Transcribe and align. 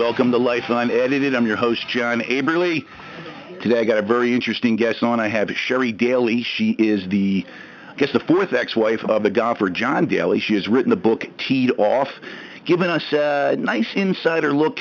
Welcome 0.00 0.32
to 0.32 0.38
Life 0.38 0.70
Unedited. 0.70 1.34
I'm 1.34 1.46
your 1.46 1.58
host, 1.58 1.86
John 1.86 2.22
Aberly. 2.22 2.86
Today 3.60 3.80
I 3.80 3.84
got 3.84 3.98
a 3.98 4.02
very 4.02 4.32
interesting 4.32 4.76
guest 4.76 5.02
on. 5.02 5.20
I 5.20 5.28
have 5.28 5.50
Sherry 5.50 5.92
Daly. 5.92 6.42
She 6.42 6.70
is 6.70 7.06
the, 7.10 7.44
I 7.86 7.96
guess, 7.96 8.10
the 8.10 8.20
fourth 8.20 8.54
ex-wife 8.54 9.04
of 9.04 9.22
the 9.24 9.30
golfer 9.30 9.68
John 9.68 10.06
Daly. 10.06 10.40
She 10.40 10.54
has 10.54 10.68
written 10.68 10.88
the 10.88 10.96
book 10.96 11.26
Teed 11.36 11.72
Off, 11.76 12.08
giving 12.64 12.88
us 12.88 13.12
a 13.12 13.56
nice 13.58 13.88
insider 13.94 14.54
look 14.54 14.78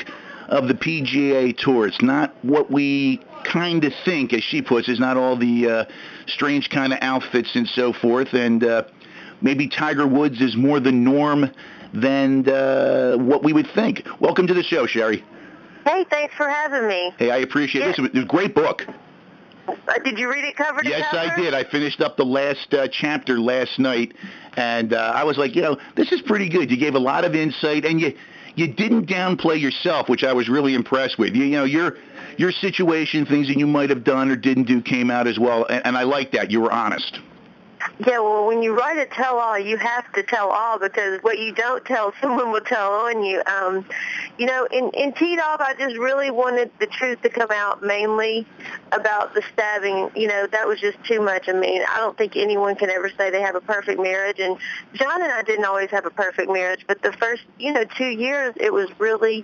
of 0.48 0.70
the 0.70 0.74
PGA 0.74 1.54
Tour. 1.58 1.88
It's 1.88 2.02
not 2.02 2.34
what 2.42 2.72
we 2.72 3.22
kind 3.44 3.84
of 3.84 3.92
think, 4.06 4.32
as 4.32 4.42
she 4.42 4.62
puts, 4.62 4.88
it's 4.88 5.02
not 5.02 5.18
all 5.18 5.36
the 5.36 5.70
uh, 5.70 5.86
strange 6.28 6.70
kind 6.70 6.94
of 6.94 7.00
outfits 7.02 7.58
and 7.58 7.68
so 7.68 7.92
forth. 7.92 8.32
And 8.32 8.64
uh, 8.64 8.84
maybe 9.42 9.68
Tiger 9.68 10.08
Woods 10.08 10.40
is 10.40 10.56
more 10.56 10.80
the 10.80 10.94
norm 10.94 11.52
than 11.94 12.48
uh, 12.48 13.18
what 13.18 13.44
we 13.44 13.54
would 13.54 13.68
think. 13.74 14.08
Welcome 14.20 14.48
to 14.48 14.54
the 14.54 14.64
show, 14.64 14.86
Sherry. 14.86 15.24
Hey, 15.86 16.06
thanks 16.10 16.36
for 16.36 16.48
having 16.48 16.88
me. 16.88 17.14
Hey, 17.18 17.32
I 17.32 17.38
appreciate 17.38 17.86
this. 17.86 18.00
It 18.00 18.14
was 18.14 18.24
a 18.24 18.26
great 18.26 18.54
book. 18.54 18.86
Uh, 19.68 19.76
did 20.04 20.18
you 20.18 20.30
read 20.30 20.44
it 20.44 20.56
cover 20.56 20.82
to 20.82 20.90
Yes, 20.90 21.06
cover? 21.12 21.26
Yes, 21.26 21.34
I 21.38 21.42
did. 21.42 21.54
I 21.54 21.64
finished 21.64 22.02
up 22.02 22.18
the 22.18 22.26
last 22.26 22.74
uh, 22.74 22.88
chapter 22.92 23.40
last 23.40 23.80
night, 23.80 24.14
and 24.56 24.94
uh, 24.94 25.14
I 25.16 25.24
was 25.24 25.38
like, 25.38 25.56
you 25.56 25.62
know, 25.62 25.78
this 25.96 26.12
is 26.12 26.22
pretty 26.22 26.50
good. 26.50 26.72
You 26.72 26.78
gave 26.78 26.96
a 26.96 27.00
lot 27.00 27.24
of 27.24 27.36
insight, 27.36 27.86
and 27.86 28.00
you 28.00 28.16
you 28.56 28.68
didn't 28.68 29.06
downplay 29.08 29.60
yourself, 29.60 30.10
which 30.10 30.24
I 30.24 30.34
was 30.34 30.50
really 30.50 30.74
impressed 30.74 31.18
with. 31.20 31.36
You, 31.36 31.44
you 31.44 31.52
know, 31.52 31.66
your 31.66 31.98
your 32.38 32.52
situation, 32.52 33.26
things 33.26 33.48
that 33.48 33.58
you 33.58 33.68
might 33.68 33.90
have 33.90 34.04
done 34.04 34.30
or 34.30 34.36
didn't 34.36 34.64
do, 34.64 34.82
came 34.82 35.12
out 35.12 35.28
as 35.28 35.38
well, 35.38 35.66
and, 35.66 35.86
and 35.86 35.98
I 35.98 36.04
like 36.04 36.32
that. 36.32 36.52
You 36.52 36.62
were 36.62 36.72
honest. 36.72 37.20
Yeah, 38.00 38.20
well, 38.20 38.46
when 38.48 38.64
you 38.64 38.78
write 38.78 38.98
a 38.98 39.06
tell-all, 39.06 39.60
you 39.60 39.78
have 39.78 40.12
to 40.14 40.24
tell 40.24 40.50
all 40.50 40.80
because 40.80 41.22
what 41.22 41.40
you 41.40 41.54
don't 41.54 41.84
tell, 41.86 42.14
someone 42.22 42.52
will 42.52 42.62
tell 42.62 42.92
on 42.92 43.24
you. 43.24 43.42
Um, 43.46 43.86
you 44.38 44.46
know, 44.46 44.68
in, 44.72 44.90
in 44.92 45.12
Off, 45.40 45.60
I 45.60 45.76
just 45.78 45.98
really 45.98 46.32
wanted 46.32 46.72
the 46.80 46.88
truth 46.88 47.22
to 47.24 47.30
come 47.30 47.52
out 47.52 47.84
mainly 47.84 48.48
about 48.92 49.34
the 49.34 49.42
stabbing. 49.54 50.12
You 50.16 50.28
know, 50.28 50.48
that 50.48 50.68
was 50.68 50.80
just 50.80 50.98
too 51.04 51.22
much. 51.22 51.50
I 51.50 51.54
mean, 51.54 51.82
I 51.90 51.98
don't 51.98 52.18
think 52.18 52.36
anyone 52.38 52.76
can 52.76 52.90
ever 52.90 53.10
say 53.18 53.30
they 53.30 53.42
have 53.42 53.56
a 53.56 53.62
perfect 53.62 54.00
marriage. 54.00 54.40
And 54.40 54.58
John 54.94 55.22
and 55.22 55.32
I 55.32 55.42
didn't 55.44 55.66
always 55.66 55.90
have 55.92 56.06
a 56.06 56.12
perfect 56.12 56.50
marriage, 56.52 56.86
but 56.88 57.02
the 57.02 57.12
first, 57.14 57.44
you 57.58 57.74
know, 57.74 57.84
two 57.98 58.10
years, 58.10 58.54
it 58.58 58.72
was 58.72 58.90
really 58.98 59.44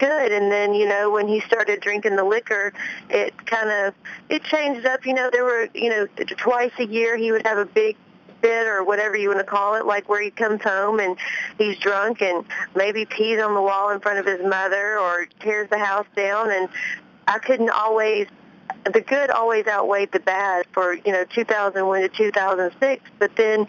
good. 0.00 0.32
And 0.32 0.50
then 0.50 0.74
you 0.74 0.88
know 0.88 1.10
when 1.10 1.28
he 1.28 1.40
started 1.40 1.80
drinking 1.80 2.16
the 2.16 2.24
liquor 2.24 2.72
it 3.08 3.46
kind 3.46 3.70
of 3.70 3.94
it 4.28 4.42
changed 4.42 4.86
up. 4.86 5.06
You 5.06 5.14
know 5.14 5.30
there 5.30 5.44
were 5.44 5.68
you 5.74 5.90
know 5.90 6.06
twice 6.36 6.72
a 6.78 6.86
year 6.86 7.16
he 7.16 7.30
would 7.30 7.46
have 7.46 7.58
a 7.58 7.66
big 7.66 7.96
fit 8.40 8.66
or 8.66 8.82
whatever 8.82 9.16
you 9.16 9.28
want 9.28 9.40
to 9.40 9.44
call 9.44 9.74
it 9.74 9.84
like 9.84 10.08
where 10.08 10.22
he 10.22 10.30
comes 10.30 10.62
home 10.62 10.98
and 10.98 11.16
he's 11.58 11.78
drunk 11.78 12.22
and 12.22 12.44
maybe 12.74 13.04
pees 13.04 13.40
on 13.40 13.54
the 13.54 13.60
wall 13.60 13.90
in 13.90 14.00
front 14.00 14.18
of 14.18 14.26
his 14.26 14.44
mother 14.44 14.98
or 14.98 15.26
tears 15.40 15.68
the 15.70 15.78
house 15.78 16.06
down. 16.16 16.50
And 16.50 16.68
I 17.28 17.38
couldn't 17.38 17.70
always 17.70 18.26
the 18.84 19.00
good 19.00 19.30
always 19.30 19.66
outweighed 19.66 20.12
the 20.12 20.20
bad 20.20 20.66
for 20.72 20.94
you 20.94 21.12
know 21.12 21.24
2001 21.24 22.00
to 22.02 22.08
2006 22.08 23.02
but 23.18 23.34
then 23.36 23.66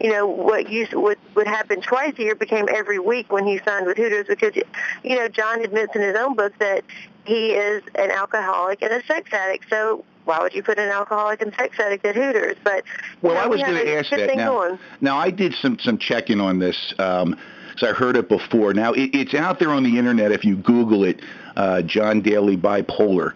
you 0.00 0.10
know 0.10 0.26
what 0.26 0.70
used 0.70 0.94
what 0.94 1.18
would 1.34 1.46
happen 1.46 1.80
twice 1.80 2.14
a 2.18 2.22
year 2.22 2.34
became 2.34 2.68
every 2.70 2.98
week 2.98 3.30
when 3.32 3.46
he 3.46 3.58
signed 3.64 3.86
with 3.86 3.96
Hooters 3.96 4.26
because 4.28 4.54
you 5.02 5.16
know 5.16 5.28
John 5.28 5.62
admits 5.62 5.94
in 5.94 6.02
his 6.02 6.16
own 6.16 6.34
book 6.34 6.52
that 6.58 6.84
he 7.24 7.50
is 7.50 7.82
an 7.94 8.10
alcoholic 8.10 8.82
and 8.82 8.92
a 8.92 9.04
sex 9.06 9.32
addict 9.32 9.66
so 9.68 10.04
why 10.24 10.40
would 10.40 10.54
you 10.54 10.62
put 10.62 10.78
an 10.78 10.88
alcoholic 10.88 11.42
and 11.42 11.52
sex 11.54 11.78
addict 11.80 12.04
at 12.04 12.14
Hooters 12.14 12.56
but 12.62 12.84
Well, 13.22 13.34
you 13.34 13.38
know, 13.38 13.44
I 13.44 13.46
was 13.46 13.58
we 13.58 13.66
going 13.66 13.84
to 13.86 13.96
ask 13.96 14.10
that 14.10 14.36
now. 14.36 14.52
going. 14.52 14.78
Now, 15.00 15.16
I 15.16 15.30
did 15.30 15.52
some 15.54 15.78
some 15.80 15.98
checking 15.98 16.40
on 16.40 16.60
this. 16.60 16.94
Um, 16.98 17.36
so 17.76 17.88
I 17.88 17.92
heard 17.92 18.16
it 18.16 18.28
before. 18.28 18.74
Now 18.74 18.92
it, 18.92 19.10
it's 19.14 19.34
out 19.34 19.58
there 19.58 19.70
on 19.70 19.82
the 19.82 19.98
internet. 19.98 20.32
If 20.32 20.44
you 20.44 20.56
Google 20.56 21.04
it, 21.04 21.20
uh, 21.56 21.82
John 21.82 22.20
Daly 22.20 22.56
bipolar. 22.56 23.34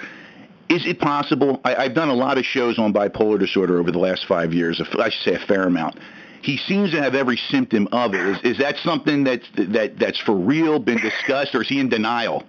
Is 0.68 0.84
it 0.86 0.98
possible? 0.98 1.60
I, 1.64 1.76
I've 1.76 1.94
done 1.94 2.08
a 2.08 2.14
lot 2.14 2.38
of 2.38 2.44
shows 2.44 2.78
on 2.78 2.92
bipolar 2.92 3.38
disorder 3.38 3.78
over 3.78 3.92
the 3.92 3.98
last 3.98 4.26
five 4.26 4.52
years. 4.52 4.80
I 4.98 5.10
should 5.10 5.22
say 5.22 5.34
a 5.34 5.46
fair 5.46 5.62
amount. 5.64 5.98
He 6.42 6.56
seems 6.56 6.90
to 6.92 7.02
have 7.02 7.14
every 7.14 7.36
symptom 7.36 7.88
of 7.92 8.14
it. 8.14 8.20
Is, 8.20 8.38
is 8.42 8.58
that 8.58 8.76
something 8.78 9.24
that's 9.24 9.46
that 9.56 9.98
that's 9.98 10.20
for 10.20 10.34
real, 10.34 10.78
been 10.78 11.00
discussed, 11.00 11.54
or 11.54 11.62
is 11.62 11.68
he 11.68 11.80
in 11.80 11.88
denial? 11.88 12.44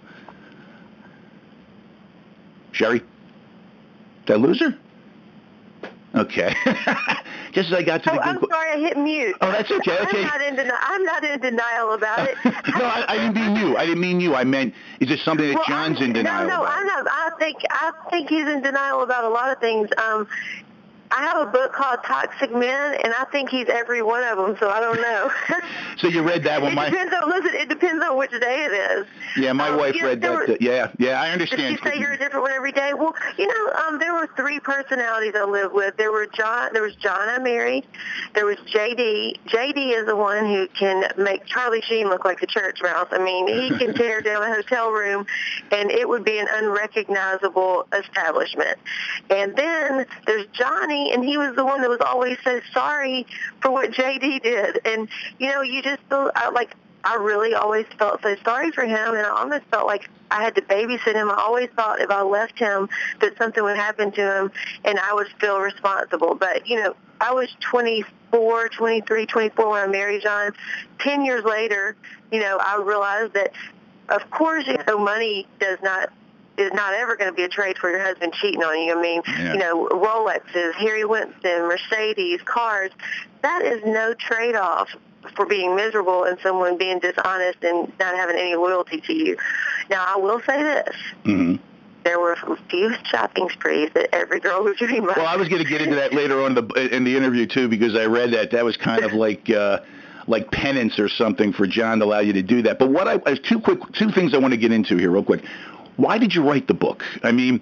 Sherry, 2.71 3.01
did 4.25 4.33
I 4.33 4.35
lose 4.35 4.59
her? 4.59 4.77
Okay. 6.15 6.53
Just 7.53 7.69
as 7.69 7.73
I 7.73 7.83
got 7.83 8.03
to 8.03 8.11
Oh, 8.11 8.15
the 8.15 8.21
I'm 8.21 8.39
sorry, 8.49 8.71
I 8.71 8.79
hit 8.79 8.97
mute. 8.97 9.35
Oh, 9.41 9.51
that's 9.51 9.69
okay, 9.69 9.97
okay. 9.99 10.17
I'm 10.19 10.23
not 10.23 10.41
in 10.41 10.55
denial. 10.55 10.77
I'm 10.81 11.03
not 11.03 11.23
in 11.23 11.39
denial 11.39 11.93
about 11.93 12.27
it. 12.29 12.35
no, 12.45 12.85
I, 12.85 13.05
I 13.07 13.17
didn't 13.17 13.35
mean 13.35 13.55
you. 13.55 13.77
I 13.77 13.85
didn't 13.85 14.01
mean 14.01 14.19
you. 14.19 14.35
I 14.35 14.43
meant 14.43 14.73
is 14.99 15.09
this 15.09 15.23
something 15.23 15.47
that 15.47 15.55
Well, 15.55 15.63
John's 15.67 15.97
I'm, 15.99 16.05
in 16.05 16.13
denial 16.13 16.47
No, 16.47 16.55
no, 16.55 16.61
about? 16.63 16.77
I'm 16.77 16.85
not. 16.87 17.07
I 17.11 17.31
think 17.39 17.57
I 17.69 17.91
think 18.09 18.29
he's 18.29 18.47
in 18.47 18.61
denial 18.61 19.01
about 19.03 19.25
a 19.25 19.29
lot 19.29 19.51
of 19.51 19.59
things. 19.59 19.89
Um, 19.97 20.27
I 21.09 21.21
have 21.23 21.47
a 21.47 21.51
book 21.51 21.71
called 21.73 21.99
Toxic 22.05 22.51
Men, 22.53 22.97
and 23.03 23.13
I 23.13 23.23
think 23.31 23.49
he's 23.49 23.67
every 23.69 24.01
one 24.01 24.23
of 24.23 24.37
them. 24.37 24.57
So 24.59 24.69
I 24.69 24.79
don't 24.79 25.01
know. 25.01 25.31
So 25.97 26.07
you 26.07 26.21
read 26.21 26.43
that 26.43 26.61
one, 26.61 26.73
it 26.73 26.75
my 26.75 26.89
depends 26.91 27.11
on 27.11 27.27
listen. 27.27 27.55
It 27.55 27.69
depends 27.69 28.03
on 28.05 28.17
which 28.19 28.29
day 28.29 28.65
it 28.69 28.71
is. 28.71 29.07
yeah, 29.35 29.51
my 29.51 29.69
Um, 29.69 29.77
wife 29.77 29.95
you 29.95 30.03
know, 30.03 30.07
read 30.09 30.21
that. 30.21 30.31
were- 30.31 30.51
uh, 30.51 30.57
yeah, 30.59 30.91
yeah, 30.99 31.19
I 31.19 31.31
understand. 31.31 31.61
Did 31.75 31.83
you 31.83 31.91
say 31.91 31.97
you're 31.99 32.11
a 32.11 32.17
different 32.19 32.43
one 32.43 32.51
every 32.51 32.71
day? 32.71 32.93
Well, 32.93 33.15
you 33.35 33.47
know, 33.47 33.73
um, 33.81 33.97
there 33.97 34.13
were 34.13 34.29
three 34.37 34.59
personalities 34.59 35.33
I 35.35 35.43
lived 35.45 35.73
with. 35.73 35.97
There 35.97 36.11
were 36.11 36.27
John. 36.27 36.71
There 36.73 36.83
was 36.83 36.93
John 36.97 37.27
I 37.29 37.39
married. 37.39 37.83
There 38.35 38.45
was 38.45 38.57
JD. 38.71 39.39
JD 39.47 39.99
is 39.99 40.05
the 40.05 40.15
one 40.15 40.45
who 40.45 40.67
can 40.67 41.11
make 41.17 41.45
Charlie 41.47 41.81
Sheen 41.81 42.09
look 42.09 42.23
like 42.25 42.41
the 42.41 42.47
church 42.47 42.79
mouse. 42.83 43.07
I 43.11 43.17
mean, 43.17 43.47
he 43.47 43.75
can 43.79 43.93
tear 43.95 44.21
down 44.21 44.43
a 44.43 44.53
hotel 44.53 44.91
room, 44.91 45.25
and 45.71 45.89
it 45.89 46.07
would 46.07 46.23
be 46.25 46.37
an 46.37 46.47
unrecognizable 46.53 47.87
establishment. 47.91 48.77
And 49.31 49.55
then 49.55 50.05
there's 50.27 50.45
Johnny, 50.53 50.96
and 51.13 51.23
he 51.23 51.37
was 51.37 51.55
the 51.55 51.65
one 51.65 51.81
that 51.81 51.89
was 51.89 52.01
always 52.01 52.37
so 52.43 52.61
sorry 52.73 53.25
for 53.61 53.71
what 53.71 53.91
JD 53.91 54.41
did. 54.43 54.79
And 54.85 55.07
you 55.39 55.49
know, 55.49 55.61
you 55.61 55.81
just 55.81 56.01
feel 56.09 56.31
like 56.53 56.75
I 57.03 57.15
really 57.15 57.53
always 57.53 57.85
felt 57.97 58.21
so 58.21 58.35
sorry 58.43 58.71
for 58.71 58.83
him, 58.83 59.15
and 59.15 59.25
I 59.25 59.29
almost 59.29 59.63
felt 59.71 59.87
like 59.87 60.09
I 60.29 60.43
had 60.43 60.55
to 60.55 60.61
babysit 60.61 61.13
him. 61.13 61.29
I 61.29 61.35
always 61.35 61.69
thought 61.75 62.01
if 62.01 62.09
I 62.09 62.21
left 62.21 62.59
him 62.59 62.89
that 63.21 63.37
something 63.37 63.63
would 63.63 63.77
happen 63.77 64.11
to 64.11 64.21
him, 64.21 64.51
and 64.83 64.99
I 64.99 65.13
would 65.13 65.27
feel 65.39 65.59
responsible. 65.59 66.35
But 66.35 66.67
you 66.67 66.81
know, 66.81 66.95
I 67.21 67.31
was 67.31 67.49
24, 67.61 68.69
23, 68.69 69.25
24 69.25 69.69
when 69.69 69.81
I 69.81 69.87
married 69.87 70.21
John. 70.23 70.51
Ten 70.99 71.23
years 71.23 71.43
later, 71.45 71.95
you 72.31 72.41
know, 72.41 72.57
I 72.59 72.81
realized 72.83 73.33
that, 73.33 73.53
of 74.09 74.29
course, 74.29 74.67
you 74.67 74.77
know, 74.85 74.97
money 74.97 75.47
does 75.59 75.77
not 75.81 76.11
is 76.57 76.73
not 76.73 76.93
ever 76.93 77.15
going 77.15 77.29
to 77.29 77.35
be 77.35 77.43
a 77.43 77.49
trade 77.49 77.77
for 77.77 77.89
your 77.89 77.99
husband 77.99 78.33
cheating 78.33 78.63
on 78.63 78.79
you. 78.79 78.97
I 78.97 79.01
mean, 79.01 79.21
Yeah. 79.27 79.53
you 79.53 79.59
know, 79.59 79.87
Rolexes, 79.91 80.73
Harry 80.73 81.05
Winston, 81.05 81.67
Mercedes, 81.67 82.41
cars. 82.45 82.91
That 83.43 83.61
is 83.63 83.83
no 83.85 84.13
trade-off 84.15 84.89
for 85.35 85.45
being 85.45 85.75
miserable 85.75 86.23
and 86.23 86.37
someone 86.41 86.77
being 86.77 86.99
dishonest 86.99 87.63
and 87.63 87.91
not 87.99 88.15
having 88.15 88.37
any 88.37 88.55
loyalty 88.55 89.01
to 89.01 89.13
you. 89.13 89.37
Now, 89.89 90.05
I 90.07 90.17
will 90.17 90.41
say 90.41 90.63
this. 90.63 90.95
hmm 91.23 91.55
There 92.03 92.19
were 92.19 92.33
a 92.33 92.57
few 92.69 92.93
shopping 93.03 93.49
sprees 93.49 93.89
that 93.93 94.09
every 94.15 94.39
girl 94.39 94.63
would 94.63 94.77
dream 94.77 95.09
of. 95.09 95.17
Well, 95.17 95.27
I 95.27 95.35
was 95.35 95.49
going 95.49 95.61
to 95.61 95.67
get 95.69 95.81
into 95.81 95.95
that 95.95 96.13
later 96.13 96.41
on 96.41 96.57
in 96.57 96.67
the 96.67 96.95
in 96.95 97.03
the 97.03 97.15
interview 97.17 97.45
too, 97.45 97.67
because 97.67 97.95
I 97.95 98.05
read 98.05 98.31
that 98.31 98.51
that 98.51 98.63
was 98.65 98.77
kind 98.77 99.03
of 99.03 99.13
like. 99.13 99.49
Uh, 99.49 99.79
like 100.29 100.51
penance 100.51 100.99
or 100.99 101.07
something 101.07 101.53
for 101.53 101.65
John 101.65 101.99
to 101.99 102.03
allow 102.05 102.19
you 102.19 102.33
to 102.33 102.41
do 102.41 102.61
that. 102.63 102.79
But 102.79 102.89
what 102.89 103.07
I 103.07 103.13
uh, 103.15 103.37
two 103.41 103.61
quick 103.61 103.79
two 103.93 104.11
things 104.11 104.33
I 104.33 104.37
want 104.37 104.51
to 104.53 104.57
get 104.57 104.73
into 104.73 104.97
here 104.97 105.09
real 105.09 105.23
quick. 105.23 105.41
Why 105.97 106.17
did 106.17 106.33
you 106.33 106.43
write 106.43 106.67
the 106.67 106.73
book? 106.73 107.03
I 107.23 107.31
mean, 107.31 107.61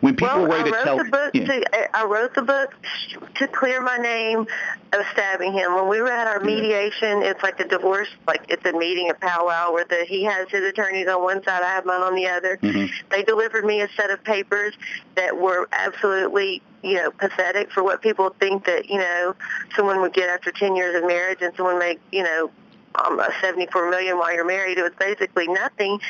when 0.00 0.14
people 0.14 0.42
well, 0.42 0.46
write 0.46 0.66
I 0.66 0.70
wrote 0.70 0.84
tell, 0.84 0.98
the 0.98 1.04
book 1.04 1.30
yeah. 1.34 1.46
to 1.46 1.96
I 1.96 2.04
wrote 2.04 2.34
the 2.34 2.42
book 2.42 2.74
to 3.36 3.48
clear 3.48 3.80
my 3.80 3.96
name 3.96 4.40
of 4.92 5.06
stabbing 5.12 5.52
him. 5.52 5.74
When 5.74 5.88
we 5.88 6.00
were 6.00 6.10
at 6.10 6.26
our 6.26 6.40
mediation, 6.40 7.22
it's 7.22 7.42
like 7.42 7.58
a 7.60 7.66
divorce, 7.66 8.08
like 8.26 8.44
it's 8.48 8.64
a 8.66 8.72
meeting, 8.72 9.10
a 9.10 9.14
powwow, 9.14 9.72
where 9.72 9.84
the, 9.84 10.04
he 10.06 10.24
has 10.24 10.48
his 10.50 10.62
attorneys 10.64 11.08
on 11.08 11.22
one 11.22 11.42
side, 11.44 11.62
I 11.62 11.70
have 11.70 11.86
mine 11.86 12.02
on 12.02 12.14
the 12.14 12.26
other. 12.28 12.58
Mhm. 12.58 12.90
They 13.10 13.22
delivered 13.22 13.64
me 13.64 13.80
a 13.80 13.88
set 13.96 14.10
of 14.10 14.22
papers 14.22 14.74
that 15.14 15.36
were 15.36 15.68
absolutely, 15.72 16.62
you 16.82 16.94
know, 16.94 17.10
pathetic 17.10 17.72
for 17.72 17.82
what 17.82 18.02
people 18.02 18.34
think 18.38 18.66
that 18.66 18.90
you 18.90 18.98
know 18.98 19.34
someone 19.74 20.00
would 20.02 20.12
get 20.12 20.28
after 20.28 20.50
ten 20.50 20.76
years 20.76 20.94
of 20.94 21.06
marriage, 21.06 21.40
and 21.40 21.54
someone 21.56 21.78
make, 21.78 22.00
you 22.12 22.22
know, 22.22 22.50
um, 23.04 23.20
74 23.40 23.90
million 23.90 24.18
while 24.18 24.34
you're 24.34 24.44
married. 24.44 24.78
It 24.78 24.82
was 24.82 24.92
basically 24.98 25.48
nothing, 25.48 26.00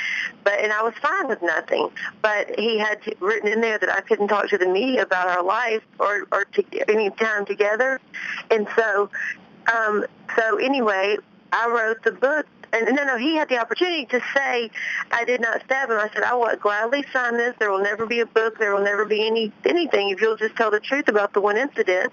but 0.44 0.58
and 0.60 0.72
I 0.72 0.82
was 0.82 0.94
fine 1.00 1.28
with 1.28 1.42
nothing. 1.42 1.90
But 2.22 2.58
he 2.58 2.78
had 2.78 3.00
written 3.20 3.48
in 3.48 3.60
there 3.60 3.78
that 3.78 3.90
I 3.90 4.00
couldn't 4.00 4.28
talk 4.28 4.48
to 4.48 4.58
the 4.58 4.68
media 4.68 5.02
about 5.02 5.28
our 5.28 5.42
life 5.42 5.82
or 5.98 6.26
or 6.32 6.44
to, 6.44 6.90
any 6.90 7.10
time 7.10 7.46
together, 7.46 8.00
and 8.50 8.66
so 8.76 9.10
um, 9.74 10.04
so 10.36 10.56
anyway, 10.56 11.16
I 11.52 11.68
wrote 11.68 12.02
the 12.02 12.12
book. 12.12 12.46
And 12.72 12.94
no, 12.94 13.04
no, 13.04 13.16
he 13.16 13.36
had 13.36 13.48
the 13.48 13.58
opportunity 13.58 14.06
to 14.06 14.20
say, 14.34 14.70
I 15.10 15.24
did 15.24 15.40
not 15.40 15.62
stab 15.64 15.90
him. 15.90 15.98
I 15.98 16.10
said, 16.12 16.22
I 16.22 16.34
will 16.34 16.54
gladly 16.56 17.04
sign 17.12 17.36
this. 17.36 17.54
There 17.58 17.70
will 17.70 17.82
never 17.82 18.06
be 18.06 18.20
a 18.20 18.26
book. 18.26 18.58
There 18.58 18.74
will 18.74 18.84
never 18.84 19.04
be 19.04 19.26
any 19.26 19.52
anything 19.64 20.10
if 20.10 20.20
you'll 20.20 20.36
just 20.36 20.56
tell 20.56 20.70
the 20.70 20.80
truth 20.80 21.08
about 21.08 21.32
the 21.32 21.40
one 21.40 21.56
incident. 21.56 22.12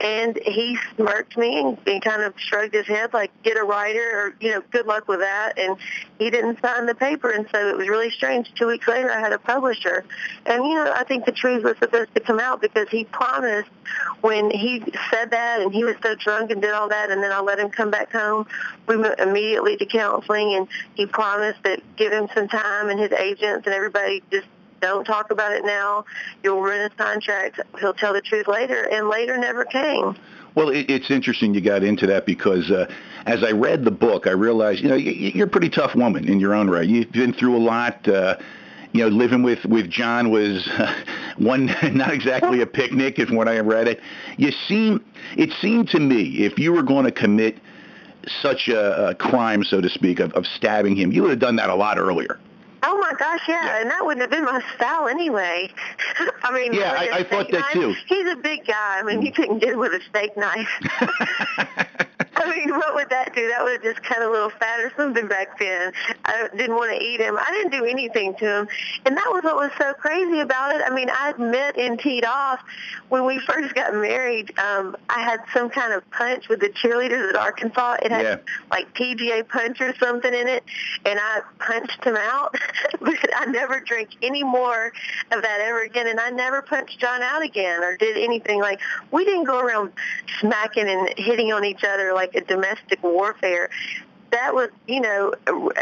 And 0.00 0.38
he 0.44 0.78
smirked 0.96 1.36
me 1.36 1.60
and, 1.60 1.78
and 1.86 2.02
kind 2.02 2.22
of 2.22 2.34
shrugged 2.36 2.74
his 2.74 2.86
head 2.86 3.12
like, 3.12 3.30
get 3.42 3.56
a 3.56 3.64
writer 3.64 4.10
or, 4.14 4.34
you 4.40 4.52
know, 4.52 4.62
good 4.70 4.86
luck 4.86 5.08
with 5.08 5.20
that. 5.20 5.58
And 5.58 5.76
he 6.18 6.30
didn't 6.30 6.60
sign 6.60 6.86
the 6.86 6.94
paper, 6.94 7.30
and 7.30 7.46
so 7.52 7.68
it 7.68 7.76
was 7.76 7.88
really 7.88 8.10
strange. 8.10 8.52
Two 8.54 8.66
weeks 8.66 8.88
later, 8.88 9.10
I 9.10 9.20
had 9.20 9.32
a 9.32 9.38
publisher, 9.38 10.04
and 10.46 10.64
you 10.64 10.74
know, 10.74 10.92
I 10.92 11.04
think 11.04 11.24
the 11.24 11.32
truth 11.32 11.62
was 11.62 11.76
supposed 11.78 12.12
to 12.14 12.20
come 12.20 12.40
out 12.40 12.60
because 12.60 12.88
he 12.88 13.04
promised 13.04 13.70
when 14.20 14.50
he 14.50 14.82
said 15.10 15.30
that, 15.30 15.60
and 15.60 15.72
he 15.72 15.84
was 15.84 15.94
so 16.02 16.14
drunk 16.16 16.50
and 16.50 16.60
did 16.60 16.72
all 16.72 16.88
that, 16.88 17.10
and 17.10 17.22
then 17.22 17.30
I 17.30 17.40
let 17.40 17.58
him 17.58 17.70
come 17.70 17.90
back 17.90 18.10
home. 18.10 18.46
We 18.86 18.96
went 18.96 19.20
immediately 19.20 19.76
to 19.76 19.86
counseling, 19.88 20.54
and 20.54 20.68
he 20.94 21.06
promised 21.06 21.62
that 21.64 21.82
give 21.96 22.12
him 22.12 22.28
some 22.34 22.48
time, 22.48 22.88
and 22.88 22.98
his 23.00 23.12
agents 23.12 23.66
and 23.66 23.74
everybody 23.74 24.22
just 24.30 24.46
don't 24.80 25.04
talk 25.04 25.30
about 25.30 25.52
it 25.52 25.64
now. 25.64 26.04
You'll 26.42 26.60
ruin 26.60 26.82
his 26.82 26.92
contract. 26.96 27.60
He'll 27.80 27.94
tell 27.94 28.12
the 28.12 28.20
truth 28.20 28.48
later, 28.48 28.88
and 28.90 29.08
later 29.08 29.36
never 29.36 29.64
came. 29.64 30.16
Well, 30.54 30.70
it, 30.70 30.90
it's 30.90 31.10
interesting 31.10 31.54
you 31.54 31.60
got 31.60 31.84
into 31.84 32.06
that 32.06 32.26
because 32.26 32.70
uh, 32.70 32.90
as 33.26 33.44
I 33.44 33.52
read 33.52 33.84
the 33.84 33.90
book, 33.90 34.26
I 34.26 34.30
realized 34.30 34.80
you 34.80 34.88
know 34.88 34.96
you're 34.96 35.46
a 35.46 35.50
pretty 35.50 35.70
tough 35.70 35.94
woman 35.94 36.28
in 36.28 36.40
your 36.40 36.54
own 36.54 36.68
right. 36.68 36.88
You've 36.88 37.12
been 37.12 37.32
through 37.32 37.56
a 37.56 37.58
lot. 37.58 38.06
Uh, 38.08 38.36
you 38.92 39.02
know, 39.02 39.08
living 39.08 39.42
with 39.42 39.64
with 39.66 39.90
John 39.90 40.30
was 40.30 40.66
uh, 40.66 40.94
one 41.38 41.66
not 41.92 42.12
exactly 42.12 42.62
a 42.62 42.66
picnic, 42.66 43.18
if 43.18 43.30
when 43.30 43.46
I 43.46 43.58
read 43.60 43.86
it. 43.86 44.00
You 44.36 44.50
seem 44.50 45.04
it 45.36 45.52
seemed 45.60 45.90
to 45.90 46.00
me 46.00 46.44
if 46.44 46.58
you 46.58 46.72
were 46.72 46.82
going 46.82 47.04
to 47.04 47.12
commit 47.12 47.58
such 48.42 48.68
a, 48.68 49.08
a 49.08 49.14
crime, 49.14 49.64
so 49.64 49.80
to 49.80 49.88
speak, 49.88 50.20
of, 50.20 50.32
of 50.32 50.46
stabbing 50.46 50.96
him, 50.96 51.12
you 51.12 51.22
would 51.22 51.30
have 51.30 51.38
done 51.38 51.56
that 51.56 51.70
a 51.70 51.74
lot 51.74 51.98
earlier. 51.98 52.38
Oh 52.82 52.96
my 52.98 53.12
gosh, 53.18 53.40
yeah, 53.48 53.64
yeah, 53.64 53.80
and 53.80 53.90
that 53.90 54.04
wouldn't 54.04 54.20
have 54.20 54.30
been 54.30 54.44
my 54.44 54.62
style 54.76 55.08
anyway. 55.08 55.68
I 56.42 56.52
mean, 56.52 56.72
yeah, 56.72 56.92
I, 56.92 57.18
I 57.18 57.24
thought 57.24 57.50
that 57.50 57.60
knife, 57.60 57.72
too. 57.72 57.94
He's 58.06 58.30
a 58.30 58.36
big 58.36 58.66
guy. 58.66 59.00
I 59.00 59.02
mean, 59.02 59.22
you 59.22 59.32
couldn't 59.32 59.58
get 59.58 59.76
with 59.76 59.92
a 59.92 60.00
steak 60.08 60.36
knife. 60.36 60.68
I 62.52 62.56
mean, 62.56 62.70
what 62.70 62.94
would 62.94 63.10
that 63.10 63.34
do? 63.34 63.48
That 63.48 63.62
would 63.62 63.72
have 63.74 63.82
just 63.82 64.02
cut 64.02 64.22
a 64.22 64.30
little 64.30 64.50
fat 64.50 64.80
or 64.80 64.92
something 64.96 65.28
back 65.28 65.58
then. 65.58 65.92
I 66.24 66.48
didn't 66.56 66.76
want 66.76 66.96
to 66.98 67.02
eat 67.04 67.20
him. 67.20 67.36
I 67.38 67.50
didn't 67.50 67.72
do 67.72 67.84
anything 67.84 68.34
to 68.36 68.44
him. 68.60 68.68
And 69.06 69.16
that 69.16 69.26
was 69.30 69.44
what 69.44 69.56
was 69.56 69.70
so 69.78 69.92
crazy 69.94 70.40
about 70.40 70.74
it. 70.74 70.82
I 70.84 70.90
mean, 70.94 71.10
I'd 71.10 71.38
met 71.38 71.76
in 71.76 71.96
teed 71.98 72.24
off 72.24 72.60
when 73.08 73.24
we 73.26 73.38
first 73.46 73.74
got 73.74 73.92
married. 73.94 74.58
Um, 74.58 74.96
I 75.08 75.20
had 75.20 75.40
some 75.52 75.68
kind 75.70 75.92
of 75.92 76.08
punch 76.10 76.48
with 76.48 76.60
the 76.60 76.68
cheerleaders 76.70 77.28
at 77.30 77.36
Arkansas. 77.36 77.96
It 78.02 78.10
had 78.10 78.22
Yeah. 78.24 78.36
like 78.70 78.92
PGA 78.94 79.46
punch 79.48 79.80
or 79.80 79.94
something 79.98 80.32
in 80.32 80.48
it, 80.48 80.64
and 81.04 81.18
I 81.20 81.40
punched 81.58 82.04
him 82.04 82.16
out. 82.16 82.54
but 83.00 83.14
I 83.36 83.46
never 83.46 83.80
drank 83.80 84.10
any 84.22 84.42
more 84.42 84.92
of 85.32 85.42
that 85.42 85.60
ever 85.60 85.82
again, 85.82 86.06
and 86.08 86.18
I 86.20 86.30
never 86.30 86.62
punched 86.62 86.98
John 86.98 87.22
out 87.22 87.42
again 87.42 87.82
or 87.82 87.96
did 87.96 88.16
anything 88.16 88.60
like. 88.60 88.80
We 89.10 89.24
didn't 89.24 89.44
go 89.44 89.58
around 89.58 89.92
smacking 90.40 90.88
and 90.88 91.08
hitting 91.16 91.52
on 91.52 91.64
each 91.64 91.82
other 91.84 92.12
like 92.14 92.34
domestic 92.40 93.02
warfare. 93.02 93.70
That 94.30 94.54
was, 94.54 94.68
you 94.86 95.00
know, 95.00 95.32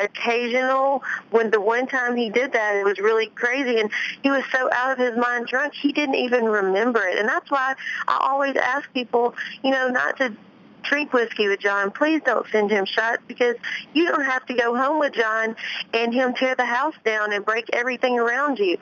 occasional. 0.00 1.02
When 1.30 1.50
the 1.50 1.60
one 1.60 1.88
time 1.88 2.16
he 2.16 2.30
did 2.30 2.52
that, 2.52 2.76
it 2.76 2.84
was 2.84 2.98
really 2.98 3.26
crazy, 3.26 3.80
and 3.80 3.90
he 4.22 4.30
was 4.30 4.44
so 4.52 4.70
out 4.72 4.92
of 4.92 4.98
his 4.98 5.16
mind 5.18 5.48
drunk, 5.48 5.74
he 5.74 5.92
didn't 5.92 6.14
even 6.14 6.44
remember 6.44 7.04
it. 7.04 7.18
And 7.18 7.28
that's 7.28 7.50
why 7.50 7.74
I 8.06 8.18
always 8.20 8.54
ask 8.54 8.92
people, 8.92 9.34
you 9.64 9.72
know, 9.72 9.88
not 9.88 10.16
to 10.18 10.36
drink 10.88 11.12
whiskey 11.12 11.48
with 11.48 11.60
John. 11.60 11.90
Please 11.90 12.20
don't 12.24 12.46
send 12.50 12.70
him 12.70 12.86
shots 12.86 13.22
because 13.26 13.56
you 13.92 14.06
don't 14.06 14.24
have 14.24 14.46
to 14.46 14.54
go 14.54 14.76
home 14.76 14.98
with 14.98 15.14
John 15.14 15.56
and 15.92 16.14
him 16.14 16.34
tear 16.34 16.54
the 16.54 16.64
house 16.64 16.94
down 17.04 17.32
and 17.32 17.44
break 17.44 17.68
everything 17.72 18.18
around 18.18 18.58
you. 18.58 18.78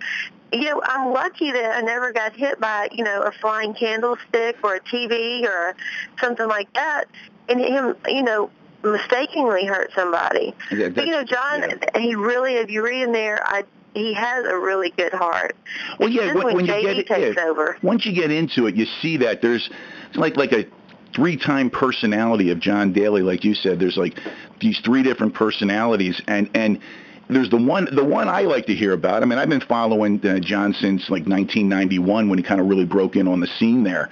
You 0.53 0.71
know, 0.71 0.83
I'm 0.85 1.13
lucky 1.13 1.51
that 1.51 1.77
I 1.77 1.81
never 1.81 2.13
got 2.13 2.37
hit 2.37 2.61
by, 2.61 2.89
you 2.93 3.03
know, 3.03 3.23
a 3.23 3.33
flying 3.33 3.75
candlestick 3.75 4.57
or 4.63 4.77
a 4.77 4.81
TV 4.81 5.45
or 5.45 5.75
something 6.21 6.47
like 6.47 6.73
that. 6.75 7.07
And 7.49 7.61
him, 7.61 7.97
you 8.07 8.23
know, 8.23 8.51
mistakenly 8.83 9.65
hurt 9.65 9.91
somebody. 9.95 10.55
Yeah, 10.71 10.89
But, 10.89 11.07
you 11.07 11.13
know, 11.13 11.25
John, 11.25 11.63
yeah. 11.63 12.01
he 12.01 12.15
really, 12.15 12.55
if 12.55 12.71
you 12.71 12.85
read 12.85 13.03
in 13.03 13.13
there, 13.13 13.41
I 13.45 13.65
he 13.95 14.13
has 14.15 14.45
a 14.45 14.59
really 14.59 14.91
good 14.97 15.13
heart. 15.13 15.57
Well, 15.99 16.09
It's 16.09 16.17
yeah, 16.17 16.35
when, 16.35 16.45
when, 16.45 16.57
when 16.57 16.67
you 16.67 16.83
get 16.83 16.99
it, 16.99 17.07
takes 17.07 17.37
yeah, 17.37 17.45
over. 17.45 17.79
once 17.83 18.05
you 18.05 18.13
get 18.13 18.31
into 18.31 18.67
it, 18.67 18.75
you 18.75 18.87
see 19.01 19.17
that 19.19 19.41
there's 19.41 19.71
it's 20.09 20.17
like 20.17 20.37
like 20.37 20.53
a 20.53 20.67
three-time 21.15 21.71
personality 21.71 22.51
of 22.51 22.59
John 22.59 22.93
Daly, 22.93 23.23
like 23.23 23.45
you 23.45 23.55
said. 23.55 23.79
There's 23.79 23.97
like 23.97 24.19
these 24.61 24.81
three 24.81 25.03
different 25.03 25.35
personalities, 25.35 26.21
and 26.27 26.51
and 26.55 26.81
there's 27.29 27.51
the 27.51 27.57
one 27.57 27.89
the 27.95 28.05
one 28.05 28.29
I 28.29 28.43
like 28.43 28.67
to 28.67 28.75
hear 28.75 28.93
about. 28.93 29.23
I 29.23 29.27
mean, 29.27 29.39
I've 29.39 29.49
been 29.49 29.61
following 29.61 30.21
uh, 30.27 30.41
John 30.41 30.73
since 30.73 31.03
like 31.03 31.27
1991 31.27 32.29
when 32.29 32.39
he 32.39 32.43
kind 32.43 32.61
of 32.61 32.67
really 32.67 32.85
broke 32.85 33.15
in 33.15 33.29
on 33.29 33.41
the 33.41 33.49
scene 33.59 33.85
there, 33.85 34.11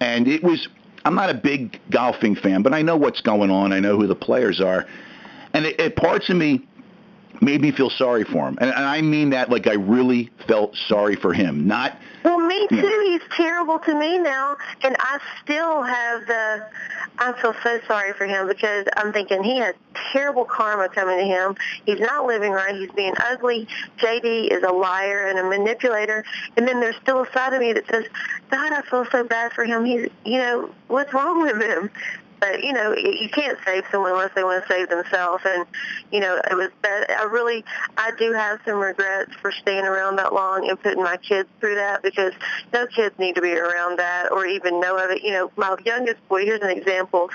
and 0.00 0.26
it 0.26 0.42
was. 0.42 0.68
I'm 1.04 1.14
not 1.14 1.30
a 1.30 1.34
big 1.34 1.80
golfing 1.90 2.36
fan, 2.36 2.62
but 2.62 2.72
I 2.72 2.82
know 2.82 2.96
what's 2.96 3.20
going 3.20 3.50
on. 3.50 3.72
I 3.72 3.80
know 3.80 3.98
who 3.98 4.06
the 4.06 4.14
players 4.14 4.60
are, 4.60 4.86
and 5.52 5.66
it, 5.66 5.78
it 5.80 5.96
parts 5.96 6.30
of 6.30 6.36
me 6.36 6.66
made 7.42 7.60
me 7.60 7.72
feel 7.72 7.90
sorry 7.90 8.24
for 8.24 8.48
him, 8.48 8.56
and, 8.60 8.70
and 8.70 8.84
I 8.84 9.02
mean 9.02 9.30
that 9.30 9.50
like 9.50 9.66
I 9.66 9.74
really 9.74 10.30
felt 10.46 10.76
sorry 10.88 11.16
for 11.16 11.32
him, 11.34 11.66
not 11.66 11.96
Well, 12.24 12.38
me 12.38 12.66
too. 12.68 12.76
Yeah. 12.76 13.18
He's 13.18 13.36
terrible 13.36 13.78
to 13.80 13.94
me 13.94 14.18
now, 14.18 14.56
and 14.82 14.96
I 14.98 15.18
still 15.42 15.82
have 15.82 16.26
the. 16.26 16.66
I 17.18 17.32
feel 17.40 17.54
so 17.62 17.78
sorry 17.86 18.14
for 18.14 18.26
him 18.26 18.48
because 18.48 18.86
I'm 18.96 19.12
thinking 19.12 19.42
he 19.42 19.58
has 19.58 19.74
terrible 20.12 20.44
karma 20.44 20.88
coming 20.88 21.18
to 21.18 21.24
him. 21.24 21.56
He's 21.84 22.00
not 22.00 22.26
living 22.26 22.52
right. 22.52 22.74
He's 22.74 22.90
being 22.92 23.14
ugly. 23.18 23.68
JD 23.98 24.50
is 24.50 24.62
a 24.62 24.72
liar 24.72 25.26
and 25.28 25.38
a 25.38 25.44
manipulator. 25.44 26.24
And 26.56 26.66
then 26.66 26.80
there's 26.80 26.96
still 26.96 27.22
a 27.22 27.32
side 27.32 27.52
of 27.52 27.60
me 27.60 27.72
that 27.72 27.86
says, 27.88 28.04
God, 28.50 28.72
I 28.72 28.82
feel 28.82 29.04
so 29.10 29.24
bad 29.24 29.52
for 29.52 29.64
him. 29.64 29.84
He's, 29.84 30.08
you 30.24 30.38
know, 30.38 30.70
what's 30.88 31.12
wrong 31.12 31.42
with 31.42 31.60
him? 31.60 31.90
But 32.42 32.64
you 32.64 32.72
know, 32.72 32.92
you 32.96 33.28
can't 33.28 33.56
save 33.64 33.84
someone 33.92 34.10
unless 34.10 34.32
they 34.34 34.42
want 34.42 34.66
to 34.66 34.68
save 34.68 34.88
themselves. 34.88 35.44
And 35.46 35.64
you 36.10 36.18
know, 36.18 36.40
it 36.50 36.56
was 36.56 36.70
bad. 36.82 37.08
I 37.08 37.22
really, 37.22 37.64
I 37.96 38.10
do 38.18 38.32
have 38.32 38.58
some 38.64 38.80
regrets 38.80 39.30
for 39.40 39.52
staying 39.52 39.84
around 39.84 40.16
that 40.16 40.34
long 40.34 40.68
and 40.68 40.82
putting 40.82 41.04
my 41.04 41.18
kids 41.18 41.48
through 41.60 41.76
that 41.76 42.02
because 42.02 42.32
no 42.72 42.88
kids 42.88 43.16
need 43.16 43.36
to 43.36 43.40
be 43.40 43.52
around 43.52 44.00
that 44.00 44.32
or 44.32 44.44
even 44.44 44.80
know 44.80 44.96
of 44.96 45.12
it. 45.12 45.22
You 45.22 45.30
know, 45.30 45.52
my 45.56 45.76
youngest 45.86 46.16
boy. 46.28 46.44
Here's 46.44 46.62
an 46.62 46.70
example. 46.70 47.30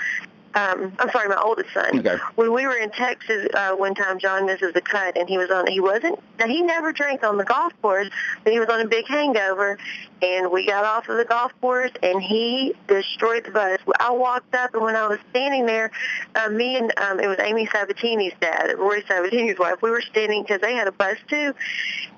Um, 0.54 0.92
I'm 0.98 1.10
sorry, 1.10 1.28
my 1.28 1.40
oldest 1.42 1.72
son. 1.72 2.00
Okay. 2.00 2.16
When 2.34 2.52
we 2.52 2.66
were 2.66 2.76
in 2.76 2.90
Texas 2.90 3.48
uh, 3.54 3.72
one 3.76 3.94
time, 3.94 4.18
John 4.18 4.44
misses 4.44 4.74
the 4.74 4.80
cut, 4.82 5.16
and 5.16 5.26
he 5.26 5.38
was 5.38 5.50
on. 5.50 5.66
He 5.68 5.80
wasn't. 5.80 6.18
Now 6.38 6.48
he 6.48 6.60
never 6.62 6.92
drank 6.92 7.22
on 7.22 7.38
the 7.38 7.44
golf 7.44 7.72
course, 7.80 8.10
but 8.44 8.52
he 8.52 8.58
was 8.58 8.68
on 8.68 8.80
a 8.80 8.86
big 8.86 9.06
hangover, 9.06 9.78
and 10.22 10.50
we 10.50 10.66
got 10.66 10.84
off 10.84 11.08
of 11.08 11.16
the 11.16 11.24
golf 11.24 11.52
course, 11.60 11.92
and 12.02 12.22
he 12.22 12.74
destroyed 12.86 13.44
the 13.44 13.50
bus. 13.50 13.78
I 14.00 14.10
walked 14.10 14.54
up, 14.54 14.74
and 14.74 14.82
when 14.82 14.96
I 14.96 15.06
was 15.06 15.18
standing 15.30 15.66
there, 15.66 15.90
uh, 16.34 16.48
me 16.48 16.76
and 16.76 16.92
um, 16.98 17.20
it 17.20 17.28
was 17.28 17.38
Amy 17.38 17.66
Sabbatini's 17.66 18.34
dad, 18.40 18.78
Rory 18.78 19.02
Sabbatini's 19.02 19.58
wife. 19.58 19.80
We 19.82 19.90
were 19.90 20.00
standing 20.00 20.42
because 20.42 20.60
they 20.60 20.74
had 20.74 20.88
a 20.88 20.92
bus 20.92 21.16
too, 21.28 21.54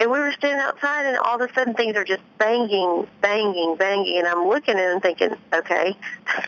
and 0.00 0.10
we 0.10 0.18
were 0.18 0.32
standing 0.32 0.60
outside, 0.60 1.06
and 1.06 1.18
all 1.18 1.40
of 1.40 1.50
a 1.50 1.52
sudden 1.52 1.74
things 1.74 1.96
are 1.96 2.04
just 2.04 2.22
banging, 2.38 3.06
banging, 3.20 3.76
banging, 3.76 4.18
and 4.18 4.26
I'm 4.26 4.48
looking 4.48 4.78
at 4.78 4.94
him 4.94 5.00
thinking, 5.00 5.36
okay, 5.52 5.96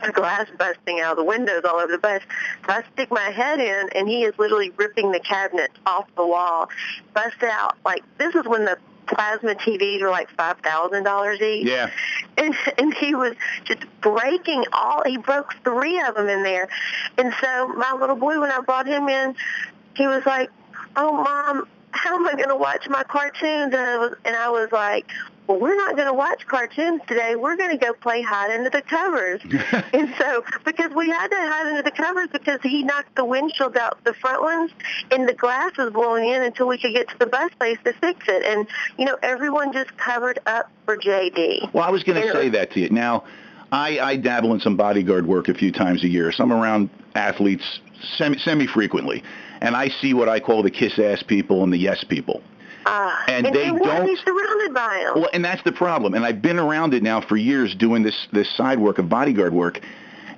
the 0.05 0.13
glass 0.13 0.49
busting 0.59 1.01
out 1.01 1.13
of 1.13 1.17
the 1.19 1.25
windows 1.25 1.63
all 1.65 1.77
over 1.77 1.93
the 1.93 1.99
bus. 1.99 2.23
So 2.67 2.73
I 2.73 2.85
stick 2.95 3.11
my 3.11 3.31
head 3.31 3.61
in, 3.61 3.91
and 3.95 4.09
he 4.09 4.25
is 4.25 4.39
literally 4.39 4.71
ripping 4.77 5.13
the 5.13 5.21
cabinet 5.21 5.71
off 5.87 6.07
the 6.17 6.27
wall, 6.27 6.71
bust 7.15 7.43
out 7.43 7.77
like 7.85 8.03
this 8.19 8.35
is 8.35 8.45
when 8.47 8.65
the 8.65 8.79
plasma 9.07 9.55
TVs 9.55 10.01
were 10.01 10.11
like 10.11 10.31
five 10.31 10.59
thousand 10.59 11.05
dollars 11.05 11.41
each. 11.41 11.67
Yeah. 11.67 11.91
And, 12.37 12.55
and 12.79 12.95
he 12.95 13.15
was 13.15 13.35
just 13.65 13.83
breaking 14.01 14.65
all. 14.73 15.03
He 15.05 15.19
broke 15.19 15.55
three 15.65 16.01
of 16.01 16.15
them 16.15 16.29
in 16.29 16.43
there, 16.43 16.69
and 17.19 17.33
so 17.41 17.69
my 17.69 17.93
little 17.93 18.17
boy, 18.17 18.41
when 18.41 18.51
I 18.51 18.61
brought 18.61 18.87
him 18.87 19.09
in, 19.09 19.35
he 19.95 20.07
was 20.07 20.25
like, 20.25 20.51
"Oh, 20.97 21.13
mom, 21.13 21.69
how 21.91 22.17
am 22.17 22.27
I 22.27 22.33
going 22.33 22.49
to 22.49 22.57
watch 22.57 22.89
my 22.89 23.03
cartoons?" 23.03 23.75
And 23.75 23.77
I 23.77 23.99
was, 23.99 24.17
and 24.25 24.37
I 24.37 24.49
was 24.49 24.71
like, 24.73 25.11
"Well, 25.47 25.59
we're 25.59 25.77
not 25.77 25.97
going 25.97 26.09
to 26.09 26.15
watch 26.15 26.47
cartoons 26.47 27.03
today. 27.07 27.37
We're 27.37 27.57
going 27.57 27.71
to 27.71 27.77
go 27.77 27.93
play 27.93 28.23
hide 28.23 28.51
under 28.51 28.71
the 28.71 28.83
covers." 28.83 29.41
and 29.93 30.15
so, 30.19 30.45
because 30.65 30.93
we 30.93 31.09
had 31.09 31.29
to 31.29 31.37
hide 31.37 31.67
under 31.69 31.83
the 31.83 31.91
covers 31.91 32.29
because 32.33 32.61
he 32.63 32.83
knocked 32.83 33.15
the 33.17 33.25
windshield 33.25 33.77
out, 33.77 34.03
the 34.05 34.15
front 34.15 34.43
ones, 34.43 34.71
and 35.11 35.29
the 35.29 35.35
glass 35.35 35.77
was 35.77 35.93
blowing 35.93 36.29
in 36.29 36.43
until 36.43 36.69
we 36.69 36.79
could 36.79 36.93
get 36.93 37.09
to 37.09 37.19
the 37.19 37.27
bus 37.27 37.51
place 37.59 37.79
to 37.85 37.93
fix 37.95 38.27
it. 38.29 38.45
And 38.45 38.67
you 38.99 39.05
know, 39.05 39.19
everyone 39.23 39.73
just 39.73 39.97
covered 39.97 40.39
up 40.47 40.71
for 40.85 40.97
JD. 40.97 41.73
Well, 41.73 41.85
I 41.85 41.91
was 41.91 42.03
going 42.03 42.23
to 42.23 42.33
say 42.33 42.49
that 42.51 42.73
to 42.73 42.81
you. 42.81 42.91
Now, 42.91 43.25
I, 43.73 43.99
I 44.01 44.17
dabble 44.17 44.53
in 44.53 44.61
some 44.61 44.77
bodyguard 44.77 45.27
work 45.27 45.49
a 45.49 45.55
few 45.55 45.73
times 45.73 46.05
a 46.05 46.09
year. 46.09 46.31
So 46.31 46.45
I'm 46.45 46.53
around 46.53 46.91
athletes 47.15 47.81
semi, 48.17 48.39
semi-frequently, 48.39 49.23
and 49.61 49.75
I 49.75 49.89
see 49.89 50.13
what 50.13 50.29
I 50.29 50.41
call 50.41 50.63
the 50.63 50.71
kiss-ass 50.71 51.23
people 51.23 51.65
and 51.65 51.73
the 51.73 51.79
yes 51.79 52.05
people. 52.05 52.43
Uh, 52.85 53.13
And 53.29 53.47
they 53.47 53.71
want 53.71 53.85
to 53.85 53.89
don't- 53.91 54.07
be 54.07 54.17
surrounded 54.17 54.75
by 54.75 55.03
them. 55.05 55.21
Well, 55.23 55.31
and 55.33 55.45
that's 55.45 55.63
the 55.63 55.73
problem. 55.73 56.15
And 56.15 56.25
I've 56.25 56.43
been 56.43 56.59
around 56.59 56.95
it 56.95 57.03
now 57.03 57.21
for 57.21 57.37
years 57.37 57.75
doing 57.75 58.03
this, 58.03 58.27
this 58.33 58.51
side 58.57 58.79
work 58.79 58.99
of 58.99 59.09
bodyguard 59.09 59.53
work, 59.53 59.81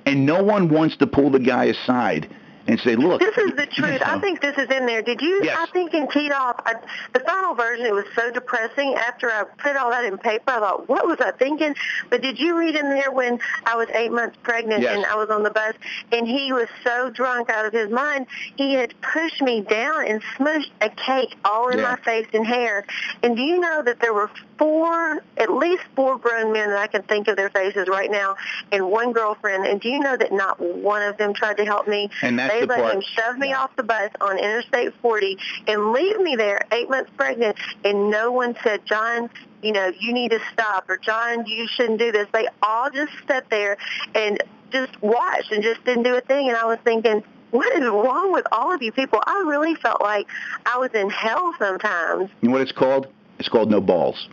and 0.05 0.25
no 0.25 0.43
one 0.43 0.69
wants 0.69 0.97
to 0.97 1.07
pull 1.07 1.29
the 1.31 1.39
guy 1.39 1.65
aside 1.65 2.27
and 2.67 2.79
say, 2.79 2.95
look. 2.95 3.19
This 3.19 3.37
is 3.37 3.51
the 3.55 3.65
truth. 3.67 4.01
I 4.03 4.19
think 4.19 4.41
this 4.41 4.57
is 4.57 4.69
in 4.71 4.85
there. 4.85 5.01
Did 5.01 5.21
you? 5.21 5.41
Yes. 5.43 5.57
I 5.59 5.65
think 5.71 5.93
in 5.93 6.05
Off, 6.31 6.61
I, 6.65 6.73
uh, 6.73 6.79
the 7.13 7.19
final 7.19 7.53
version, 7.53 7.85
it 7.85 7.93
was 7.93 8.05
so 8.15 8.31
depressing. 8.31 8.95
After 8.95 9.29
I 9.29 9.43
put 9.57 9.75
all 9.75 9.91
that 9.91 10.05
in 10.05 10.17
paper, 10.17 10.43
I 10.47 10.59
thought, 10.59 10.89
what 10.89 11.05
was 11.05 11.17
I 11.19 11.31
thinking? 11.31 11.75
But 12.09 12.21
did 12.21 12.39
you 12.39 12.57
read 12.57 12.75
in 12.75 12.89
there 12.89 13.11
when 13.11 13.39
I 13.65 13.75
was 13.75 13.87
eight 13.89 14.11
months 14.11 14.37
pregnant 14.43 14.81
Yes. 14.81 14.95
and 14.95 15.05
I 15.05 15.15
was 15.15 15.29
on 15.29 15.43
the 15.43 15.51
bus 15.51 15.75
and 16.11 16.27
he 16.27 16.51
was 16.53 16.67
so 16.83 17.09
drunk 17.09 17.49
out 17.49 17.65
of 17.65 17.73
his 17.73 17.89
mind, 17.89 18.27
he 18.55 18.73
had 18.73 18.93
pushed 19.01 19.41
me 19.41 19.61
down 19.61 20.07
and 20.07 20.21
smushed 20.37 20.71
a 20.81 20.89
cake 20.89 21.35
all 21.45 21.69
in 21.69 21.79
Yeah. 21.79 21.91
my 21.91 21.95
face 21.97 22.27
and 22.33 22.45
hair. 22.45 22.85
And 23.21 23.35
do 23.35 23.43
you 23.43 23.59
know 23.59 23.83
that 23.83 23.99
there 23.99 24.13
were 24.13 24.29
four, 24.57 25.21
at 25.37 25.51
least 25.51 25.83
four 25.95 26.17
grown 26.17 26.53
men 26.53 26.69
that 26.69 26.77
I 26.77 26.87
can 26.87 27.03
think 27.03 27.27
of 27.27 27.35
their 27.35 27.49
faces 27.49 27.87
right 27.87 28.09
now, 28.09 28.35
and 28.71 28.89
one 28.89 29.11
girlfriend. 29.11 29.65
And 29.65 29.81
do 29.81 29.89
you 29.89 29.99
know 29.99 30.15
that 30.15 30.31
not 30.31 30.59
one 30.59 31.01
of 31.01 31.17
them 31.17 31.33
tried 31.33 31.57
to 31.57 31.65
help 31.65 31.87
me? 31.87 32.09
And 32.21 32.39
that's 32.39 32.53
they 32.53 32.61
the 32.61 32.67
let 32.67 32.81
part- 32.81 32.95
him 32.95 33.01
shove 33.01 33.37
me 33.37 33.49
yeah. 33.49 33.61
off 33.61 33.75
the 33.75 33.83
bus 33.83 34.11
on 34.21 34.37
Interstate 34.37 34.93
40 35.01 35.37
and 35.67 35.91
leave 35.91 36.19
me 36.19 36.35
there 36.35 36.61
eight 36.71 36.89
months 36.89 37.11
pregnant, 37.17 37.57
and 37.83 38.09
no 38.09 38.31
one 38.31 38.55
said, 38.63 38.85
John, 38.85 39.29
you 39.61 39.71
know, 39.71 39.91
you 39.99 40.13
need 40.13 40.31
to 40.31 40.39
stop, 40.53 40.89
or 40.89 40.97
John, 40.97 41.45
you 41.45 41.67
shouldn't 41.67 41.99
do 41.99 42.11
this. 42.11 42.27
They 42.31 42.47
all 42.61 42.89
just 42.89 43.11
sat 43.27 43.49
there 43.49 43.77
and 44.13 44.41
just 44.71 45.01
watched 45.01 45.51
and 45.51 45.63
just 45.63 45.83
didn't 45.85 46.03
do 46.03 46.15
a 46.15 46.21
thing. 46.21 46.49
And 46.49 46.57
I 46.57 46.65
was 46.65 46.79
thinking, 46.83 47.23
what 47.51 47.73
is 47.75 47.87
wrong 47.87 48.33
with 48.33 48.45
all 48.51 48.73
of 48.73 48.81
you 48.81 48.91
people? 48.91 49.21
I 49.25 49.43
really 49.47 49.75
felt 49.75 50.01
like 50.01 50.27
I 50.65 50.77
was 50.77 50.91
in 50.93 51.09
hell 51.09 51.53
sometimes. 51.57 52.29
You 52.41 52.49
know 52.49 52.53
what 52.53 52.61
it's 52.61 52.71
called? 52.71 53.07
It's 53.39 53.49
called 53.49 53.71
no 53.71 53.81
balls. 53.81 54.27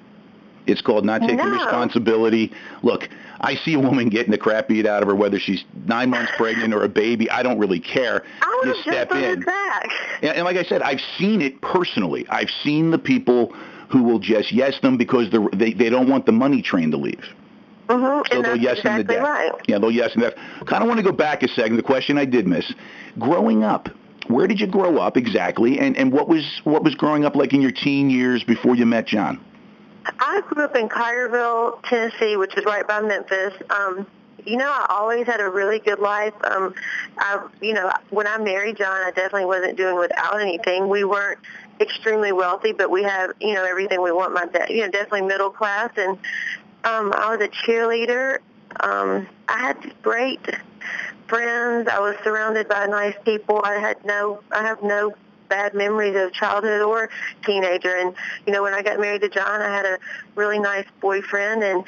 It's 0.67 0.81
called 0.81 1.05
not 1.05 1.21
taking 1.23 1.37
No. 1.39 1.51
responsibility. 1.51 2.53
Look, 2.83 3.09
I 3.41 3.57
see 3.57 3.75
a 3.75 3.81
woman 3.81 4.09
getting 4.09 4.31
the 4.31 4.39
crap 4.39 4.69
beat 4.69 4.87
out 4.87 5.03
of 5.03 5.09
her, 5.09 5.15
whether 5.15 5.39
she's 5.39 5.65
nine 5.87 6.11
months 6.11 6.33
pregnant 6.37 6.73
or 6.73 6.85
a 6.85 6.89
baby. 6.89 7.29
I 7.31 7.43
don't 7.43 7.59
really 7.59 7.81
care. 7.81 8.23
I 8.41 8.61
would 8.65 8.77
you 8.77 8.83
step 8.83 9.11
in. 9.13 9.41
back. 9.41 9.89
And, 10.23 10.37
and 10.37 10.45
like 10.45 10.57
I 10.57 10.63
said, 10.63 10.83
I've 10.83 11.01
seen 11.19 11.43
it 11.43 11.61
personally. 11.61 12.27
I've 12.29 12.51
seen 12.63 12.91
the 12.93 12.99
people 12.99 13.53
who 13.89 14.03
will 14.05 14.19
just 14.21 14.53
yes 14.53 14.81
them 14.81 14.97
because 14.97 15.31
they 15.53 15.73
they 15.73 15.91
don't 15.91 16.09
want 16.09 16.27
the 16.27 16.33
money 16.33 16.63
train 16.63 16.91
to 16.93 16.97
leave. 16.97 17.25
Mm-hmm. 17.89 18.23
So 18.31 18.37
and 18.37 18.45
they'll 18.45 18.57
yes 18.57 18.83
them 18.83 18.95
to 18.95 19.01
exactly 19.01 19.17
death. 19.17 19.25
right. 19.25 19.53
Yeah, 19.67 19.79
they'll 19.79 19.91
yes 19.91 20.15
them 20.15 20.23
to 20.23 20.31
death. 20.31 20.39
Kind 20.67 20.83
of 20.83 20.89
want 20.89 20.99
to 20.99 21.05
go 21.05 21.13
back 21.13 21.43
a 21.43 21.49
second. 21.49 21.77
The 21.77 21.83
question 21.83 22.17
I 22.19 22.25
did 22.25 22.47
miss: 22.47 22.73
growing 23.19 23.65
up. 23.65 23.89
Where 24.29 24.47
did 24.47 24.61
you 24.61 24.69
grow 24.69 24.99
up 24.99 25.17
exactly, 25.17 25.81
and 25.81 25.97
and 25.97 26.13
what 26.13 26.29
was 26.29 26.61
what 26.63 26.85
was 26.85 26.95
growing 26.95 27.25
up 27.25 27.35
like 27.35 27.53
in 27.53 27.61
your 27.61 27.73
teen 27.73 28.09
years 28.09 28.45
before 28.45 28.77
you 28.77 28.87
met 28.87 29.07
John? 29.09 29.45
I 30.05 30.43
grew 30.49 30.65
up 30.65 30.77
in 30.77 30.89
Collierville, 30.89 31.83
Tennessee, 31.85 32.37
which 32.37 32.57
is 32.57 32.65
right 32.65 32.87
by 32.87 33.01
Memphis. 33.01 33.55
Um, 33.71 34.07
you 34.45 34.57
know, 34.57 34.71
I 34.71 34.87
always 34.89 35.27
had 35.27 35.41
a 35.41 35.49
really 35.49 35.79
good 35.79 36.01
life. 36.01 36.35
Um, 36.45 36.75
I, 37.19 37.47
you 37.61 37.75
know, 37.75 37.93
when 38.11 38.27
I 38.27 38.39
married 38.39 38.77
John, 38.77 39.07
I 39.07 39.11
definitely 39.11 39.45
wasn't 39.45 39.77
doing 39.77 39.97
without 39.97 40.41
anything. 40.41 40.89
We 40.89 41.05
weren't 41.05 41.39
extremely 41.81 42.33
wealthy, 42.33 42.73
but 42.73 42.91
we 42.91 43.03
have, 43.05 43.33
you 43.41 43.55
know, 43.55 43.65
everything 43.65 44.03
we 44.03 44.13
want. 44.13 44.35
My 44.35 44.47
dad, 44.47 44.71
you 44.71 44.81
know, 44.81 44.91
definitely 44.91 45.23
middle 45.23 45.51
class, 45.51 45.91
and 45.97 46.19
um, 46.85 47.13
I 47.15 47.37
was 47.37 47.41
a 47.41 47.49
cheerleader. 47.49 48.39
Um, 48.81 49.29
I 49.49 49.59
had 49.59 50.03
great 50.03 50.41
friends. 51.29 51.89
I 51.89 52.01
was 52.01 52.17
surrounded 52.25 52.69
by 52.69 52.87
nice 52.87 53.15
people. 53.25 53.61
I 53.63 53.75
had 53.75 54.05
no, 54.05 54.41
I 54.51 54.63
have 54.63 54.83
no 54.83 55.15
bad 55.53 55.75
memories 55.75 56.17
of 56.17 56.33
childhood 56.33 56.81
or 56.81 57.11
teenager. 57.45 57.95
And 57.95 58.15
you 58.47 58.55
know, 58.55 58.63
when 58.63 58.73
I 58.73 58.81
got 58.83 58.99
married 58.99 59.21
to 59.21 59.29
John, 59.29 59.61
I 59.61 59.69
had 59.69 59.85
a 59.85 59.99
really 60.35 60.59
nice 60.59 60.87
boyfriend, 61.03 61.63
and 61.63 61.85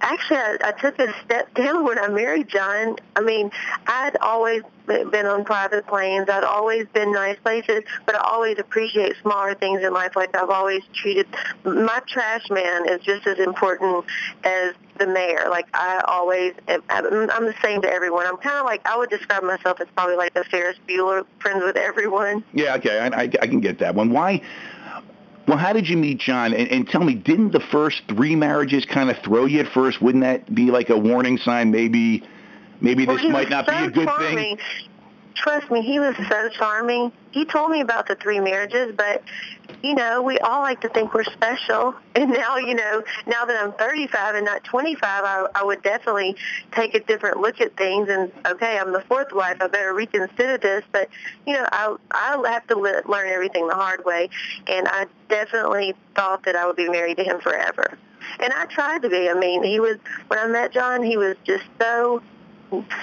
actually, 0.00 0.38
I, 0.38 0.56
I 0.64 0.72
took 0.72 0.98
a 0.98 1.12
step 1.22 1.52
down 1.52 1.84
when 1.84 1.98
I 1.98 2.08
married 2.08 2.48
John. 2.48 2.96
I 3.14 3.20
mean, 3.20 3.50
I'd 3.86 4.16
always 4.22 4.62
been 4.86 5.26
on 5.26 5.44
private 5.44 5.86
planes. 5.86 6.30
I'd 6.30 6.44
always 6.44 6.86
been 6.94 7.12
nice 7.12 7.38
places, 7.40 7.82
but 8.06 8.14
I 8.14 8.20
always 8.20 8.58
appreciate 8.58 9.16
smaller 9.20 9.54
things 9.54 9.82
in 9.82 9.92
life. 9.92 10.16
Like 10.16 10.34
I've 10.34 10.48
always 10.48 10.82
treated 10.94 11.26
my 11.64 12.00
trash 12.08 12.48
man 12.48 12.88
is 12.88 13.00
just 13.02 13.26
as 13.26 13.38
important 13.38 14.06
as 14.44 14.72
the 14.98 15.06
mayor. 15.06 15.46
Like 15.48 15.66
I 15.74 16.02
always, 16.06 16.54
am, 16.68 16.82
I'm 16.90 17.46
the 17.46 17.54
same 17.62 17.82
to 17.82 17.90
everyone. 17.92 18.26
I'm 18.26 18.36
kind 18.36 18.58
of 18.58 18.64
like 18.64 18.86
I 18.86 18.96
would 18.96 19.10
describe 19.10 19.42
myself 19.42 19.80
as 19.80 19.88
probably 19.96 20.16
like 20.16 20.34
a 20.36 20.44
Ferris 20.44 20.76
Bueller, 20.88 21.24
friends 21.40 21.62
with 21.64 21.76
everyone. 21.76 22.44
Yeah, 22.52 22.74
okay, 22.76 22.98
I, 22.98 23.06
I, 23.06 23.22
I 23.22 23.46
can 23.46 23.60
get 23.60 23.78
that 23.78 23.94
one. 23.94 24.10
Why? 24.10 24.42
Well, 25.46 25.56
how 25.56 25.72
did 25.72 25.88
you 25.88 25.96
meet 25.96 26.18
John? 26.18 26.52
And, 26.52 26.70
and 26.70 26.86
tell 26.88 27.02
me, 27.02 27.14
didn't 27.14 27.52
the 27.52 27.60
first 27.60 28.02
three 28.06 28.36
marriages 28.36 28.84
kind 28.84 29.08
of 29.08 29.16
throw 29.24 29.46
you 29.46 29.60
at 29.60 29.72
first? 29.72 30.02
Wouldn't 30.02 30.22
that 30.22 30.54
be 30.54 30.70
like 30.70 30.90
a 30.90 30.96
warning 30.98 31.38
sign? 31.38 31.70
Maybe, 31.70 32.22
maybe 32.82 33.06
Well, 33.06 33.16
this 33.16 33.26
might 33.26 33.48
not 33.48 33.64
so 33.64 33.72
be 33.72 33.84
a 33.86 33.90
good 33.90 34.08
charming. 34.08 34.36
thing. 34.36 34.58
Trust 35.34 35.70
me, 35.70 35.80
he 35.80 36.00
was 36.00 36.16
so 36.28 36.50
charming. 36.50 37.12
He 37.30 37.46
told 37.46 37.70
me 37.70 37.80
about 37.80 38.08
the 38.08 38.16
three 38.16 38.40
marriages, 38.40 38.94
but 38.94 39.22
you 39.82 39.94
know, 39.94 40.22
we 40.22 40.38
all 40.38 40.60
like 40.60 40.80
to 40.80 40.88
think 40.88 41.14
we're 41.14 41.24
special. 41.24 41.94
And 42.18 42.30
now, 42.30 42.56
you 42.56 42.74
know, 42.74 43.04
now 43.28 43.44
that 43.44 43.62
I'm 43.62 43.72
35 43.74 44.34
and 44.34 44.44
not 44.44 44.64
25, 44.64 45.00
I, 45.04 45.46
I 45.54 45.62
would 45.62 45.82
definitely 45.82 46.34
take 46.72 46.94
a 46.94 47.00
different 47.00 47.38
look 47.38 47.60
at 47.60 47.76
things. 47.76 48.08
And 48.08 48.32
okay, 48.44 48.76
I'm 48.76 48.92
the 48.92 49.02
fourth 49.02 49.32
wife. 49.32 49.58
I 49.60 49.68
better 49.68 49.94
reconsider 49.94 50.58
this. 50.58 50.82
But 50.90 51.08
you 51.46 51.52
know, 51.52 51.64
I 51.70 51.94
I 52.10 52.50
have 52.50 52.66
to 52.66 52.74
le- 52.76 53.02
learn 53.06 53.28
everything 53.28 53.68
the 53.68 53.76
hard 53.76 54.04
way. 54.04 54.30
And 54.66 54.88
I 54.88 55.06
definitely 55.28 55.94
thought 56.16 56.44
that 56.44 56.56
I 56.56 56.66
would 56.66 56.74
be 56.74 56.88
married 56.88 57.18
to 57.18 57.22
him 57.22 57.38
forever. 57.38 57.96
And 58.40 58.52
I 58.52 58.64
tried 58.64 59.02
to 59.02 59.08
be. 59.08 59.28
I 59.28 59.34
mean, 59.34 59.62
he 59.62 59.78
was 59.78 59.98
when 60.26 60.40
I 60.40 60.48
met 60.48 60.72
John, 60.72 61.04
he 61.04 61.16
was 61.16 61.36
just 61.44 61.64
so 61.80 62.20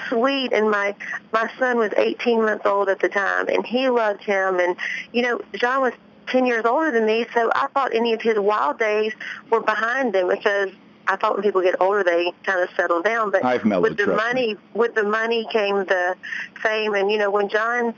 sweet 0.08 0.52
and 0.52 0.70
my 0.70 0.94
my 1.32 1.50
son 1.58 1.78
was 1.78 1.90
18 1.96 2.42
months 2.42 2.66
old 2.66 2.88
at 2.88 3.00
the 3.00 3.08
time 3.08 3.48
and 3.48 3.66
he 3.66 3.88
loved 3.88 4.22
him 4.22 4.60
and 4.60 4.76
you 5.12 5.22
know 5.22 5.40
John 5.54 5.82
was 5.82 5.92
10 6.28 6.46
years 6.46 6.64
older 6.64 6.90
than 6.90 7.06
me 7.06 7.26
so 7.32 7.50
I 7.54 7.68
thought 7.68 7.94
any 7.94 8.12
of 8.12 8.22
his 8.22 8.38
wild 8.38 8.78
days 8.78 9.12
were 9.50 9.60
behind 9.60 10.14
him 10.14 10.28
because 10.28 10.70
I 11.08 11.16
thought 11.16 11.34
when 11.34 11.42
people 11.42 11.62
get 11.62 11.80
older 11.80 12.02
they 12.02 12.32
kind 12.44 12.60
of 12.60 12.68
settle 12.76 13.02
down 13.02 13.30
but 13.30 13.44
I've 13.44 13.64
mellowed, 13.64 13.82
with 13.90 13.96
the 13.98 14.04
trust 14.04 14.34
me. 14.34 14.46
money 14.46 14.56
with 14.74 14.94
the 14.94 15.04
money 15.04 15.46
came 15.52 15.76
the 15.76 16.16
fame. 16.62 16.94
And 16.94 17.10
you 17.10 17.18
know 17.18 17.30
when 17.30 17.48
John 17.48 17.94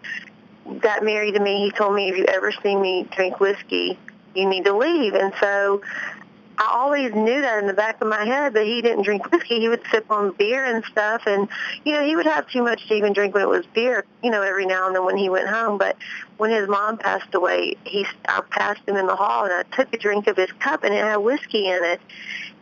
got 0.80 1.02
married 1.02 1.32
to 1.34 1.40
me 1.40 1.64
he 1.64 1.70
told 1.70 1.94
me 1.94 2.10
if 2.10 2.16
you 2.16 2.24
ever 2.26 2.52
see 2.62 2.76
me 2.76 3.06
drink 3.10 3.40
whiskey 3.40 3.98
you 4.34 4.48
need 4.48 4.64
to 4.64 4.76
leave. 4.76 5.14
And 5.14 5.32
so 5.40 5.82
I 6.58 6.70
always 6.72 7.14
knew 7.14 7.40
that 7.40 7.58
in 7.60 7.68
the 7.68 7.72
back 7.72 8.00
of 8.00 8.08
my 8.08 8.24
head, 8.24 8.54
that 8.54 8.66
he 8.66 8.82
didn't 8.82 9.04
drink 9.04 9.30
whiskey. 9.30 9.60
He 9.60 9.68
would 9.68 9.82
sip 9.92 10.10
on 10.10 10.32
beer 10.32 10.64
and 10.64 10.84
stuff, 10.86 11.22
and 11.26 11.48
you 11.84 11.92
know 11.92 12.04
he 12.04 12.16
would 12.16 12.26
have 12.26 12.48
too 12.48 12.62
much 12.64 12.88
to 12.88 12.94
even 12.94 13.12
drink 13.12 13.34
when 13.34 13.44
it 13.44 13.48
was 13.48 13.64
beer. 13.66 14.04
You 14.24 14.30
know, 14.30 14.42
every 14.42 14.66
now 14.66 14.88
and 14.88 14.96
then 14.96 15.04
when 15.04 15.16
he 15.16 15.28
went 15.28 15.48
home. 15.48 15.78
But 15.78 15.96
when 16.36 16.50
his 16.50 16.68
mom 16.68 16.98
passed 16.98 17.32
away, 17.32 17.76
he 17.84 18.04
I 18.28 18.40
passed 18.50 18.80
him 18.88 18.96
in 18.96 19.06
the 19.06 19.14
hall, 19.14 19.44
and 19.44 19.52
I 19.52 19.62
took 19.76 19.94
a 19.94 19.98
drink 19.98 20.26
of 20.26 20.36
his 20.36 20.50
cup, 20.52 20.82
and 20.82 20.92
it 20.92 20.98
had 21.04 21.18
whiskey 21.18 21.68
in 21.68 21.84
it. 21.84 22.00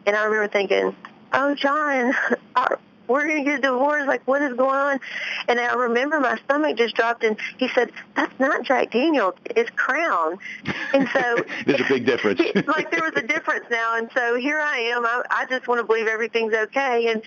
And 0.05 0.15
I 0.15 0.25
remember 0.25 0.49
thinking, 0.49 0.95
"Oh, 1.33 1.55
John, 1.55 2.15
we're 3.09 3.27
going 3.27 3.45
to 3.45 3.51
get 3.51 3.59
a 3.59 3.63
divorce. 3.63 4.07
Like, 4.07 4.27
what 4.27 4.43
is 4.43 4.55
going 4.55 4.77
on?" 4.77 5.01
And 5.49 5.61
I 5.61 5.75
remember 5.75 6.21
my 6.21 6.39
stomach 6.45 6.77
just 6.77 6.95
dropped, 6.95 7.25
and 7.25 7.37
he 7.59 7.69
said, 7.69 7.93
"That's 8.15 8.39
not 8.39 8.63
Jack 8.65 8.91
Daniels. 8.91 9.35
It's 9.45 9.71
Crown." 9.71 10.39
And 10.93 11.09
so 11.09 11.45
There's 11.67 11.81
a 11.81 11.89
big 11.89 12.07
difference. 12.07 12.41
like 12.67 12.91
there 12.91 13.03
was 13.03 13.15
a 13.17 13.27
difference 13.27 13.67
now, 13.71 13.97
and 13.97 14.11
so 14.15 14.37
here 14.37 14.59
I 14.59 14.79
am. 14.79 15.05
I, 15.05 15.23
I 15.31 15.47
just 15.47 15.69
want 15.69 15.81
to 15.81 15.85
believe 15.85 16.07
everything's 16.07 16.55
okay, 16.55 17.09
and 17.11 17.23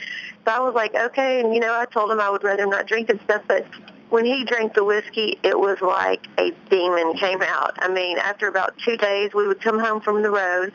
so 0.45 0.51
I 0.51 0.59
was 0.59 0.73
like, 0.73 0.95
okay, 0.95 1.41
and 1.41 1.53
you 1.53 1.59
know, 1.59 1.73
I 1.73 1.85
told 1.85 2.11
him 2.11 2.19
I 2.19 2.29
would 2.29 2.43
rather 2.43 2.65
not 2.65 2.87
drink 2.87 3.09
and 3.09 3.19
stuff, 3.21 3.43
but 3.47 3.65
when 4.09 4.25
he 4.25 4.43
drank 4.43 4.73
the 4.73 4.83
whiskey, 4.83 5.37
it 5.43 5.57
was 5.57 5.79
like 5.81 6.27
a 6.37 6.51
demon 6.69 7.13
came 7.15 7.41
out. 7.41 7.75
I 7.77 7.87
mean, 7.87 8.17
after 8.17 8.47
about 8.47 8.75
two 8.83 8.97
days, 8.97 9.33
we 9.33 9.47
would 9.47 9.61
come 9.61 9.79
home 9.79 10.01
from 10.01 10.23
the 10.23 10.31
road. 10.31 10.73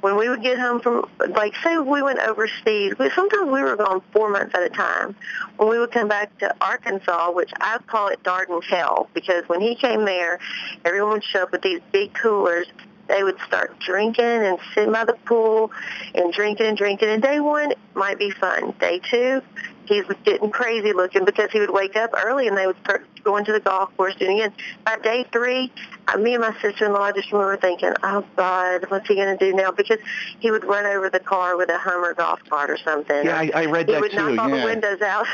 When 0.00 0.16
we 0.16 0.28
would 0.28 0.42
get 0.42 0.58
home 0.58 0.80
from, 0.80 1.08
like, 1.30 1.54
say 1.64 1.78
we 1.78 2.02
went 2.02 2.18
overseas, 2.20 2.94
we, 2.98 3.10
sometimes 3.10 3.50
we 3.50 3.62
were 3.62 3.76
gone 3.76 4.02
four 4.12 4.30
months 4.30 4.54
at 4.54 4.62
a 4.62 4.68
time. 4.68 5.16
When 5.56 5.68
we 5.68 5.78
would 5.78 5.90
come 5.90 6.06
back 6.08 6.36
to 6.38 6.54
Arkansas, 6.60 7.32
which 7.32 7.50
I 7.60 7.78
call 7.86 8.08
it 8.08 8.22
Darden 8.22 8.62
Hell, 8.62 9.08
because 9.14 9.48
when 9.48 9.60
he 9.60 9.74
came 9.74 10.04
there, 10.04 10.38
everyone 10.84 11.12
would 11.12 11.24
show 11.24 11.44
up 11.44 11.52
with 11.52 11.62
these 11.62 11.80
big 11.92 12.14
coolers 12.14 12.66
they 13.08 13.22
would 13.22 13.38
start 13.46 13.78
drinking 13.78 14.24
and 14.24 14.58
sitting 14.74 14.92
by 14.92 15.04
the 15.04 15.14
pool 15.24 15.70
and 16.14 16.32
drinking 16.32 16.66
and 16.66 16.76
drinking. 16.76 17.08
And 17.08 17.22
day 17.22 17.40
one 17.40 17.72
might 17.94 18.18
be 18.18 18.30
fun. 18.30 18.74
Day 18.80 19.00
two, 19.10 19.42
he 19.88 20.02
was 20.02 20.16
getting 20.24 20.50
crazy 20.50 20.92
looking 20.92 21.24
because 21.24 21.50
he 21.50 21.60
would 21.60 21.70
wake 21.70 21.96
up 21.96 22.10
early 22.24 22.48
and 22.48 22.56
they 22.56 22.66
would 22.66 22.78
start 22.80 23.06
going 23.24 23.44
to 23.44 23.52
the 23.52 23.60
golf 23.60 23.94
course 23.96 24.14
doing 24.16 24.38
it. 24.38 24.52
By 24.84 24.98
day 24.98 25.26
three, 25.32 25.72
uh, 26.08 26.18
me 26.18 26.34
and 26.34 26.42
my 26.42 26.54
sister-in-law 26.60 27.12
just 27.12 27.32
remember 27.32 27.56
thinking, 27.56 27.92
oh, 28.02 28.24
God, 28.36 28.86
what's 28.88 29.08
he 29.08 29.14
going 29.14 29.36
to 29.36 29.50
do 29.50 29.56
now? 29.56 29.70
Because 29.70 29.98
he 30.38 30.50
would 30.50 30.64
run 30.64 30.86
over 30.86 31.10
the 31.10 31.20
car 31.20 31.56
with 31.56 31.68
a 31.70 31.78
Hummer 31.78 32.14
golf 32.14 32.40
cart 32.48 32.70
or 32.70 32.78
something. 32.78 33.24
Yeah, 33.24 33.38
I, 33.38 33.50
I 33.54 33.64
read 33.66 33.86
he 33.86 33.92
that 33.92 34.00
would 34.00 34.10
too. 34.12 34.16
knock 34.16 34.38
all 34.38 34.48
yeah. 34.50 34.60
the 34.60 34.64
windows 34.64 35.02
out. 35.02 35.26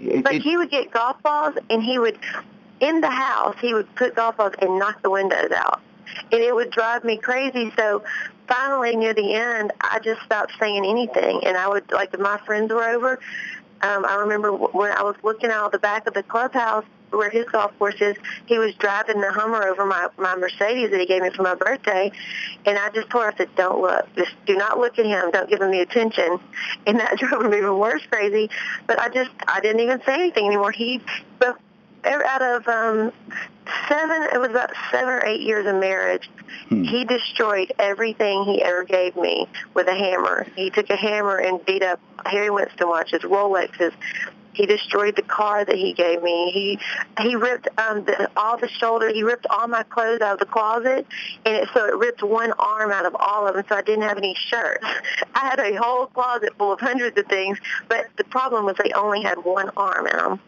It- 0.00 0.24
But 0.24 0.34
it- 0.34 0.42
he 0.42 0.56
would 0.56 0.70
get 0.70 0.90
golf 0.90 1.22
balls 1.22 1.54
and 1.70 1.82
he 1.82 1.98
would, 1.98 2.18
in 2.80 3.00
the 3.00 3.10
house, 3.10 3.56
he 3.60 3.74
would 3.74 3.92
put 3.94 4.14
golf 4.16 4.36
balls 4.36 4.54
and 4.60 4.78
knock 4.78 5.00
the 5.02 5.10
windows 5.10 5.52
out. 5.54 5.80
And 6.30 6.42
it 6.42 6.54
would 6.54 6.70
drive 6.70 7.04
me 7.04 7.16
crazy. 7.16 7.72
So 7.76 8.02
finally 8.48 8.96
near 8.96 9.14
the 9.14 9.34
end, 9.34 9.72
I 9.80 9.98
just 10.00 10.20
stopped 10.22 10.52
saying 10.58 10.84
anything. 10.84 11.44
And 11.46 11.56
I 11.56 11.68
would, 11.68 11.90
like 11.92 12.12
if 12.12 12.20
my 12.20 12.38
friends 12.44 12.70
were 12.72 12.84
over, 12.84 13.18
um, 13.82 14.04
I 14.04 14.16
remember 14.16 14.52
when 14.52 14.92
I 14.92 15.02
was 15.02 15.16
looking 15.22 15.50
out 15.50 15.72
the 15.72 15.78
back 15.78 16.06
of 16.06 16.14
the 16.14 16.22
clubhouse 16.22 16.84
where 17.10 17.28
his 17.28 17.44
golf 17.46 17.76
course 17.78 18.00
is, 18.00 18.16
he 18.46 18.58
was 18.58 18.74
driving 18.76 19.20
the 19.20 19.30
Hummer 19.30 19.64
over 19.64 19.84
my 19.84 20.08
my 20.16 20.34
Mercedes 20.36 20.90
that 20.90 21.00
he 21.00 21.06
gave 21.06 21.22
me 21.22 21.30
for 21.30 21.42
my 21.42 21.54
birthday, 21.54 22.10
and 22.64 22.78
I 22.78 22.90
just 22.90 23.10
told 23.10 23.24
her, 23.24 23.32
I 23.32 23.36
said, 23.36 23.54
"Don't 23.56 23.80
look. 23.82 24.08
Just 24.16 24.32
do 24.46 24.56
not 24.56 24.78
look 24.78 24.98
at 24.98 25.06
him. 25.06 25.30
Don't 25.30 25.48
give 25.48 25.60
him 25.60 25.70
the 25.70 25.80
attention." 25.80 26.38
And 26.86 26.98
that 26.98 27.16
drove 27.18 27.44
him 27.44 27.54
even 27.54 27.78
worse 27.78 28.02
crazy. 28.10 28.50
But 28.86 28.98
I 28.98 29.08
just 29.08 29.30
I 29.46 29.60
didn't 29.60 29.80
even 29.80 30.02
say 30.04 30.14
anything 30.14 30.46
anymore. 30.46 30.72
He, 30.72 31.00
out 32.04 32.42
of 32.42 32.68
um 32.68 33.12
seven 33.88 34.28
it 34.32 34.40
was 34.40 34.50
about 34.50 34.70
seven 34.90 35.08
or 35.08 35.24
eight 35.24 35.40
years 35.40 35.66
of 35.66 35.76
marriage 35.76 36.28
hmm. 36.68 36.82
he 36.82 37.04
destroyed 37.04 37.72
everything 37.78 38.44
he 38.44 38.62
ever 38.62 38.84
gave 38.84 39.16
me 39.16 39.46
with 39.74 39.86
a 39.88 39.94
hammer 39.94 40.46
he 40.56 40.70
took 40.70 40.88
a 40.90 40.96
hammer 40.96 41.36
and 41.36 41.64
beat 41.64 41.82
up 41.82 42.00
harry 42.26 42.50
winston 42.50 42.88
watches 42.88 43.22
rolexes 43.22 43.92
he 44.52 44.66
destroyed 44.66 45.16
the 45.16 45.22
car 45.22 45.64
that 45.64 45.76
he 45.76 45.92
gave 45.92 46.22
me. 46.22 46.50
He 46.50 46.78
he 47.20 47.36
ripped 47.36 47.68
um 47.78 48.04
the, 48.04 48.30
all 48.36 48.56
the 48.58 48.68
shoulder. 48.68 49.08
He 49.12 49.22
ripped 49.22 49.46
all 49.48 49.66
my 49.68 49.82
clothes 49.82 50.20
out 50.20 50.34
of 50.34 50.38
the 50.40 50.46
closet, 50.46 51.06
and 51.44 51.56
it, 51.56 51.68
so 51.72 51.86
it 51.86 51.96
ripped 51.96 52.22
one 52.22 52.52
arm 52.58 52.90
out 52.90 53.06
of 53.06 53.16
all 53.18 53.46
of 53.46 53.54
them. 53.54 53.64
So 53.68 53.76
I 53.76 53.82
didn't 53.82 54.02
have 54.02 54.18
any 54.18 54.34
shirts. 54.34 54.84
I 55.34 55.40
had 55.40 55.58
a 55.58 55.74
whole 55.76 56.06
closet 56.06 56.50
full 56.58 56.72
of 56.72 56.80
hundreds 56.80 57.16
of 57.18 57.26
things, 57.26 57.58
but 57.88 58.06
the 58.16 58.24
problem 58.24 58.64
was 58.64 58.76
they 58.82 58.92
only 58.92 59.22
had 59.22 59.42
one 59.44 59.70
arm 59.76 60.06
in 60.06 60.16
them. 60.16 60.40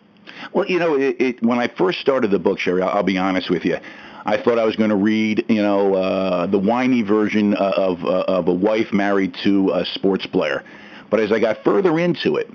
Well, 0.52 0.66
you 0.66 0.78
know, 0.78 0.94
it, 0.94 1.20
it, 1.20 1.42
when 1.42 1.58
I 1.58 1.68
first 1.68 2.00
started 2.00 2.30
the 2.30 2.38
book, 2.38 2.58
Sherry, 2.58 2.82
I'll, 2.82 2.90
I'll 2.90 3.02
be 3.02 3.18
honest 3.18 3.50
with 3.50 3.64
you. 3.64 3.78
I 4.26 4.42
thought 4.42 4.58
I 4.58 4.64
was 4.64 4.74
going 4.76 4.90
to 4.90 4.96
read, 4.96 5.44
you 5.48 5.60
know, 5.60 5.94
uh, 5.94 6.46
the 6.46 6.58
whiny 6.58 7.02
version 7.02 7.54
of 7.54 8.02
uh, 8.04 8.24
of 8.26 8.48
a 8.48 8.54
wife 8.54 8.92
married 8.92 9.36
to 9.44 9.70
a 9.72 9.84
sports 9.84 10.26
player. 10.26 10.62
But 11.10 11.20
as 11.20 11.30
I 11.30 11.38
got 11.38 11.62
further 11.62 11.98
into 11.98 12.36
it, 12.36 12.50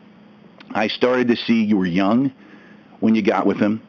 I 0.72 0.88
started 0.88 1.28
to 1.28 1.36
see 1.36 1.64
you 1.64 1.78
were 1.78 1.86
young 1.86 2.34
when 3.00 3.16
you 3.16 3.22
got 3.22 3.46
with 3.46 3.58
him. 3.58 3.82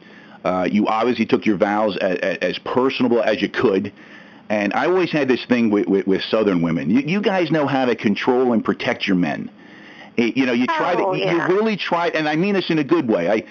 Uh, 0.43 0.67
you 0.71 0.87
obviously 0.87 1.25
took 1.25 1.45
your 1.45 1.57
vows 1.57 1.97
as, 1.97 2.37
as, 2.41 2.59
personable 2.59 3.21
as 3.21 3.41
you 3.41 3.49
could. 3.49 3.93
And 4.49 4.73
I 4.73 4.87
always 4.87 5.11
had 5.11 5.27
this 5.27 5.45
thing 5.45 5.69
with, 5.69 5.87
with, 5.87 6.07
with 6.07 6.23
Southern 6.23 6.61
women. 6.61 6.89
You, 6.89 7.01
you 7.01 7.21
guys 7.21 7.51
know 7.51 7.67
how 7.67 7.85
to 7.85 7.95
control 7.95 8.53
and 8.53 8.65
protect 8.65 9.07
your 9.07 9.15
men. 9.17 9.51
You 10.17 10.45
know, 10.45 10.53
you 10.53 10.65
try 10.65 10.93
oh, 10.95 11.13
to, 11.13 11.19
yeah. 11.19 11.47
you 11.47 11.55
really 11.55 11.77
try, 11.77 12.07
and 12.09 12.27
I 12.27 12.35
mean 12.35 12.55
this 12.55 12.69
in 12.69 12.79
a 12.79 12.83
good 12.83 13.07
way. 13.07 13.29
I, 13.29 13.43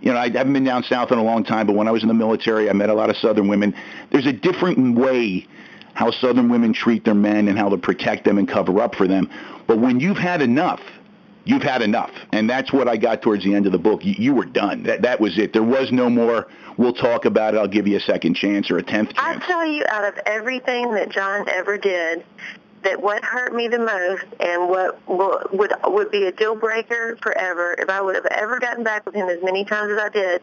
you 0.00 0.12
know, 0.12 0.18
I 0.18 0.30
haven't 0.30 0.52
been 0.52 0.64
down 0.64 0.82
south 0.82 1.10
in 1.10 1.18
a 1.18 1.24
long 1.24 1.44
time, 1.44 1.66
but 1.66 1.74
when 1.74 1.88
I 1.88 1.90
was 1.90 2.02
in 2.02 2.08
the 2.08 2.14
military, 2.14 2.68
I 2.68 2.72
met 2.72 2.90
a 2.90 2.94
lot 2.94 3.10
of 3.10 3.16
Southern 3.16 3.48
women. 3.48 3.74
There's 4.10 4.26
a 4.26 4.32
different 4.32 4.96
way 4.96 5.46
how 5.94 6.10
Southern 6.10 6.50
women 6.50 6.74
treat 6.74 7.04
their 7.04 7.14
men 7.14 7.48
and 7.48 7.58
how 7.58 7.70
to 7.70 7.78
protect 7.78 8.24
them 8.24 8.36
and 8.36 8.46
cover 8.46 8.80
up 8.80 8.94
for 8.94 9.08
them. 9.08 9.30
But 9.66 9.78
when 9.78 9.98
you've 9.98 10.18
had 10.18 10.42
enough, 10.42 10.80
you've 11.44 11.62
had 11.62 11.80
enough, 11.80 12.10
and 12.32 12.50
that's 12.50 12.72
what 12.72 12.86
I 12.86 12.98
got 12.98 13.22
towards 13.22 13.44
the 13.44 13.54
end 13.54 13.64
of 13.64 13.72
the 13.72 13.78
book. 13.78 14.04
You, 14.04 14.14
you 14.18 14.34
were 14.34 14.44
done. 14.44 14.82
That 14.82 15.02
that 15.02 15.20
was 15.20 15.38
it. 15.38 15.54
There 15.54 15.62
was 15.62 15.90
no 15.90 16.10
more. 16.10 16.48
We'll 16.76 16.92
talk 16.92 17.24
about 17.24 17.54
it. 17.54 17.58
I'll 17.58 17.66
give 17.66 17.86
you 17.86 17.96
a 17.96 18.00
second 18.00 18.34
chance 18.34 18.70
or 18.70 18.76
a 18.76 18.82
tenth 18.82 19.14
chance. 19.14 19.42
I 19.42 19.46
tell 19.46 19.64
you, 19.64 19.84
out 19.88 20.04
of 20.04 20.18
everything 20.26 20.92
that 20.92 21.08
John 21.08 21.48
ever 21.48 21.78
did, 21.78 22.24
that 22.86 23.02
what 23.02 23.24
hurt 23.24 23.52
me 23.52 23.66
the 23.66 23.80
most 23.80 24.24
and 24.38 24.68
what 24.68 25.00
would 25.52 25.72
would 25.84 26.10
be 26.12 26.24
a 26.26 26.32
deal 26.32 26.54
breaker 26.54 27.18
forever 27.20 27.74
if 27.76 27.90
I 27.90 28.00
would 28.00 28.14
have 28.14 28.26
ever 28.26 28.60
gotten 28.60 28.84
back 28.84 29.04
with 29.04 29.16
him 29.16 29.28
as 29.28 29.42
many 29.42 29.64
times 29.64 29.90
as 29.90 29.98
I 29.98 30.08
did 30.08 30.42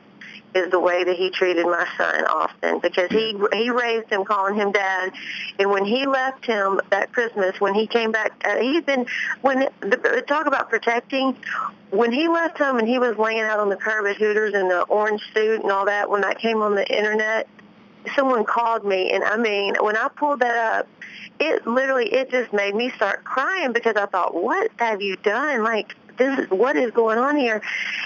is 0.53 0.69
the 0.69 0.79
way 0.79 1.05
that 1.05 1.15
he 1.15 1.29
treated 1.29 1.65
my 1.65 1.87
son 1.97 2.25
Austin 2.25 2.79
because 2.79 3.09
he 3.11 3.39
he 3.53 3.69
raised 3.69 4.09
him 4.09 4.25
calling 4.25 4.55
him 4.55 4.73
dad. 4.73 5.13
And 5.57 5.71
when 5.71 5.85
he 5.85 6.05
left 6.05 6.45
him 6.45 6.81
that 6.89 7.13
Christmas 7.13 7.61
when 7.61 7.73
he 7.73 7.87
came 7.87 8.11
back 8.11 8.33
uh, 8.43 8.57
he's 8.57 8.83
been 8.83 9.05
when 9.41 9.69
the, 9.79 10.23
talk 10.27 10.45
about 10.45 10.69
protecting 10.69 11.37
when 11.91 12.11
he 12.11 12.27
left 12.27 12.57
home 12.57 12.77
and 12.77 12.87
he 12.89 12.99
was 12.99 13.17
laying 13.17 13.39
out 13.39 13.59
on 13.59 13.69
the 13.69 13.77
curb 13.77 14.05
at 14.05 14.17
Hooters 14.17 14.53
in 14.53 14.67
the 14.67 14.81
orange 14.81 15.21
suit 15.33 15.61
and 15.61 15.71
all 15.71 15.85
that 15.85 16.09
when 16.09 16.21
that 16.21 16.39
came 16.39 16.61
on 16.61 16.75
the 16.75 16.85
internet 16.93 17.47
someone 18.15 18.43
called 18.43 18.85
me 18.85 19.11
and 19.11 19.23
I 19.23 19.37
mean 19.37 19.75
when 19.81 19.95
I 19.97 20.07
pulled 20.09 20.39
that 20.39 20.55
up 20.55 20.87
it 21.39 21.65
literally 21.67 22.13
it 22.13 22.29
just 22.29 22.53
made 22.53 22.75
me 22.75 22.89
start 22.91 23.23
crying 23.23 23.73
because 23.73 23.95
I 23.95 24.05
thought, 24.05 24.33
what 24.33 24.71
have 24.77 25.01
you 25.01 25.15
done? 25.17 25.63
Like 25.63 25.95
this 26.17 26.39
is 26.39 26.49
what 26.49 26.75
is 26.75 26.91
going 26.91 27.17
on 27.17 27.35
here? 27.35 27.61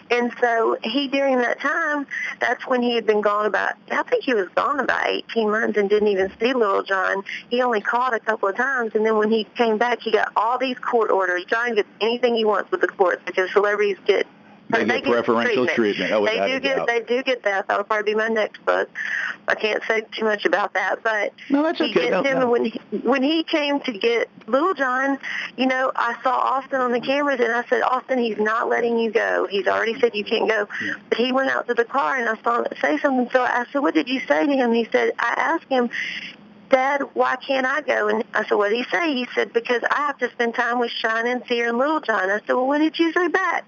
And 0.09 0.31
so 0.39 0.77
he 0.81 1.07
during 1.07 1.39
that 1.39 1.59
time 1.59 2.07
that's 2.39 2.65
when 2.65 2.81
he 2.81 2.95
had 2.95 3.05
been 3.05 3.21
gone 3.21 3.45
about 3.45 3.73
i 3.91 4.01
think 4.03 4.23
he 4.23 4.33
was 4.33 4.47
gone 4.55 4.79
about 4.79 5.07
eighteen 5.07 5.51
months 5.51 5.77
and 5.77 5.89
didn't 5.89 6.07
even 6.07 6.31
see 6.39 6.53
little 6.53 6.83
john. 6.83 7.23
He 7.49 7.61
only 7.61 7.81
called 7.81 8.13
a 8.13 8.19
couple 8.19 8.47
of 8.47 8.55
times 8.55 8.93
and 8.95 9.05
then 9.05 9.17
when 9.17 9.29
he 9.29 9.43
came 9.55 9.77
back 9.77 10.01
he 10.01 10.11
got 10.11 10.31
all 10.35 10.57
these 10.57 10.77
court 10.79 11.11
orders. 11.11 11.43
John 11.45 11.75
gets 11.75 11.89
anything 11.99 12.35
he 12.35 12.45
wants 12.45 12.71
with 12.71 12.81
the 12.81 12.87
courts 12.87 13.21
because 13.25 13.51
celebrities 13.51 13.97
get 14.05 14.25
they, 14.69 14.83
they 14.83 15.01
get 15.01 15.11
preferential 15.11 15.65
treatment. 15.65 15.95
treatment. 15.97 16.11
Oh, 16.11 16.25
they 16.25 16.53
do 16.53 16.59
get 16.59 16.77
doubt. 16.77 16.87
they 16.87 17.01
do 17.01 17.23
get 17.23 17.43
that. 17.43 17.67
That'll 17.67 17.85
probably 17.85 18.13
be 18.13 18.17
my 18.17 18.27
next 18.27 18.63
book. 18.65 18.89
I 19.47 19.55
can't 19.55 19.81
say 19.87 20.01
too 20.11 20.25
much 20.25 20.45
about 20.45 20.73
that, 20.73 21.03
but 21.03 21.33
no, 21.49 21.63
that's 21.63 21.77
he 21.77 21.85
okay. 21.85 21.93
gets 21.93 22.11
no, 22.11 22.23
him. 22.23 22.39
No. 22.39 22.49
when 22.49 22.65
he, 22.65 22.79
when 23.03 23.23
he 23.23 23.43
came 23.43 23.79
to 23.81 23.93
get 23.93 24.29
Little 24.47 24.73
John, 24.73 25.19
you 25.55 25.67
know, 25.67 25.91
I 25.95 26.21
saw 26.21 26.31
Austin 26.31 26.81
on 26.81 26.91
the 26.91 26.99
cameras, 26.99 27.39
and 27.39 27.53
I 27.53 27.63
said, 27.67 27.81
Austin, 27.81 28.19
he's 28.19 28.37
not 28.37 28.67
letting 28.67 28.97
you 28.99 29.09
go. 29.09 29.47
He's 29.49 29.67
already 29.67 29.97
said 29.99 30.15
you 30.15 30.25
can't 30.25 30.49
go. 30.49 30.67
Yeah. 30.83 30.93
But 31.09 31.17
he 31.17 31.31
went 31.31 31.49
out 31.49 31.67
to 31.67 31.73
the 31.73 31.85
car, 31.85 32.17
and 32.17 32.27
I 32.27 32.41
saw 32.43 32.59
him 32.59 32.67
say 32.81 32.97
something. 32.97 33.29
So 33.31 33.41
I 33.41 33.65
said, 33.71 33.79
What 33.79 33.93
did 33.93 34.09
you 34.09 34.19
say 34.21 34.45
to 34.45 34.51
him? 34.51 34.69
And 34.69 34.75
He 34.75 34.87
said, 34.91 35.13
I 35.17 35.33
asked 35.37 35.69
him 35.69 35.89
Dad, 36.69 37.01
why 37.13 37.35
can't 37.37 37.65
I 37.65 37.81
go? 37.81 38.09
And 38.09 38.23
I 38.33 38.45
said, 38.47 38.55
what 38.55 38.69
did 38.69 38.77
he 38.77 38.83
say? 38.91 39.13
He 39.13 39.27
said, 39.33 39.53
because 39.53 39.81
I 39.89 40.07
have 40.07 40.17
to 40.19 40.29
spend 40.31 40.55
time 40.55 40.79
with 40.79 40.91
Shynah 40.91 41.31
and 41.31 41.43
Seer 41.47 41.69
and 41.69 41.77
Little 41.77 42.01
John. 42.01 42.29
I 42.29 42.39
said, 42.39 42.53
well, 42.53 42.67
when 42.67 42.81
did 42.81 42.99
you 42.99 43.11
say 43.13 43.27
back? 43.27 43.65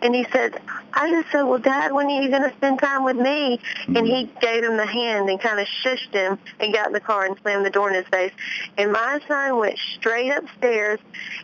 And 0.00 0.14
he 0.14 0.26
said, 0.32 0.60
I 0.94 1.10
just 1.10 1.30
said, 1.30 1.42
well, 1.42 1.58
Dad, 1.58 1.92
when 1.92 2.06
are 2.06 2.22
you 2.22 2.30
going 2.30 2.48
to 2.48 2.56
spend 2.56 2.78
time 2.78 3.04
with 3.04 3.16
me? 3.16 3.58
Mm-hmm. 3.58 3.96
And 3.96 4.06
he 4.06 4.30
gave 4.40 4.64
him 4.64 4.76
the 4.76 4.86
hand 4.86 5.28
and 5.28 5.38
kind 5.38 5.60
of 5.60 5.66
shushed 5.66 6.12
him 6.12 6.38
and 6.58 6.72
got 6.72 6.86
in 6.86 6.92
the 6.92 7.00
car 7.00 7.26
and 7.26 7.36
slammed 7.42 7.66
the 7.66 7.70
door 7.70 7.90
in 7.90 7.94
his 7.94 8.06
face. 8.06 8.32
And 8.78 8.92
my 8.92 9.20
son 9.28 9.58
went 9.58 9.78
straight 9.96 10.30
upstairs 10.30 10.98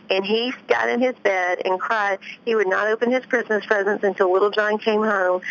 and 0.09 0.25
he 0.25 0.51
got 0.67 0.89
in 0.89 0.99
his 0.99 1.15
bed 1.23 1.61
and 1.63 1.79
cried. 1.79 2.19
He 2.45 2.55
would 2.55 2.67
not 2.67 2.87
open 2.87 3.11
his 3.11 3.25
Christmas 3.25 3.65
presents 3.65 4.03
until 4.03 4.33
Little 4.33 4.51
John 4.51 4.79
came 4.79 5.03
home. 5.03 5.41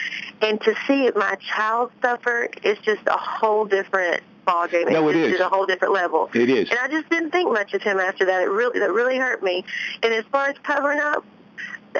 And 0.43 0.61
to 0.63 0.75
see 0.87 1.11
my 1.15 1.37
child 1.37 1.93
suffer 2.03 2.49
is 2.65 2.79
just 2.79 3.03
a 3.07 3.17
whole 3.17 3.65
different 3.65 4.23
ball 4.47 4.67
game. 4.69 4.89
No, 4.89 5.09
it 5.11 5.17
is. 5.17 5.33
It's 5.33 5.41
a 5.41 5.49
whole 5.49 5.67
different 5.67 5.93
level. 5.93 6.31
It 6.33 6.49
is. 6.49 6.71
And 6.71 6.79
I 6.79 6.89
just 6.89 7.11
didn't 7.11 7.33
think 7.33 7.53
much 7.53 7.75
of 7.75 7.83
him 7.83 7.99
after 7.99 8.25
that. 8.25 8.43
It 8.43 8.47
really 8.47 8.79
that 8.81 8.93
really 8.93 9.19
hurt 9.19 9.43
me. 9.43 9.65
And 10.03 10.15
as 10.15 10.25
far 10.33 10.49
as 10.49 10.57
covering 10.63 11.01
up, 11.01 11.25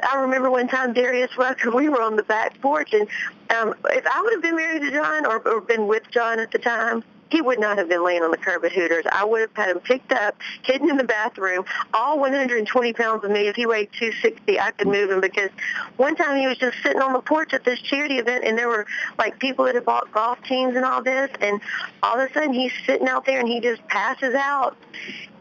I 0.03 0.21
remember 0.21 0.51
one 0.51 0.69
time 0.69 0.93
Darius 0.93 1.37
Rucker, 1.37 1.71
we 1.75 1.89
were 1.89 2.01
on 2.01 2.17
the 2.17 2.23
back 2.23 2.61
porch, 2.63 2.95
and 2.95 3.09
um, 3.51 3.75
if 3.91 4.07
I 4.07 4.23
would 4.23 4.33
have 4.33 4.43
been 4.43 4.57
married 4.57 4.83
to 4.83 4.91
John 4.91 5.27
or, 5.27 5.47
or 5.47 5.61
been 5.61 5.87
with 5.87 6.11
John 6.11 6.39
at 6.39 6.51
the 6.51 6.59
time, 6.59 7.05
he 7.31 7.41
would 7.41 7.59
not 7.59 7.79
have 7.79 7.89
been 7.89 8.05
laying 8.05 8.23
on 8.23 8.31
the 8.31 8.37
curb 8.37 8.65
at 8.65 8.73
Hooters. 8.73 9.05
I 9.11 9.25
would 9.25 9.41
have 9.41 9.51
had 9.55 9.69
him 9.71 9.81
picked 9.81 10.13
up, 10.13 10.37
hidden 10.63 10.89
in 10.91 10.97
the 10.97 11.05
bathroom. 11.05 11.65
All 11.93 12.19
120 12.19 12.93
pounds 12.93 13.25
of 13.25 13.31
me. 13.31 13.49
If 13.49 13.57
he 13.57 13.67
weighed 13.67 13.91
260, 13.99 14.61
I 14.61 14.71
could 14.73 14.89
move 14.89 15.11
him 15.11 15.21
because 15.21 15.51
one 15.97 16.15
time 16.15 16.39
he 16.39 16.47
was 16.47 16.59
just 16.59 16.77
sitting 16.83 17.03
on 17.03 17.13
the 17.13 17.21
porch 17.21 17.53
at 17.53 17.65
this 17.65 17.81
charity 17.81 18.19
event, 18.19 18.45
and 18.45 18.57
there 18.57 18.69
were 18.69 18.87
like 19.19 19.39
people 19.39 19.65
that 19.65 19.75
had 19.75 19.85
bought 19.85 20.11
golf 20.13 20.43
teams 20.45 20.77
and 20.77 20.85
all 20.85 21.03
this, 21.03 21.31
and 21.41 21.61
all 22.03 22.19
of 22.19 22.31
a 22.31 22.33
sudden 22.33 22.53
he's 22.53 22.73
sitting 22.87 23.09
out 23.09 23.27
there 23.27 23.41
and 23.41 23.49
he 23.49 23.61
just 23.61 23.87
passes 23.89 24.35
out. 24.35 24.77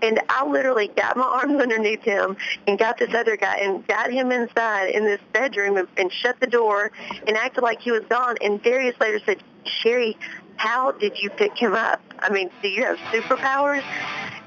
And 0.01 0.21
I 0.29 0.45
literally 0.45 0.89
got 0.89 1.17
my 1.17 1.23
arms 1.23 1.61
underneath 1.61 2.01
him 2.01 2.37
and 2.67 2.77
got 2.77 2.97
this 2.97 3.13
other 3.13 3.37
guy 3.37 3.57
and 3.57 3.85
got 3.87 4.11
him 4.11 4.31
inside 4.31 4.89
in 4.89 5.05
this 5.05 5.21
bedroom 5.33 5.77
and, 5.77 5.87
and 5.97 6.11
shut 6.11 6.39
the 6.39 6.47
door 6.47 6.91
and 7.27 7.37
acted 7.37 7.63
like 7.63 7.81
he 7.81 7.91
was 7.91 8.03
gone. 8.09 8.37
And 8.41 8.61
Darius 8.61 8.95
later 8.99 9.19
said, 9.25 9.41
Sherry, 9.65 10.17
how 10.57 10.91
did 10.91 11.17
you 11.19 11.29
pick 11.29 11.57
him 11.57 11.73
up? 11.73 12.01
I 12.19 12.29
mean, 12.29 12.49
do 12.61 12.69
you 12.69 12.83
have 12.85 12.97
superpowers? 13.11 13.83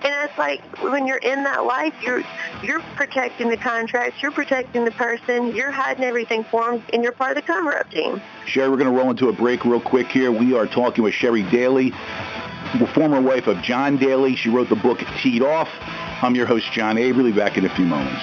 And 0.01 0.29
it's 0.29 0.39
like 0.39 0.61
when 0.83 1.07
you're 1.07 1.19
in 1.19 1.43
that 1.43 1.65
life, 1.65 1.93
you're 2.03 2.23
you're 2.63 2.81
protecting 2.95 3.49
the 3.49 3.57
contracts, 3.57 4.23
you're 4.23 4.31
protecting 4.31 4.85
the 4.85 4.93
person, 4.93 5.55
you're 5.57 5.73
hiding 5.73 6.05
everything 6.05 6.45
for 6.45 6.71
them, 6.71 6.85
and 6.93 7.03
you're 7.03 7.13
part 7.13 7.37
of 7.37 7.45
the 7.45 7.53
cover-up 7.53 7.91
team. 7.91 8.23
Sherry, 8.47 8.69
we're 8.69 8.77
going 8.77 8.91
to 8.91 8.97
roll 8.97 9.11
into 9.11 9.29
a 9.29 9.33
break 9.33 9.65
real 9.65 9.81
quick 9.81 10.07
here. 10.07 10.31
We 10.31 10.55
are 10.55 10.67
talking 10.67 11.03
with 11.03 11.15
Sherry 11.15 11.43
Daly, 11.43 11.93
former 12.95 13.21
wife 13.21 13.49
of 13.49 13.61
John 13.61 13.97
Daly. 13.97 14.37
She 14.37 14.51
wrote 14.51 14.69
the 14.69 14.77
book 14.77 15.01
Teed 15.21 15.43
Off. 15.43 15.69
I'm 16.23 16.37
your 16.37 16.47
host, 16.47 16.71
John 16.73 16.97
Averly. 16.97 17.33
Back 17.35 17.59
in 17.59 17.65
a 17.65 17.75
few 17.75 17.85
moments. 17.85 18.23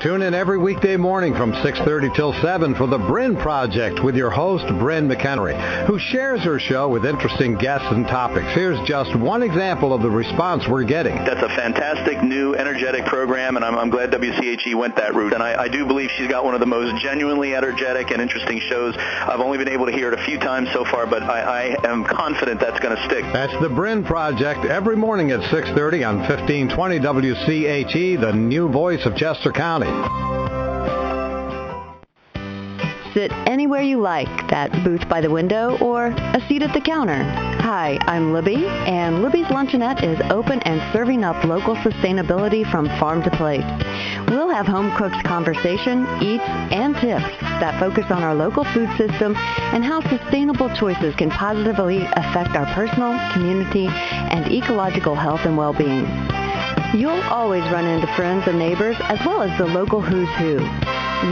Tune 0.00 0.22
in 0.22 0.32
every 0.32 0.58
weekday 0.58 0.96
morning 0.96 1.34
from 1.34 1.52
6.30 1.52 2.14
till 2.14 2.32
7 2.34 2.76
for 2.76 2.86
the 2.86 2.98
Bryn 2.98 3.34
Project 3.34 4.00
with 4.04 4.14
your 4.14 4.30
host, 4.30 4.64
Bryn 4.78 5.08
McHenry, 5.08 5.58
who 5.86 5.98
shares 5.98 6.40
her 6.42 6.60
show 6.60 6.88
with 6.88 7.04
interesting 7.04 7.56
guests 7.56 7.88
and 7.90 8.06
topics. 8.06 8.46
Here's 8.52 8.78
just 8.86 9.16
one 9.16 9.42
example 9.42 9.92
of 9.92 10.00
the 10.00 10.08
response 10.08 10.68
we're 10.68 10.84
getting. 10.84 11.16
That's 11.16 11.42
a 11.42 11.48
fantastic 11.48 12.22
new 12.22 12.54
energetic 12.54 13.06
program, 13.06 13.56
and 13.56 13.64
I'm, 13.64 13.76
I'm 13.76 13.90
glad 13.90 14.12
WCHE 14.12 14.72
went 14.76 14.94
that 14.96 15.16
route. 15.16 15.32
And 15.32 15.42
I, 15.42 15.64
I 15.64 15.68
do 15.68 15.84
believe 15.84 16.10
she's 16.16 16.28
got 16.28 16.44
one 16.44 16.54
of 16.54 16.60
the 16.60 16.66
most 16.66 17.02
genuinely 17.02 17.56
energetic 17.56 18.12
and 18.12 18.22
interesting 18.22 18.60
shows. 18.60 18.94
I've 18.96 19.40
only 19.40 19.58
been 19.58 19.68
able 19.68 19.86
to 19.86 19.92
hear 19.92 20.12
it 20.12 20.18
a 20.18 20.24
few 20.24 20.38
times 20.38 20.68
so 20.72 20.84
far, 20.84 21.08
but 21.08 21.24
I, 21.24 21.74
I 21.74 21.88
am 21.90 22.04
confident 22.04 22.60
that's 22.60 22.78
going 22.78 22.94
to 22.94 23.04
stick. 23.06 23.24
That's 23.32 23.60
the 23.60 23.68
Bryn 23.68 24.04
Project 24.04 24.64
every 24.64 24.96
morning 24.96 25.32
at 25.32 25.40
6.30 25.40 26.08
on 26.08 26.18
1520 26.18 27.00
WCHE, 27.00 28.20
the 28.20 28.32
new 28.32 28.68
voice 28.68 29.04
of 29.04 29.16
Chester 29.16 29.50
County. 29.50 29.87
Friday. 29.88 30.57
Sit 33.14 33.32
anywhere 33.46 33.80
you 33.80 34.00
like, 34.00 34.28
that 34.50 34.70
booth 34.84 35.08
by 35.08 35.22
the 35.22 35.30
window 35.30 35.78
or 35.78 36.08
a 36.08 36.44
seat 36.46 36.62
at 36.62 36.74
the 36.74 36.80
counter. 36.80 37.24
Hi, 37.24 37.98
I'm 38.02 38.34
Libby, 38.34 38.66
and 38.66 39.22
Libby's 39.22 39.46
Luncheonette 39.46 40.02
is 40.02 40.20
open 40.30 40.60
and 40.60 40.80
serving 40.92 41.24
up 41.24 41.42
local 41.44 41.74
sustainability 41.76 42.70
from 42.70 42.86
farm 43.00 43.22
to 43.22 43.30
plate. 43.30 43.64
We'll 44.28 44.50
have 44.50 44.66
home 44.66 44.94
cooked 44.96 45.24
conversation, 45.24 46.06
eats, 46.20 46.44
and 46.44 46.94
tips 46.96 47.24
that 47.60 47.80
focus 47.80 48.10
on 48.10 48.22
our 48.22 48.34
local 48.34 48.64
food 48.64 48.90
system 48.98 49.34
and 49.36 49.82
how 49.82 50.02
sustainable 50.02 50.68
choices 50.76 51.14
can 51.14 51.30
positively 51.30 52.02
affect 52.02 52.56
our 52.56 52.66
personal, 52.74 53.18
community, 53.32 53.86
and 53.88 54.52
ecological 54.52 55.14
health 55.14 55.40
and 55.46 55.56
well-being. 55.56 56.06
You'll 56.94 57.22
always 57.24 57.62
run 57.70 57.86
into 57.86 58.06
friends 58.14 58.46
and 58.46 58.58
neighbors 58.58 58.96
as 59.00 59.18
well 59.24 59.42
as 59.42 59.56
the 59.58 59.66
local 59.66 60.02
who's 60.02 60.28
who. 60.36 60.58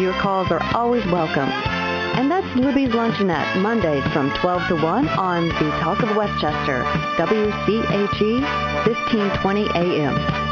Your 0.00 0.12
calls 0.14 0.50
are 0.50 0.62
always 0.74 1.06
welcome. 1.06 1.48
And 2.16 2.30
that's 2.30 2.46
Libby's 2.56 2.88
Luncheonette, 2.88 3.60
Mondays 3.60 4.02
from 4.12 4.32
12 4.40 4.68
to 4.68 4.76
1 4.76 5.08
on 5.08 5.48
the 5.48 5.70
Talk 5.80 6.02
of 6.02 6.16
Westchester, 6.16 6.82
WCHE 7.18 8.40
1520 8.86 9.68
AM. 9.74 10.45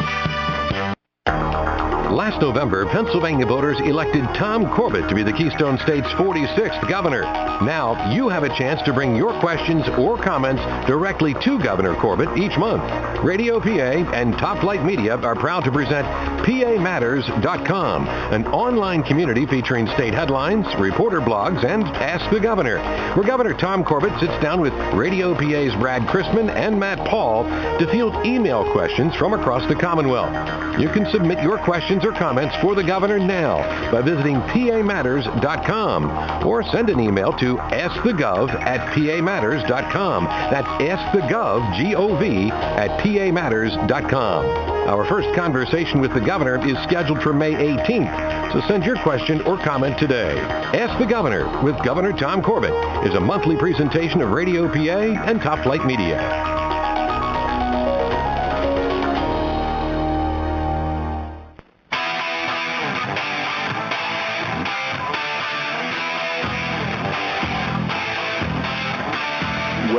Last 2.10 2.40
November, 2.40 2.86
Pennsylvania 2.86 3.46
voters 3.46 3.80
elected 3.80 4.22
Tom 4.36 4.70
Corbett 4.74 5.08
to 5.08 5.14
be 5.14 5.22
the 5.22 5.32
Keystone 5.32 5.78
State's 5.78 6.06
46th 6.08 6.88
governor. 6.88 7.22
Now, 7.64 8.12
you 8.12 8.28
have 8.28 8.44
a 8.44 8.54
chance 8.56 8.80
to 8.82 8.92
bring 8.92 9.16
your 9.16 9.32
questions 9.40 9.88
or 9.98 10.16
comments 10.16 10.62
directly 10.86 11.34
to 11.42 11.58
Governor 11.58 11.96
Corbett 11.96 12.36
each 12.38 12.56
month. 12.56 12.84
Radio 13.24 13.58
PA 13.58 13.68
and 14.14 14.36
Top 14.38 14.60
Flight 14.60 14.84
Media 14.84 15.16
are 15.16 15.34
proud 15.34 15.64
to 15.64 15.72
present 15.72 16.06
PAMatters.com, 16.44 18.08
an 18.08 18.46
online 18.48 19.02
community 19.02 19.46
featuring 19.46 19.86
state 19.88 20.14
headlines, 20.14 20.66
reporter 20.78 21.20
blogs, 21.20 21.64
and 21.64 21.84
Ask 21.84 22.30
the 22.30 22.38
Governor, 22.38 22.78
where 23.14 23.26
Governor 23.26 23.54
Tom 23.54 23.82
Corbett 23.82 24.12
sits 24.20 24.40
down 24.42 24.60
with 24.60 24.74
Radio 24.94 25.34
PA's 25.34 25.74
Brad 25.80 26.02
Chrisman 26.02 26.50
and 26.54 26.78
Matt 26.78 26.98
Paul 27.08 27.44
to 27.78 27.90
field 27.90 28.14
email 28.26 28.70
questions 28.72 29.16
from 29.16 29.32
across 29.32 29.66
the 29.68 29.74
Commonwealth. 29.74 30.32
You 30.78 30.88
can 30.88 31.10
submit 31.10 31.42
your 31.42 31.58
questions 31.58 32.03
or 32.04 32.12
comments 32.12 32.54
for 32.60 32.74
the 32.74 32.82
governor 32.82 33.18
now 33.18 33.58
by 33.90 34.02
visiting 34.02 34.40
pamatters.com 34.42 36.46
or 36.46 36.62
send 36.64 36.90
an 36.90 37.00
email 37.00 37.32
to 37.32 37.56
askthegov 37.56 38.50
at 38.62 38.94
pamatters.com. 38.94 40.24
That's 40.24 40.68
askthegov, 40.82 41.76
G-O-V, 41.76 42.50
at 42.50 43.00
pamatters.com. 43.00 44.74
Our 44.88 45.06
first 45.06 45.34
conversation 45.34 46.00
with 46.00 46.12
the 46.12 46.20
governor 46.20 46.64
is 46.66 46.76
scheduled 46.82 47.22
for 47.22 47.32
May 47.32 47.54
18th, 47.54 48.52
so 48.52 48.60
send 48.68 48.84
your 48.84 48.96
question 48.96 49.40
or 49.42 49.56
comment 49.56 49.98
today. 49.98 50.38
Ask 50.38 50.98
the 50.98 51.06
Governor 51.06 51.62
with 51.62 51.82
Governor 51.82 52.12
Tom 52.12 52.42
Corbett 52.42 52.74
is 53.06 53.14
a 53.14 53.20
monthly 53.20 53.56
presentation 53.56 54.20
of 54.20 54.30
Radio 54.30 54.68
PA 54.68 55.22
and 55.24 55.40
Top 55.40 55.62
Flight 55.62 55.86
Media. 55.86 56.53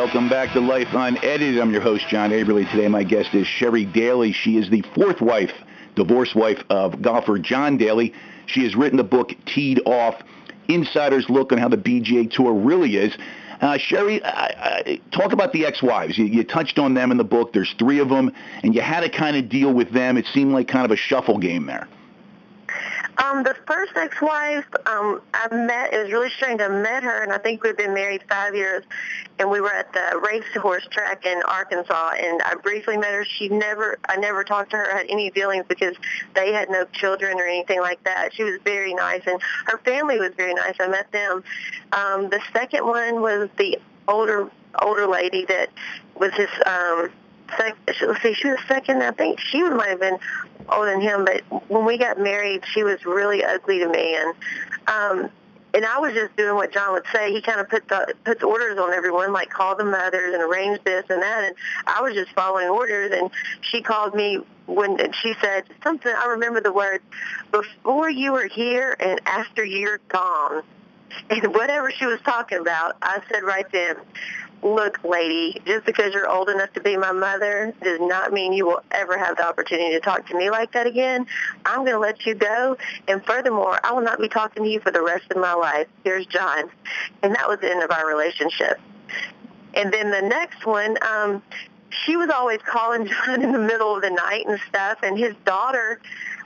Welcome 0.05 0.29
back 0.29 0.53
to 0.53 0.59
Life 0.59 0.89
Unedited. 0.93 1.59
I'm 1.59 1.71
your 1.71 1.81
host, 1.81 2.07
John 2.09 2.29
Aberly. 2.29 2.69
Today 2.69 2.87
my 2.87 3.03
guest 3.03 3.33
is 3.33 3.47
Sherry 3.47 3.85
Daly. 3.85 4.33
She 4.33 4.55
is 4.55 4.69
the 4.69 4.83
fourth 4.93 5.19
wife, 5.19 5.51
divorced 5.95 6.35
wife 6.35 6.59
of 6.69 7.01
golfer 7.01 7.39
John 7.39 7.75
Daly. 7.75 8.13
She 8.45 8.61
has 8.65 8.75
written 8.75 8.97
the 8.97 9.03
book 9.03 9.31
Teed 9.47 9.81
Off, 9.87 10.21
Insider's 10.67 11.27
Look 11.27 11.51
on 11.51 11.57
How 11.57 11.69
the 11.69 11.77
PGA 11.77 12.29
Tour 12.29 12.53
Really 12.53 12.97
Is. 12.97 13.17
Uh, 13.61 13.79
Sherry, 13.79 14.23
I, 14.23 14.83
I, 14.85 15.01
talk 15.11 15.33
about 15.33 15.53
the 15.53 15.65
ex-wives. 15.65 16.19
You, 16.19 16.25
you 16.25 16.43
touched 16.43 16.77
on 16.77 16.93
them 16.93 17.09
in 17.09 17.17
the 17.17 17.23
book. 17.23 17.51
There's 17.51 17.73
three 17.79 17.97
of 17.97 18.09
them, 18.09 18.31
and 18.61 18.75
you 18.75 18.81
had 18.81 18.99
to 18.99 19.09
kind 19.09 19.35
of 19.35 19.49
deal 19.49 19.73
with 19.73 19.89
them. 19.89 20.17
It 20.17 20.27
seemed 20.27 20.53
like 20.53 20.67
kind 20.67 20.85
of 20.85 20.91
a 20.91 20.97
shuffle 20.97 21.39
game 21.39 21.65
there. 21.65 21.87
Um, 23.17 23.43
the 23.43 23.55
first 23.65 23.93
ex-wife 23.95 24.65
um, 24.85 25.21
I 25.33 25.53
met, 25.53 25.93
it 25.93 26.03
was 26.03 26.11
really 26.11 26.29
strange. 26.29 26.59
I 26.61 26.67
met 26.67 27.03
her, 27.03 27.23
and 27.23 27.31
I 27.31 27.37
think 27.37 27.63
we'd 27.63 27.77
been 27.77 27.93
married 27.93 28.23
five 28.27 28.55
years, 28.55 28.83
and 29.39 29.49
we 29.49 29.61
were 29.61 29.71
at 29.73 29.91
the 29.93 30.19
racehorse 30.19 30.85
track 30.91 31.25
in 31.25 31.41
Arkansas, 31.47 32.11
and 32.17 32.41
I 32.41 32.55
briefly 32.55 32.97
met 32.97 33.13
her. 33.13 33.23
She 33.23 33.47
never, 33.49 33.97
I 34.09 34.17
never 34.17 34.43
talked 34.43 34.71
to 34.71 34.77
her, 34.77 34.97
had 34.97 35.05
any 35.07 35.29
feelings 35.31 35.65
because 35.67 35.95
they 36.33 36.51
had 36.51 36.69
no 36.69 36.85
children 36.93 37.39
or 37.39 37.45
anything 37.45 37.79
like 37.79 38.03
that. 38.03 38.33
She 38.33 38.43
was 38.43 38.59
very 38.63 38.93
nice, 38.93 39.21
and 39.25 39.41
her 39.67 39.77
family 39.79 40.19
was 40.19 40.31
very 40.35 40.53
nice. 40.53 40.75
I 40.79 40.87
met 40.87 41.11
them. 41.11 41.43
Um, 41.93 42.29
the 42.29 42.41
second 42.53 42.85
one 42.85 43.21
was 43.21 43.49
the 43.57 43.79
older 44.07 44.49
older 44.81 45.07
lady 45.07 45.45
that 45.45 45.69
was 46.19 46.33
his 46.33 46.49
um, 46.65 47.09
sec- 47.57 47.77
let's 47.87 48.21
see, 48.21 48.33
she 48.33 48.49
was 48.49 48.59
second. 48.67 49.01
I 49.01 49.11
think 49.11 49.39
she 49.39 49.61
might 49.63 49.89
have 49.89 49.99
been 49.99 50.19
older 50.69 50.91
than 50.91 51.01
him, 51.01 51.25
but 51.25 51.41
when 51.69 51.85
we 51.85 51.97
got 51.97 52.19
married, 52.19 52.63
she 52.65 52.83
was 52.83 53.05
really 53.05 53.43
ugly 53.43 53.79
to 53.79 53.89
me, 53.89 54.15
and 54.15 54.33
um, 54.87 55.29
and 55.75 55.85
I 55.85 55.99
was 55.99 56.13
just 56.13 56.35
doing 56.37 56.55
what 56.55 56.71
John 56.71 56.93
would 56.93 57.05
say. 57.11 57.33
He 57.33 57.41
kind 57.41 57.59
of 57.59 57.67
put 57.67 57.87
the 57.89 58.13
puts 58.23 58.43
orders 58.43 58.79
on 58.79 58.93
everyone, 58.93 59.33
like 59.33 59.49
call 59.49 59.75
the 59.75 59.83
mothers 59.83 60.33
and 60.33 60.41
arrange 60.41 60.81
this 60.85 61.03
and 61.09 61.21
that, 61.21 61.43
and 61.43 61.55
I 61.85 62.01
was 62.01 62.13
just 62.13 62.31
following 62.31 62.69
orders. 62.69 63.11
And 63.13 63.29
she 63.61 63.81
called 63.81 64.15
me 64.15 64.39
when 64.67 64.99
and 65.01 65.13
she 65.13 65.33
said 65.41 65.65
something. 65.83 66.13
I 66.15 66.27
remember 66.27 66.61
the 66.61 66.71
words 66.71 67.03
before 67.51 68.09
you 68.09 68.31
were 68.31 68.47
here 68.47 68.95
and 68.99 69.19
after 69.25 69.63
you're 69.63 69.99
gone. 70.07 70.63
And 71.29 71.53
whatever 71.53 71.91
she 71.91 72.05
was 72.05 72.19
talking 72.25 72.57
about, 72.57 72.97
I 73.01 73.21
said 73.31 73.43
right 73.43 73.65
then, 73.71 73.95
look, 74.63 75.03
lady, 75.03 75.61
just 75.65 75.85
because 75.85 76.13
you're 76.13 76.29
old 76.29 76.49
enough 76.49 76.73
to 76.73 76.81
be 76.81 76.97
my 76.97 77.11
mother 77.11 77.73
does 77.81 77.99
not 78.01 78.33
mean 78.33 78.53
you 78.53 78.65
will 78.65 78.81
ever 78.91 79.17
have 79.17 79.37
the 79.37 79.45
opportunity 79.45 79.91
to 79.91 79.99
talk 79.99 80.27
to 80.27 80.35
me 80.35 80.49
like 80.49 80.71
that 80.73 80.87
again. 80.87 81.27
I'm 81.65 81.79
going 81.79 81.93
to 81.93 81.99
let 81.99 82.25
you 82.25 82.33
go. 82.33 82.77
And 83.07 83.23
furthermore, 83.25 83.79
I 83.83 83.93
will 83.93 84.01
not 84.01 84.19
be 84.19 84.27
talking 84.27 84.63
to 84.63 84.69
you 84.69 84.79
for 84.79 84.91
the 84.91 85.01
rest 85.01 85.25
of 85.31 85.37
my 85.37 85.53
life. 85.53 85.87
Here's 86.03 86.25
John. 86.25 86.69
And 87.21 87.35
that 87.35 87.47
was 87.47 87.59
the 87.59 87.69
end 87.69 87.83
of 87.83 87.91
our 87.91 88.07
relationship. 88.07 88.79
And 89.75 89.93
then 89.93 90.09
the 90.09 90.21
next 90.21 90.65
one, 90.65 90.97
um, 91.03 91.43
she 91.89 92.17
was 92.17 92.29
always 92.29 92.59
calling 92.65 93.07
John 93.25 93.41
in 93.41 93.51
the 93.51 93.59
middle 93.59 93.95
of 93.95 94.01
the 94.01 94.09
night 94.09 94.45
and 94.47 94.59
stuff. 94.67 94.99
And 95.03 95.17
his 95.17 95.35
daughter 95.45 95.99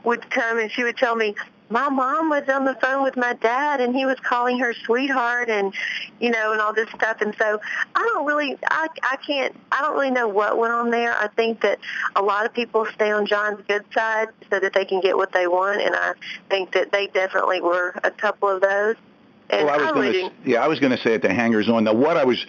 would 0.04 0.30
come 0.30 0.60
and 0.60 0.72
she 0.72 0.84
would 0.84 0.98
tell 0.98 1.16
me, 1.16 1.36
my 1.70 1.90
mom 1.90 2.30
was 2.30 2.48
on 2.50 2.66
the 2.66 2.76
phone 2.76 3.04
with 3.04 3.16
my 3.16 3.34
dad 3.34 3.80
and 3.80 3.96
he 3.96 4.06
was 4.06 4.20
calling 4.20 4.58
her 4.60 4.74
sweetheart 4.86 5.50
and 5.50 5.74
you 6.20 6.30
know 6.30 6.52
and 6.52 6.62
all 6.62 6.74
this 6.74 6.90
stuff 6.90 7.22
and 7.22 7.36
so 7.38 7.60
i 7.96 8.12
don't 8.14 8.26
really 8.26 8.58
i 8.70 8.88
i 9.04 9.16
can't 9.18 9.56
i 9.72 9.82
don't 9.82 9.94
really 9.94 10.12
know 10.12 10.28
what 10.28 10.58
went 10.58 10.74
on 10.74 10.90
there 10.90 11.14
i 11.18 11.28
think 11.28 11.62
that 11.62 11.80
a 12.16 12.22
lot 12.22 12.46
of 12.46 12.54
people 12.54 12.86
stay 12.94 13.12
on 13.12 13.26
john's 13.26 13.60
good 13.68 13.86
side 13.94 14.28
so 14.50 14.60
that 14.60 14.74
they 14.74 14.86
can 14.86 15.00
get 15.00 15.16
what 15.16 15.32
they 15.32 15.48
want 15.48 15.82
and 15.82 15.96
i 15.96 16.14
think 16.50 16.72
that 16.74 16.92
they 16.92 17.08
definitely 17.08 17.62
were 17.62 17.94
a 18.04 18.12
couple 18.12 18.50
of 18.50 18.62
those 18.62 18.96
and 19.50 19.66
well, 19.66 19.80
I 19.80 19.92
was 19.92 19.92
going 19.94 20.14
to, 20.14 20.50
yeah, 20.50 20.64
I 20.64 20.68
was 20.68 20.80
going 20.80 20.96
to 20.96 21.02
say 21.02 21.16
at 21.16 21.22
the 21.22 21.34
hangers 21.34 21.70
on. 21.70 21.84
Now, 21.84 21.94
what 21.94 22.18
I 22.18 22.24
was 22.24 22.46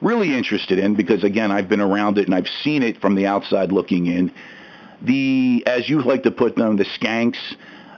really 0.00 0.34
interested 0.34 0.78
in, 0.78 0.94
because 0.94 1.22
again, 1.24 1.50
I've 1.52 1.68
been 1.68 1.80
around 1.80 2.18
it 2.18 2.26
and 2.26 2.34
I've 2.34 2.48
seen 2.48 2.82
it 2.82 3.00
from 3.00 3.14
the 3.14 3.26
outside 3.26 3.70
looking 3.70 4.06
in. 4.06 4.32
The, 5.02 5.62
as 5.66 5.88
you 5.88 6.00
like 6.02 6.22
to 6.22 6.30
put 6.30 6.56
them, 6.56 6.76
the 6.76 6.84
skanks, 6.84 7.36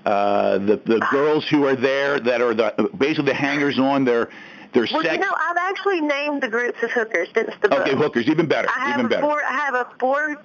uh, 0.07 0.59
the 0.59 0.77
the 0.85 1.07
girls 1.11 1.47
who 1.49 1.67
are 1.67 1.77
there 1.77 2.19
that 2.21 2.41
are 2.41 2.55
the 2.55 2.91
basically 2.97 3.27
the 3.27 3.35
hangers 3.35 3.79
on. 3.79 4.05
They're 4.05 4.29
they're 4.73 4.87
well, 4.93 5.03
sex. 5.03 5.15
you 5.15 5.21
know, 5.21 5.35
I've 5.37 5.57
actually 5.57 6.01
named 6.01 6.43
the 6.43 6.49
groups 6.49 6.79
as 6.83 6.91
hookers 6.91 7.29
since 7.35 7.51
the 7.61 7.69
book. 7.69 7.81
okay, 7.81 7.95
hookers, 7.97 8.29
even 8.29 8.47
better, 8.47 8.69
I 8.75 8.91
have 8.91 8.99
even 8.99 9.09
better. 9.09 9.23
four. 9.23 9.43
I 9.43 9.53
have 9.53 9.75
a 9.75 9.87
four, 9.99 10.37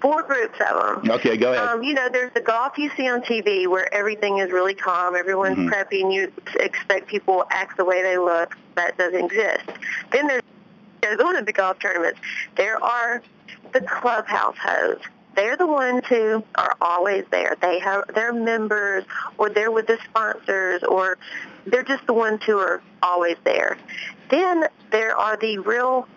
four 0.00 0.22
groups 0.22 0.56
of 0.70 1.02
them. 1.02 1.10
Okay, 1.10 1.36
go 1.36 1.52
ahead. 1.52 1.66
Um, 1.68 1.82
you 1.82 1.92
know, 1.92 2.08
there's 2.08 2.32
the 2.34 2.40
golf 2.40 2.78
you 2.78 2.90
see 2.96 3.08
on 3.08 3.22
TV 3.22 3.66
where 3.66 3.92
everything 3.92 4.38
is 4.38 4.52
really 4.52 4.74
calm, 4.74 5.16
everyone's 5.16 5.58
Mhm. 5.58 5.70
preppy, 5.70 6.02
and 6.02 6.12
you 6.12 6.32
expect 6.60 7.08
people 7.08 7.44
act 7.50 7.76
the 7.76 7.84
way 7.84 8.02
they 8.02 8.16
look. 8.16 8.56
That 8.76 8.96
doesn't 8.96 9.24
exist. 9.24 9.64
Then 10.12 10.28
there's 10.28 11.16
going 11.16 11.36
to 11.36 11.44
the 11.44 11.52
golf 11.52 11.78
tournaments. 11.80 12.20
There 12.56 12.82
are 12.82 13.22
the 13.72 13.80
clubhouse 13.80 14.56
hoes. 14.56 14.98
They're 15.34 15.56
the 15.56 15.66
ones 15.66 16.02
who 16.08 16.44
are 16.54 16.76
always 16.80 17.24
there. 17.30 17.56
They 17.60 17.78
have 17.80 18.04
they're 18.14 18.32
members 18.32 19.04
or 19.38 19.50
they're 19.50 19.70
with 19.70 19.86
the 19.86 19.98
sponsors 20.04 20.82
or 20.82 21.18
they're 21.66 21.82
just 21.82 22.06
the 22.06 22.12
ones 22.12 22.42
who 22.44 22.58
are 22.58 22.82
always 23.02 23.36
there. 23.44 23.76
Then 24.30 24.64
there 24.90 25.16
are 25.16 25.36
the 25.36 25.58
real 25.58 26.08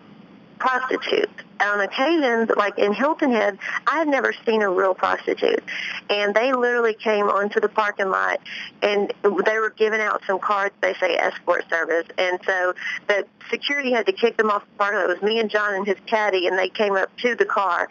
prostitutes. 0.58 1.32
On 1.60 1.80
occasions, 1.80 2.50
like 2.56 2.78
in 2.78 2.92
Hilton 2.92 3.32
Head, 3.32 3.58
I 3.86 3.98
had 3.98 4.08
never 4.08 4.32
seen 4.46 4.62
a 4.62 4.70
real 4.70 4.94
prostitute. 4.94 5.62
And 6.08 6.34
they 6.34 6.52
literally 6.52 6.94
came 6.94 7.26
onto 7.28 7.60
the 7.60 7.68
parking 7.68 8.10
lot 8.10 8.40
and 8.80 9.12
they 9.22 9.58
were 9.58 9.70
giving 9.70 10.00
out 10.00 10.22
some 10.26 10.38
cards, 10.38 10.74
they 10.80 10.94
say 10.94 11.16
escort 11.16 11.68
service. 11.68 12.06
And 12.16 12.38
so 12.46 12.74
the 13.08 13.26
security 13.50 13.92
had 13.92 14.06
to 14.06 14.12
kick 14.12 14.36
them 14.36 14.50
off 14.50 14.62
the 14.62 14.78
parking 14.78 15.00
lot. 15.00 15.10
It 15.10 15.14
was 15.14 15.22
me 15.22 15.40
and 15.40 15.50
John 15.50 15.74
and 15.74 15.86
his 15.86 15.98
caddy 16.06 16.46
and 16.46 16.58
they 16.58 16.68
came 16.68 16.94
up 16.94 17.10
to 17.18 17.34
the 17.34 17.44
car. 17.44 17.88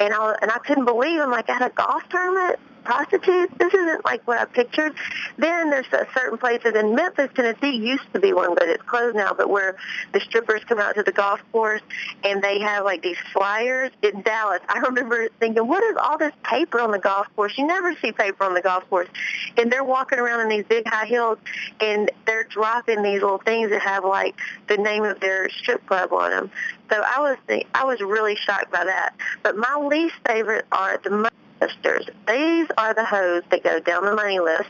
And 0.00 0.14
I, 0.14 0.36
and 0.40 0.50
I 0.50 0.58
couldn't 0.58 0.86
believe 0.86 1.18
them, 1.18 1.30
like 1.30 1.48
at 1.50 1.62
a 1.62 1.68
golf 1.68 2.02
tournament, 2.08 2.58
prostitutes. 2.84 3.52
This 3.58 3.72
isn't 3.72 4.04
like 4.04 4.26
what 4.26 4.38
I 4.38 4.44
pictured. 4.44 4.94
Then 5.36 5.70
there's 5.70 5.86
a 5.92 6.06
certain 6.14 6.38
places 6.38 6.74
in 6.74 6.94
Memphis, 6.94 7.30
Tennessee 7.34 7.76
used 7.76 8.04
to 8.12 8.20
be 8.20 8.32
one, 8.32 8.54
but 8.54 8.68
it's 8.68 8.82
closed 8.82 9.16
now. 9.16 9.32
But 9.32 9.48
where 9.48 9.76
the 10.12 10.20
strippers 10.20 10.62
come 10.64 10.78
out 10.78 10.94
to 10.96 11.02
the 11.02 11.12
golf 11.12 11.40
course 11.52 11.82
and 12.24 12.42
they 12.42 12.60
have 12.60 12.84
like 12.84 13.01
these 13.02 13.18
flyers 13.32 13.90
in 14.02 14.22
Dallas. 14.22 14.60
I 14.68 14.78
remember 14.80 15.28
thinking, 15.40 15.66
what 15.66 15.82
is 15.84 15.96
all 15.96 16.18
this 16.18 16.32
paper 16.42 16.80
on 16.80 16.90
the 16.90 16.98
golf 16.98 17.26
course? 17.36 17.56
You 17.58 17.66
never 17.66 17.94
see 17.96 18.12
paper 18.12 18.44
on 18.44 18.54
the 18.54 18.62
golf 18.62 18.88
course. 18.88 19.08
And 19.56 19.70
they're 19.70 19.84
walking 19.84 20.18
around 20.18 20.40
in 20.40 20.48
these 20.48 20.64
big 20.64 20.86
high 20.86 21.06
heels 21.06 21.38
and 21.80 22.10
they're 22.26 22.44
dropping 22.44 23.02
these 23.02 23.22
little 23.22 23.38
things 23.38 23.70
that 23.70 23.82
have 23.82 24.04
like 24.04 24.34
the 24.68 24.76
name 24.76 25.04
of 25.04 25.20
their 25.20 25.50
strip 25.50 25.84
club 25.86 26.12
on 26.12 26.30
them. 26.30 26.50
So 26.90 27.02
I 27.02 27.20
was 27.20 27.62
I 27.74 27.84
was 27.84 28.00
really 28.00 28.36
shocked 28.36 28.70
by 28.70 28.84
that. 28.84 29.14
But 29.42 29.56
my 29.56 29.76
least 29.76 30.14
favorite 30.26 30.66
are 30.72 31.00
the 31.02 31.30
listers. 31.60 32.06
These 32.26 32.68
are 32.76 32.94
the 32.94 33.04
hoes 33.04 33.42
that 33.50 33.62
go 33.62 33.80
down 33.80 34.04
the 34.04 34.14
money 34.14 34.40
list 34.40 34.68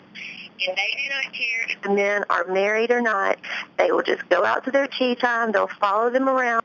and 0.66 0.76
they 0.76 1.02
do 1.02 1.08
not 1.08 1.32
care 1.32 1.66
if 1.68 1.82
the 1.82 1.90
men 1.90 2.24
are 2.30 2.46
married 2.46 2.90
or 2.90 3.00
not. 3.00 3.38
They 3.78 3.90
will 3.90 4.02
just 4.02 4.28
go 4.28 4.44
out 4.44 4.64
to 4.64 4.70
their 4.70 4.86
tee 4.86 5.14
time. 5.14 5.52
They'll 5.52 5.66
follow 5.66 6.10
them 6.10 6.28
around. 6.28 6.62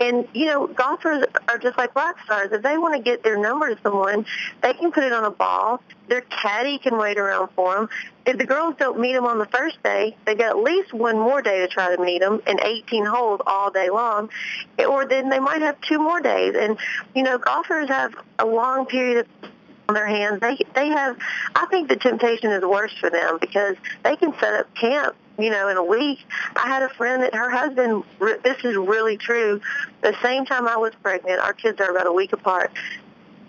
And, 0.00 0.28
you 0.34 0.46
know, 0.46 0.66
golfers 0.66 1.24
are 1.48 1.58
just 1.58 1.78
like 1.78 1.94
rock 1.94 2.16
stars. 2.24 2.52
If 2.52 2.62
they 2.62 2.78
want 2.78 2.94
to 2.96 3.02
get 3.02 3.22
their 3.22 3.38
number 3.38 3.74
to 3.74 3.80
someone, 3.82 4.26
they 4.62 4.72
can 4.74 4.92
put 4.92 5.04
it 5.04 5.12
on 5.12 5.24
a 5.24 5.30
ball. 5.30 5.82
Their 6.08 6.22
caddy 6.22 6.78
can 6.78 6.98
wait 6.98 7.18
around 7.18 7.50
for 7.54 7.74
them. 7.74 7.88
If 8.26 8.38
the 8.38 8.46
girls 8.46 8.74
don't 8.78 8.98
meet 8.98 9.12
them 9.12 9.26
on 9.26 9.38
the 9.38 9.46
first 9.46 9.82
day, 9.82 10.16
they 10.24 10.34
got 10.34 10.50
at 10.50 10.58
least 10.58 10.92
one 10.92 11.18
more 11.18 11.42
day 11.42 11.60
to 11.60 11.68
try 11.68 11.94
to 11.94 12.02
meet 12.02 12.20
them 12.20 12.42
and 12.46 12.60
18 12.60 13.04
holes 13.04 13.40
all 13.46 13.70
day 13.70 13.90
long. 13.90 14.30
Or 14.78 15.06
then 15.06 15.28
they 15.28 15.38
might 15.38 15.62
have 15.62 15.80
two 15.82 15.98
more 15.98 16.20
days. 16.20 16.54
And, 16.56 16.78
you 17.14 17.22
know, 17.22 17.38
golfers 17.38 17.88
have 17.88 18.14
a 18.38 18.46
long 18.46 18.86
period 18.86 19.26
of 19.26 19.50
on 19.88 19.94
their 19.94 20.06
hands. 20.06 20.40
They 20.40 20.58
they 20.74 20.88
have. 20.88 21.18
I 21.54 21.66
think 21.66 21.88
the 21.88 21.96
temptation 21.96 22.50
is 22.50 22.62
worse 22.64 22.92
for 22.98 23.10
them 23.10 23.38
because 23.40 23.76
they 24.02 24.16
can 24.16 24.32
set 24.38 24.54
up 24.54 24.74
camp. 24.74 25.14
You 25.38 25.50
know, 25.50 25.68
in 25.68 25.76
a 25.76 25.84
week. 25.84 26.20
I 26.54 26.68
had 26.68 26.82
a 26.82 26.88
friend 26.90 27.22
that 27.22 27.34
her 27.34 27.50
husband. 27.50 28.04
This 28.20 28.64
is 28.64 28.76
really 28.76 29.16
true. 29.16 29.60
The 30.00 30.14
same 30.22 30.44
time 30.44 30.68
I 30.68 30.76
was 30.76 30.92
pregnant, 31.02 31.40
our 31.40 31.52
kids 31.52 31.80
are 31.80 31.90
about 31.90 32.06
a 32.06 32.12
week 32.12 32.32
apart 32.32 32.70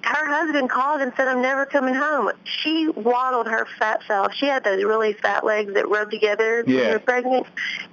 her 0.06 0.28
husband 0.28 0.70
called 0.70 1.02
and 1.02 1.12
said, 1.18 1.28
I'm 1.28 1.42
never 1.42 1.66
coming 1.66 1.96
home. 1.96 2.32
She 2.44 2.88
waddled 2.88 3.48
her 3.48 3.68
fat 3.80 4.02
self. 4.08 4.34
She 4.34 4.46
had 4.46 4.64
those 4.64 4.84
really 4.84 5.14
fat 5.14 5.44
legs 5.44 5.74
that 5.74 5.90
rub 5.90 6.12
together 6.12 6.64
yeah. 6.68 6.76
when 6.76 6.90
you're 6.92 7.00
pregnant. 7.00 7.48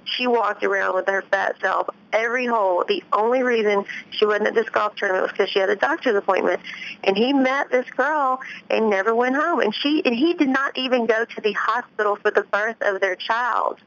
She 0.05 0.27
walked 0.27 0.63
around 0.63 0.93
with 0.93 1.07
her 1.07 1.23
fat 1.23 1.55
self 1.59 1.89
every 2.11 2.45
hole. 2.45 2.85
The 2.87 3.03
only 3.11 3.41
reason 3.41 3.85
she 4.11 4.27
wasn't 4.27 4.47
at 4.47 4.53
this 4.53 4.69
golf 4.69 4.95
tournament 4.95 5.23
was 5.23 5.31
because 5.31 5.49
she 5.49 5.57
had 5.57 5.71
a 5.71 5.75
doctor's 5.75 6.15
appointment. 6.15 6.61
And 7.03 7.17
he 7.17 7.33
met 7.33 7.71
this 7.71 7.89
girl 7.89 8.39
and 8.69 8.91
never 8.91 9.15
went 9.15 9.35
home. 9.35 9.59
And 9.59 9.73
she 9.73 10.03
and 10.05 10.13
he 10.13 10.35
did 10.35 10.49
not 10.49 10.77
even 10.77 11.07
go 11.07 11.25
to 11.25 11.41
the 11.41 11.53
hospital 11.53 12.15
for 12.17 12.29
the 12.29 12.43
birth 12.43 12.77
of 12.81 13.01
their 13.01 13.15
child. 13.15 13.79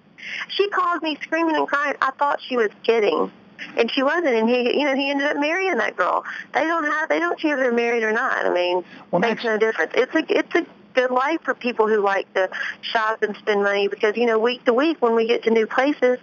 She 0.49 0.69
called 0.71 1.03
me 1.03 1.17
screaming 1.23 1.55
and 1.55 1.69
crying. 1.69 1.95
I 2.03 2.11
thought 2.11 2.41
she 2.43 2.57
was 2.57 2.71
kidding 2.83 3.31
and 3.77 3.91
she 3.91 4.03
wasn't 4.03 4.27
and 4.27 4.49
he 4.49 4.79
you 4.79 4.85
know 4.85 4.95
he 4.95 5.11
ended 5.11 5.27
up 5.27 5.37
marrying 5.37 5.77
that 5.77 5.97
girl. 5.97 6.25
They 6.55 6.65
don't 6.65 6.85
have 6.85 7.09
they 7.09 7.19
don't 7.19 7.39
care 7.39 7.55
if 7.57 7.61
they're 7.61 7.73
married 7.73 8.03
or 8.03 8.13
not. 8.13 8.45
I 8.45 8.53
mean 8.53 8.85
well, 9.11 9.21
makes 9.21 9.45
no 9.45 9.59
difference. 9.59 9.93
It's 9.95 10.15
a 10.15 10.39
it's 10.39 10.55
a 10.55 10.67
good 10.95 11.11
life 11.11 11.41
for 11.43 11.55
people 11.55 11.87
who 11.87 12.01
like 12.01 12.33
to 12.35 12.49
shop 12.81 13.23
and 13.23 13.37
spend 13.37 13.63
money 13.63 13.89
because 13.89 14.17
you 14.17 14.27
know 14.27 14.39
week 14.39 14.65
to 14.65 14.73
week 14.73 15.01
when 15.01 15.15
we 15.15 15.27
get 15.27 15.43
to 15.45 15.51
new 15.51 15.67
places 15.67 16.19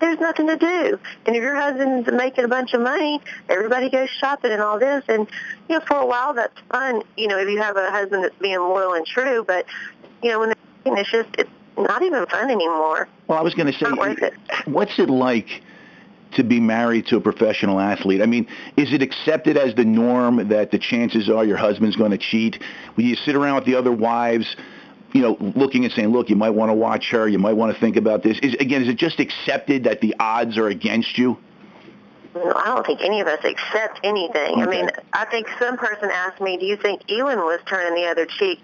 there's 0.00 0.20
nothing 0.20 0.46
to 0.46 0.56
do. 0.56 1.00
And 1.26 1.34
if 1.34 1.42
your 1.42 1.56
husband's 1.56 2.08
making 2.12 2.44
a 2.44 2.48
bunch 2.48 2.72
of 2.72 2.80
money 2.80 3.20
everybody 3.48 3.90
goes 3.90 4.10
shopping 4.10 4.52
and 4.52 4.62
all 4.62 4.78
this. 4.78 5.04
And 5.08 5.28
you 5.68 5.78
know 5.78 5.84
for 5.86 5.96
a 5.96 6.06
while 6.06 6.34
that's 6.34 6.58
fun 6.70 7.02
you 7.16 7.28
know 7.28 7.38
if 7.38 7.48
you 7.48 7.60
have 7.60 7.76
a 7.76 7.90
husband 7.90 8.24
that's 8.24 8.38
being 8.38 8.58
loyal 8.58 8.94
and 8.94 9.06
true. 9.06 9.44
But 9.44 9.66
you 10.22 10.30
know 10.30 10.40
when 10.40 10.54
it's 10.84 11.10
just 11.10 11.28
it's 11.38 11.50
not 11.76 12.02
even 12.02 12.26
fun 12.26 12.50
anymore. 12.50 13.08
Well 13.26 13.38
i 13.38 13.42
was 13.42 13.54
going 13.54 13.72
to 13.72 13.78
say 13.78 14.30
what's 14.66 14.98
it 14.98 15.08
like 15.10 15.62
to 16.32 16.44
be 16.44 16.60
married 16.60 17.06
to 17.06 17.16
a 17.16 17.20
professional 17.20 17.80
athlete? 17.80 18.22
I 18.22 18.26
mean, 18.26 18.46
is 18.76 18.92
it 18.92 19.02
accepted 19.02 19.56
as 19.56 19.74
the 19.74 19.84
norm 19.84 20.48
that 20.48 20.70
the 20.70 20.78
chances 20.78 21.28
are 21.28 21.44
your 21.44 21.56
husband's 21.56 21.96
going 21.96 22.10
to 22.10 22.18
cheat? 22.18 22.62
When 22.94 23.06
you 23.06 23.16
sit 23.16 23.34
around 23.34 23.56
with 23.56 23.64
the 23.64 23.74
other 23.74 23.92
wives, 23.92 24.56
you 25.12 25.22
know, 25.22 25.36
looking 25.40 25.84
and 25.84 25.92
saying, 25.92 26.08
look, 26.08 26.28
you 26.28 26.36
might 26.36 26.50
want 26.50 26.70
to 26.70 26.74
watch 26.74 27.10
her, 27.10 27.26
you 27.28 27.38
might 27.38 27.54
want 27.54 27.74
to 27.74 27.80
think 27.80 27.96
about 27.96 28.22
this. 28.22 28.38
Is, 28.40 28.54
again, 28.54 28.82
is 28.82 28.88
it 28.88 28.96
just 28.96 29.20
accepted 29.20 29.84
that 29.84 30.00
the 30.00 30.14
odds 30.20 30.58
are 30.58 30.68
against 30.68 31.16
you? 31.16 31.38
No, 32.34 32.52
I 32.54 32.66
don't 32.66 32.86
think 32.86 33.00
any 33.00 33.20
of 33.20 33.26
us 33.26 33.42
accept 33.42 34.00
anything. 34.04 34.52
Okay. 34.52 34.62
I 34.62 34.66
mean, 34.66 34.90
I 35.12 35.24
think 35.24 35.48
some 35.58 35.76
person 35.76 36.10
asked 36.12 36.40
me, 36.40 36.58
do 36.58 36.66
you 36.66 36.76
think 36.76 37.10
Elin 37.10 37.38
was 37.38 37.60
turning 37.66 37.94
the 38.00 38.08
other 38.08 38.26
cheek? 38.26 38.60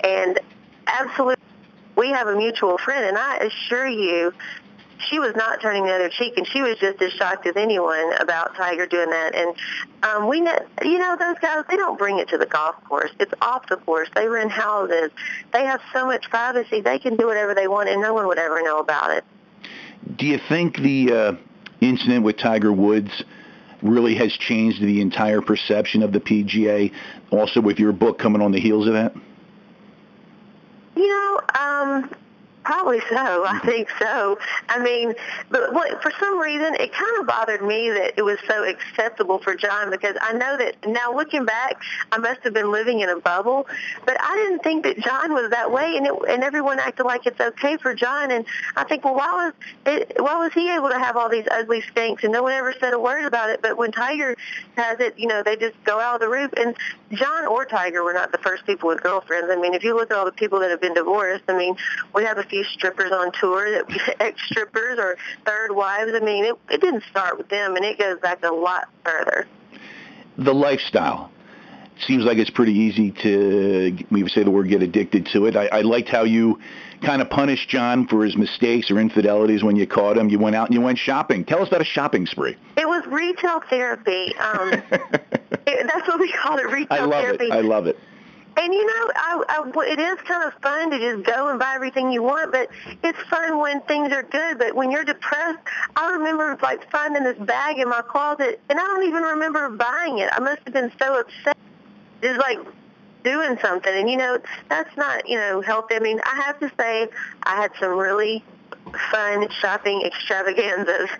And 0.00 0.38
absolutely, 0.86 1.42
we 1.96 2.10
have 2.10 2.28
a 2.28 2.36
mutual 2.36 2.78
friend, 2.78 3.04
and 3.04 3.18
I 3.18 3.38
assure 3.38 3.88
you 3.88 4.32
she 5.08 5.18
was 5.18 5.34
not 5.36 5.60
turning 5.60 5.84
the 5.84 5.92
other 5.92 6.08
cheek, 6.08 6.36
and 6.36 6.46
she 6.46 6.62
was 6.62 6.76
just 6.78 7.00
as 7.00 7.12
shocked 7.12 7.46
as 7.46 7.56
anyone 7.56 8.12
about 8.20 8.54
Tiger 8.54 8.86
doing 8.86 9.10
that. 9.10 9.34
And 9.34 9.54
um, 10.02 10.28
we, 10.28 10.40
know, 10.40 10.58
you 10.82 10.98
know, 10.98 11.16
those 11.18 11.38
guys 11.40 11.64
they 11.68 11.76
don't 11.76 11.98
bring 11.98 12.18
it 12.18 12.28
to 12.28 12.38
the 12.38 12.46
golf 12.46 12.76
course. 12.84 13.10
It's 13.20 13.32
off 13.40 13.68
the 13.68 13.76
course. 13.76 14.08
They 14.14 14.28
rent 14.28 14.50
houses. 14.50 15.10
They 15.52 15.64
have 15.64 15.80
so 15.92 16.06
much 16.06 16.28
privacy. 16.30 16.80
They 16.80 16.98
can 16.98 17.16
do 17.16 17.26
whatever 17.26 17.54
they 17.54 17.68
want, 17.68 17.88
and 17.88 18.00
no 18.00 18.14
one 18.14 18.26
would 18.26 18.38
ever 18.38 18.62
know 18.62 18.78
about 18.78 19.10
it. 19.16 19.24
Do 20.16 20.26
you 20.26 20.38
think 20.48 20.78
the 20.78 21.12
uh, 21.12 21.32
incident 21.80 22.24
with 22.24 22.36
Tiger 22.38 22.72
Woods? 22.72 23.24
really 23.82 24.14
has 24.16 24.32
changed 24.32 24.82
the 24.82 25.00
entire 25.00 25.40
perception 25.40 26.02
of 26.02 26.12
the 26.12 26.20
PGA, 26.20 26.92
also 27.30 27.60
with 27.60 27.78
your 27.78 27.92
book 27.92 28.18
coming 28.18 28.42
on 28.42 28.52
the 28.52 28.60
heels 28.60 28.86
of 28.86 28.94
that? 28.94 29.14
You 30.96 31.08
know, 31.08 31.40
um, 31.54 32.10
Probably 32.68 33.00
so. 33.08 33.16
I 33.46 33.54
mm-hmm. 33.54 33.66
think 33.66 33.88
so. 33.98 34.38
I 34.68 34.78
mean, 34.78 35.14
but 35.50 35.72
what, 35.72 36.02
for 36.02 36.12
some 36.20 36.38
reason, 36.38 36.74
it 36.74 36.92
kind 36.92 37.18
of 37.18 37.26
bothered 37.26 37.62
me 37.62 37.88
that 37.88 38.12
it 38.18 38.22
was 38.22 38.36
so 38.46 38.62
acceptable 38.62 39.38
for 39.38 39.54
John 39.54 39.88
because 39.88 40.16
I 40.20 40.34
know 40.34 40.58
that 40.58 40.76
now 40.86 41.16
looking 41.16 41.46
back, 41.46 41.80
I 42.12 42.18
must 42.18 42.42
have 42.42 42.52
been 42.52 42.70
living 42.70 43.00
in 43.00 43.08
a 43.08 43.18
bubble, 43.20 43.66
but 44.04 44.18
I 44.20 44.36
didn't 44.36 44.62
think 44.62 44.84
that 44.84 44.98
John 44.98 45.32
was 45.32 45.48
that 45.50 45.72
way, 45.72 45.96
and 45.96 46.08
it, 46.08 46.12
and 46.28 46.44
everyone 46.44 46.78
acted 46.78 47.04
like 47.04 47.24
it's 47.24 47.40
okay 47.40 47.78
for 47.78 47.94
John, 47.94 48.32
and 48.32 48.44
I 48.76 48.84
think, 48.84 49.02
well, 49.02 49.14
why 49.14 49.46
was 49.46 49.54
it, 49.86 50.16
why 50.18 50.36
was 50.38 50.52
he 50.52 50.70
able 50.70 50.90
to 50.90 50.98
have 50.98 51.16
all 51.16 51.30
these 51.30 51.46
ugly 51.50 51.80
stinks, 51.90 52.22
and 52.22 52.34
no 52.34 52.42
one 52.42 52.52
ever 52.52 52.74
said 52.78 52.92
a 52.92 53.00
word 53.00 53.24
about 53.24 53.48
it? 53.48 53.62
But 53.62 53.78
when 53.78 53.92
Tiger 53.92 54.36
has 54.76 55.00
it, 55.00 55.18
you 55.18 55.26
know, 55.26 55.42
they 55.42 55.56
just 55.56 55.82
go 55.84 56.00
out 56.00 56.16
of 56.16 56.20
the 56.20 56.28
roof, 56.28 56.52
and 56.58 56.76
John 57.12 57.46
or 57.46 57.64
Tiger 57.64 58.04
were 58.04 58.12
not 58.12 58.30
the 58.30 58.38
first 58.38 58.66
people 58.66 58.90
with 58.90 59.02
girlfriends. 59.02 59.48
I 59.50 59.56
mean, 59.56 59.72
if 59.72 59.82
you 59.82 59.96
look 59.96 60.10
at 60.10 60.18
all 60.18 60.26
the 60.26 60.32
people 60.32 60.60
that 60.60 60.68
have 60.70 60.82
been 60.82 60.92
divorced, 60.92 61.44
I 61.48 61.56
mean, 61.56 61.74
we 62.14 62.24
have 62.24 62.36
a 62.36 62.42
few 62.42 62.57
strippers 62.64 63.12
on 63.12 63.32
tour, 63.32 63.70
that 63.70 64.16
ex-strippers 64.20 64.98
or 64.98 65.16
third 65.44 65.72
wives. 65.72 66.12
I 66.14 66.20
mean, 66.20 66.44
it, 66.44 66.54
it 66.70 66.80
didn't 66.80 67.04
start 67.10 67.38
with 67.38 67.48
them, 67.48 67.76
and 67.76 67.84
it 67.84 67.98
goes 67.98 68.18
back 68.20 68.42
a 68.44 68.52
lot 68.52 68.88
further. 69.04 69.46
The 70.36 70.54
lifestyle 70.54 71.30
seems 72.06 72.24
like 72.24 72.38
it's 72.38 72.50
pretty 72.50 72.72
easy 72.72 73.10
to, 73.10 73.96
we 74.10 74.22
would 74.22 74.32
say 74.32 74.42
the 74.44 74.50
word, 74.50 74.68
get 74.68 74.82
addicted 74.82 75.26
to 75.32 75.46
it. 75.46 75.56
I, 75.56 75.66
I 75.66 75.80
liked 75.80 76.08
how 76.08 76.24
you 76.24 76.60
kind 77.02 77.22
of 77.22 77.30
punished 77.30 77.68
John 77.68 78.06
for 78.06 78.24
his 78.24 78.36
mistakes 78.36 78.90
or 78.90 78.98
infidelities 78.98 79.62
when 79.62 79.76
you 79.76 79.86
caught 79.86 80.16
him. 80.16 80.28
You 80.28 80.38
went 80.38 80.56
out 80.56 80.68
and 80.68 80.74
you 80.74 80.80
went 80.80 80.98
shopping. 80.98 81.44
Tell 81.44 81.62
us 81.62 81.68
about 81.68 81.80
a 81.80 81.84
shopping 81.84 82.26
spree. 82.26 82.56
It 82.76 82.88
was 82.88 83.04
retail 83.06 83.60
therapy. 83.68 84.34
Um, 84.36 84.72
it, 85.66 85.86
that's 85.92 86.08
what 86.08 86.20
we 86.20 86.32
call 86.32 86.58
it, 86.58 86.70
retail 86.70 86.86
I 86.90 87.00
love 87.00 87.22
therapy. 87.22 87.46
It. 87.46 87.52
I 87.52 87.60
love 87.60 87.86
it. 87.86 87.98
And 88.58 88.74
you 88.74 88.84
know, 88.84 89.12
I, 89.14 89.44
I, 89.48 89.82
it 89.86 90.00
is 90.00 90.18
kind 90.22 90.42
of 90.42 90.52
fun 90.60 90.90
to 90.90 90.98
just 90.98 91.24
go 91.24 91.48
and 91.48 91.60
buy 91.60 91.74
everything 91.76 92.10
you 92.10 92.24
want, 92.24 92.50
but 92.50 92.68
it's 93.04 93.18
fun 93.30 93.60
when 93.60 93.80
things 93.82 94.12
are 94.12 94.24
good. 94.24 94.58
But 94.58 94.74
when 94.74 94.90
you're 94.90 95.04
depressed, 95.04 95.60
I 95.94 96.10
remember 96.10 96.58
like 96.60 96.90
finding 96.90 97.22
this 97.22 97.38
bag 97.38 97.78
in 97.78 97.88
my 97.88 98.02
closet, 98.02 98.60
and 98.68 98.80
I 98.80 98.82
don't 98.82 99.06
even 99.06 99.22
remember 99.22 99.70
buying 99.70 100.18
it. 100.18 100.30
I 100.32 100.40
must 100.40 100.60
have 100.64 100.74
been 100.74 100.90
so 100.98 101.20
upset, 101.20 101.56
just 102.20 102.40
like 102.40 102.58
doing 103.22 103.56
something. 103.62 103.94
And 103.94 104.10
you 104.10 104.16
know, 104.16 104.40
that's 104.68 104.96
not 104.96 105.28
you 105.28 105.36
know 105.36 105.60
healthy. 105.60 105.94
I 105.94 106.00
mean, 106.00 106.20
I 106.24 106.42
have 106.44 106.58
to 106.58 106.72
say, 106.76 107.08
I 107.44 107.62
had 107.62 107.70
some 107.78 107.96
really 107.96 108.42
fun 109.12 109.48
shopping 109.60 110.02
extravaganzas. 110.04 111.10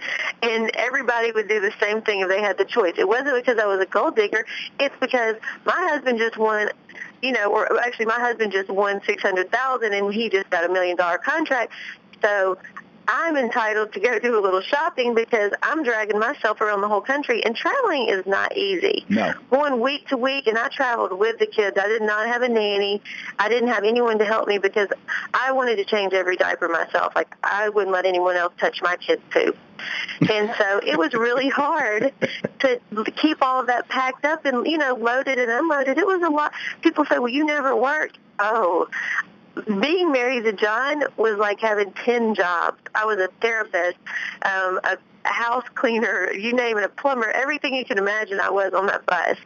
And 0.42 0.70
everybody 0.74 1.30
would 1.32 1.48
do 1.48 1.60
the 1.60 1.72
same 1.80 2.02
thing 2.02 2.20
if 2.20 2.28
they 2.28 2.40
had 2.40 2.58
the 2.58 2.64
choice. 2.64 2.94
It 2.98 3.06
wasn't 3.06 3.36
because 3.36 3.58
I 3.58 3.66
was 3.66 3.80
a 3.80 3.86
gold 3.86 4.16
digger. 4.16 4.44
It's 4.80 4.94
because 5.00 5.36
my 5.64 5.88
husband 5.92 6.18
just 6.18 6.36
won 6.36 6.70
you 7.22 7.32
know, 7.32 7.52
or 7.52 7.80
actually 7.80 8.06
my 8.06 8.18
husband 8.18 8.52
just 8.52 8.68
won 8.68 9.00
600,000 9.04 9.92
and 9.92 10.14
he 10.14 10.28
just 10.28 10.48
got 10.50 10.64
a 10.64 10.68
million 10.68 10.96
dollar 10.96 11.18
contract. 11.18 11.72
So 12.22 12.58
I'm 13.10 13.38
entitled 13.38 13.94
to 13.94 14.00
go 14.00 14.18
do 14.18 14.38
a 14.38 14.42
little 14.42 14.60
shopping 14.60 15.14
because 15.14 15.52
I'm 15.62 15.82
dragging 15.82 16.18
myself 16.18 16.60
around 16.60 16.82
the 16.82 16.88
whole 16.88 17.00
country 17.00 17.42
and 17.42 17.56
traveling 17.56 18.10
is 18.10 18.26
not 18.26 18.54
easy. 18.54 19.06
No. 19.08 19.32
Going 19.50 19.80
week 19.80 20.08
to 20.08 20.18
week 20.18 20.46
and 20.46 20.58
I 20.58 20.68
traveled 20.68 21.18
with 21.18 21.38
the 21.38 21.46
kids. 21.46 21.78
I 21.80 21.88
did 21.88 22.02
not 22.02 22.28
have 22.28 22.42
a 22.42 22.48
nanny. 22.50 23.00
I 23.38 23.48
didn't 23.48 23.70
have 23.70 23.84
anyone 23.84 24.18
to 24.18 24.26
help 24.26 24.46
me 24.46 24.58
because 24.58 24.88
I 25.32 25.52
wanted 25.52 25.76
to 25.76 25.86
change 25.86 26.12
every 26.12 26.36
diaper 26.36 26.68
myself. 26.68 27.14
Like 27.16 27.34
I 27.42 27.70
wouldn't 27.70 27.94
let 27.94 28.04
anyone 28.04 28.36
else 28.36 28.52
touch 28.60 28.82
my 28.82 28.96
kids' 28.96 29.22
poop. 29.30 29.56
and 30.30 30.54
so 30.58 30.80
it 30.84 30.98
was 30.98 31.14
really 31.14 31.48
hard 31.48 32.12
to 32.58 32.80
keep 33.16 33.40
all 33.40 33.60
of 33.60 33.68
that 33.68 33.88
packed 33.88 34.26
up 34.26 34.44
and, 34.44 34.66
you 34.66 34.76
know, 34.76 34.94
loaded 34.94 35.38
and 35.38 35.50
unloaded. 35.50 35.96
It 35.96 36.06
was 36.06 36.20
a 36.22 36.28
lot. 36.28 36.52
People 36.82 37.06
say, 37.06 37.18
well, 37.18 37.28
you 37.28 37.46
never 37.46 37.74
work. 37.74 38.12
Oh, 38.38 38.88
being 39.80 40.12
married 40.12 40.44
to 40.44 40.52
John 40.52 41.02
was 41.16 41.38
like 41.38 41.60
having 41.60 41.92
10 41.92 42.34
jobs. 42.34 42.78
I 42.94 43.04
was 43.04 43.18
a 43.18 43.28
therapist, 43.40 43.98
um, 44.42 44.80
a, 44.84 44.96
house 45.24 45.64
cleaner, 45.74 46.32
you 46.32 46.52
name 46.52 46.78
it, 46.78 46.84
a 46.84 46.88
plumber, 46.88 47.30
everything 47.30 47.74
you 47.74 47.84
can 47.84 47.98
imagine 47.98 48.40
I 48.40 48.50
was 48.50 48.72
on 48.72 48.86
that 48.86 49.04
bus. 49.06 49.36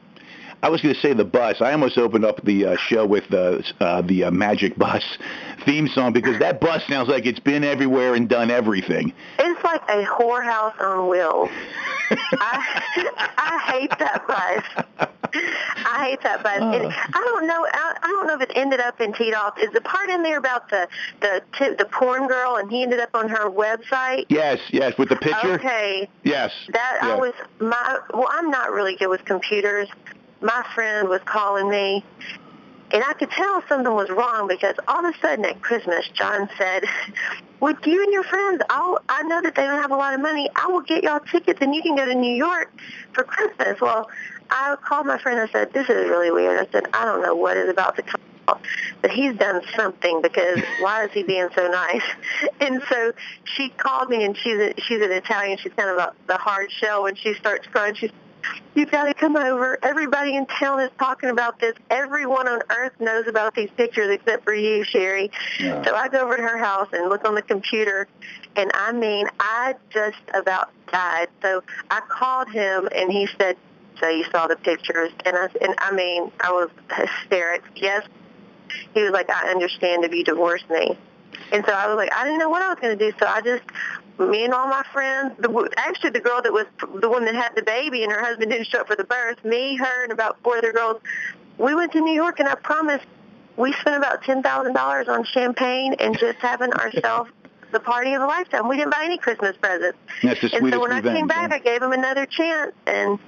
I 0.62 0.68
was 0.68 0.80
going 0.80 0.94
to 0.94 1.00
say 1.00 1.12
the 1.12 1.24
bus. 1.24 1.60
I 1.60 1.72
almost 1.72 1.98
opened 1.98 2.24
up 2.24 2.44
the 2.44 2.66
uh, 2.66 2.76
show 2.76 3.04
with 3.04 3.28
the 3.30 3.68
uh, 3.80 4.00
the 4.02 4.24
uh, 4.24 4.30
Magic 4.30 4.76
Bus 4.76 5.02
theme 5.66 5.88
song 5.88 6.12
because 6.12 6.38
that 6.38 6.60
bus 6.60 6.86
sounds 6.86 7.08
like 7.08 7.26
it's 7.26 7.40
been 7.40 7.64
everywhere 7.64 8.14
and 8.14 8.28
done 8.28 8.50
everything. 8.50 9.12
It's 9.40 9.64
like 9.64 9.82
a 9.88 10.04
whorehouse 10.04 10.80
on 10.80 11.08
wheels. 11.08 11.50
I, 12.10 12.82
I 13.38 13.72
hate 13.72 13.98
that 13.98 14.26
bus. 14.28 15.08
I 15.34 16.08
hate 16.10 16.22
that 16.22 16.42
bus. 16.42 16.60
And 16.60 16.86
oh. 16.86 16.90
I 16.90 17.22
don't 17.24 17.46
know. 17.46 17.66
I, 17.72 17.96
I 18.02 18.06
don't 18.08 18.26
know 18.26 18.34
if 18.34 18.42
it 18.42 18.52
ended 18.54 18.80
up 18.80 19.00
in 19.00 19.12
Teed 19.12 19.34
Off. 19.34 19.58
Is 19.58 19.70
the 19.72 19.80
part 19.80 20.10
in 20.10 20.22
there 20.22 20.38
about 20.38 20.68
the 20.68 20.88
the 21.20 21.42
t- 21.58 21.74
the 21.74 21.86
porn 21.86 22.26
girl 22.26 22.56
and 22.56 22.70
he 22.70 22.82
ended 22.82 23.00
up 23.00 23.10
on 23.14 23.28
her 23.28 23.50
website? 23.50 24.26
Yes, 24.28 24.60
yes, 24.70 24.96
with 24.98 25.08
the 25.08 25.16
picture. 25.16 25.54
Okay. 25.54 26.08
Yes. 26.24 26.52
That 26.72 26.98
yeah. 27.02 27.14
I 27.14 27.16
was 27.16 27.34
my. 27.60 27.98
Well, 28.12 28.28
I'm 28.30 28.50
not 28.50 28.72
really 28.72 28.96
good 28.96 29.08
with 29.08 29.24
computers. 29.24 29.88
My 30.40 30.64
friend 30.74 31.08
was 31.08 31.20
calling 31.24 31.70
me, 31.70 32.04
and 32.90 33.02
I 33.04 33.12
could 33.14 33.30
tell 33.30 33.62
something 33.68 33.94
was 33.94 34.10
wrong 34.10 34.48
because 34.48 34.74
all 34.88 35.04
of 35.04 35.14
a 35.14 35.18
sudden 35.18 35.44
at 35.44 35.62
Christmas, 35.62 36.08
John 36.12 36.48
said, 36.58 36.84
"Would 37.60 37.78
you 37.86 38.02
and 38.02 38.12
your 38.12 38.24
friends? 38.24 38.62
I'll, 38.68 39.00
I 39.08 39.22
know 39.22 39.40
that 39.40 39.54
they 39.54 39.62
don't 39.62 39.80
have 39.80 39.92
a 39.92 39.96
lot 39.96 40.14
of 40.14 40.20
money. 40.20 40.50
I 40.56 40.66
will 40.66 40.82
get 40.82 41.04
y'all 41.04 41.20
tickets, 41.20 41.60
and 41.62 41.74
you 41.74 41.82
can 41.82 41.96
go 41.96 42.04
to 42.04 42.14
New 42.14 42.34
York 42.34 42.72
for 43.12 43.24
Christmas." 43.24 43.80
Well, 43.80 44.08
I 44.52 44.76
called 44.76 45.06
my 45.06 45.18
friend. 45.18 45.40
I 45.40 45.48
said, 45.48 45.72
"This 45.72 45.88
is 45.88 46.08
really 46.08 46.30
weird." 46.30 46.60
I 46.60 46.70
said, 46.70 46.86
"I 46.92 47.04
don't 47.04 47.22
know 47.22 47.34
what 47.34 47.56
is 47.56 47.68
about 47.68 47.96
to 47.96 48.02
come." 48.02 48.20
out, 48.48 48.60
But 49.00 49.10
he's 49.12 49.34
done 49.36 49.62
something 49.76 50.20
because 50.20 50.60
why 50.80 51.04
is 51.04 51.12
he 51.12 51.22
being 51.22 51.48
so 51.54 51.68
nice? 51.68 52.02
And 52.60 52.82
so 52.88 53.12
she 53.44 53.70
called 53.70 54.08
me, 54.08 54.24
and 54.24 54.36
she's 54.36 54.58
a, 54.58 54.74
she's 54.80 55.00
an 55.00 55.10
Italian. 55.12 55.58
She's 55.58 55.72
kind 55.72 55.90
of 55.90 55.96
a, 55.98 56.12
the 56.26 56.36
hard 56.36 56.70
shell. 56.70 57.02
When 57.04 57.16
she 57.16 57.34
starts 57.34 57.66
crying, 57.66 57.94
she's 57.94 58.10
You've 58.74 58.90
got 58.90 59.04
to 59.04 59.14
come 59.14 59.36
over. 59.36 59.78
Everybody 59.82 60.34
in 60.34 60.46
town 60.46 60.80
is 60.80 60.90
talking 60.98 61.30
about 61.30 61.60
this. 61.60 61.74
Everyone 61.90 62.48
on 62.48 62.60
earth 62.70 62.92
knows 62.98 63.26
about 63.26 63.54
these 63.54 63.70
pictures 63.76 64.10
except 64.10 64.44
for 64.44 64.54
you, 64.54 64.82
Sherry. 64.84 65.30
Yeah. 65.60 65.84
So 65.84 65.94
I 65.94 66.08
go 66.08 66.24
over 66.24 66.36
to 66.36 66.42
her 66.42 66.58
house 66.58 66.88
and 66.92 67.08
look 67.08 67.24
on 67.24 67.34
the 67.34 67.42
computer, 67.42 68.08
and 68.56 68.70
I 68.74 68.92
mean, 68.92 69.28
I 69.38 69.74
just 69.90 70.18
about 70.34 70.70
died. 70.90 71.28
So 71.42 71.62
I 71.90 72.00
called 72.00 72.50
him, 72.50 72.88
and 72.94 73.12
he 73.12 73.28
said, 73.38 73.56
"So 74.02 74.08
you 74.08 74.24
saw 74.30 74.46
the 74.46 74.56
pictures?" 74.56 75.12
And 75.24 75.36
I 75.36 75.48
and 75.60 75.74
I 75.78 75.92
mean, 75.92 76.30
I 76.40 76.52
was 76.52 76.68
hysterics. 76.90 77.68
Yes. 77.76 78.06
He 78.94 79.02
was 79.02 79.12
like, 79.12 79.30
"I 79.30 79.50
understand 79.50 80.04
if 80.04 80.12
you 80.12 80.24
divorce 80.24 80.64
me." 80.68 80.98
And 81.52 81.64
so 81.66 81.72
I 81.72 81.86
was 81.86 81.96
like, 81.96 82.12
I 82.14 82.24
didn't 82.24 82.38
know 82.38 82.48
what 82.48 82.62
I 82.62 82.70
was 82.70 82.78
going 82.80 82.96
to 82.98 83.10
do. 83.10 83.16
So 83.18 83.26
I 83.26 83.40
just, 83.42 83.62
me 84.18 84.44
and 84.44 84.54
all 84.54 84.66
my 84.68 84.82
friends, 84.92 85.34
the, 85.38 85.70
actually 85.76 86.10
the 86.10 86.20
girl 86.20 86.40
that 86.42 86.52
was 86.52 86.66
the 87.00 87.08
one 87.08 87.24
that 87.26 87.34
had 87.34 87.54
the 87.54 87.62
baby 87.62 88.02
and 88.02 88.10
her 88.12 88.22
husband 88.24 88.50
didn't 88.50 88.68
show 88.68 88.80
up 88.80 88.86
for 88.86 88.96
the 88.96 89.04
birth, 89.04 89.44
me, 89.44 89.76
her, 89.76 90.04
and 90.04 90.12
about 90.12 90.38
four 90.42 90.56
other 90.56 90.72
girls, 90.72 91.00
we 91.58 91.74
went 91.74 91.92
to 91.92 92.00
New 92.00 92.14
York 92.14 92.40
and 92.40 92.48
I 92.48 92.54
promise 92.54 93.02
we 93.56 93.72
spent 93.74 93.96
about 93.96 94.22
$10,000 94.22 95.08
on 95.08 95.24
champagne 95.24 95.94
and 96.00 96.18
just 96.18 96.38
having 96.38 96.72
ourselves 96.72 97.30
the 97.70 97.80
party 97.80 98.14
of 98.14 98.22
a 98.22 98.26
lifetime. 98.26 98.68
We 98.68 98.76
didn't 98.76 98.92
buy 98.92 99.04
any 99.04 99.18
Christmas 99.18 99.56
presents. 99.56 99.98
That's 100.22 100.40
the 100.40 100.56
and 100.56 100.72
so 100.72 100.80
when 100.80 100.92
I 100.92 101.00
came 101.00 101.26
back, 101.26 101.50
yeah. 101.50 101.56
I 101.56 101.58
gave 101.58 101.82
him 101.82 101.92
another 101.92 102.26
chance 102.26 102.72
and 102.86 103.18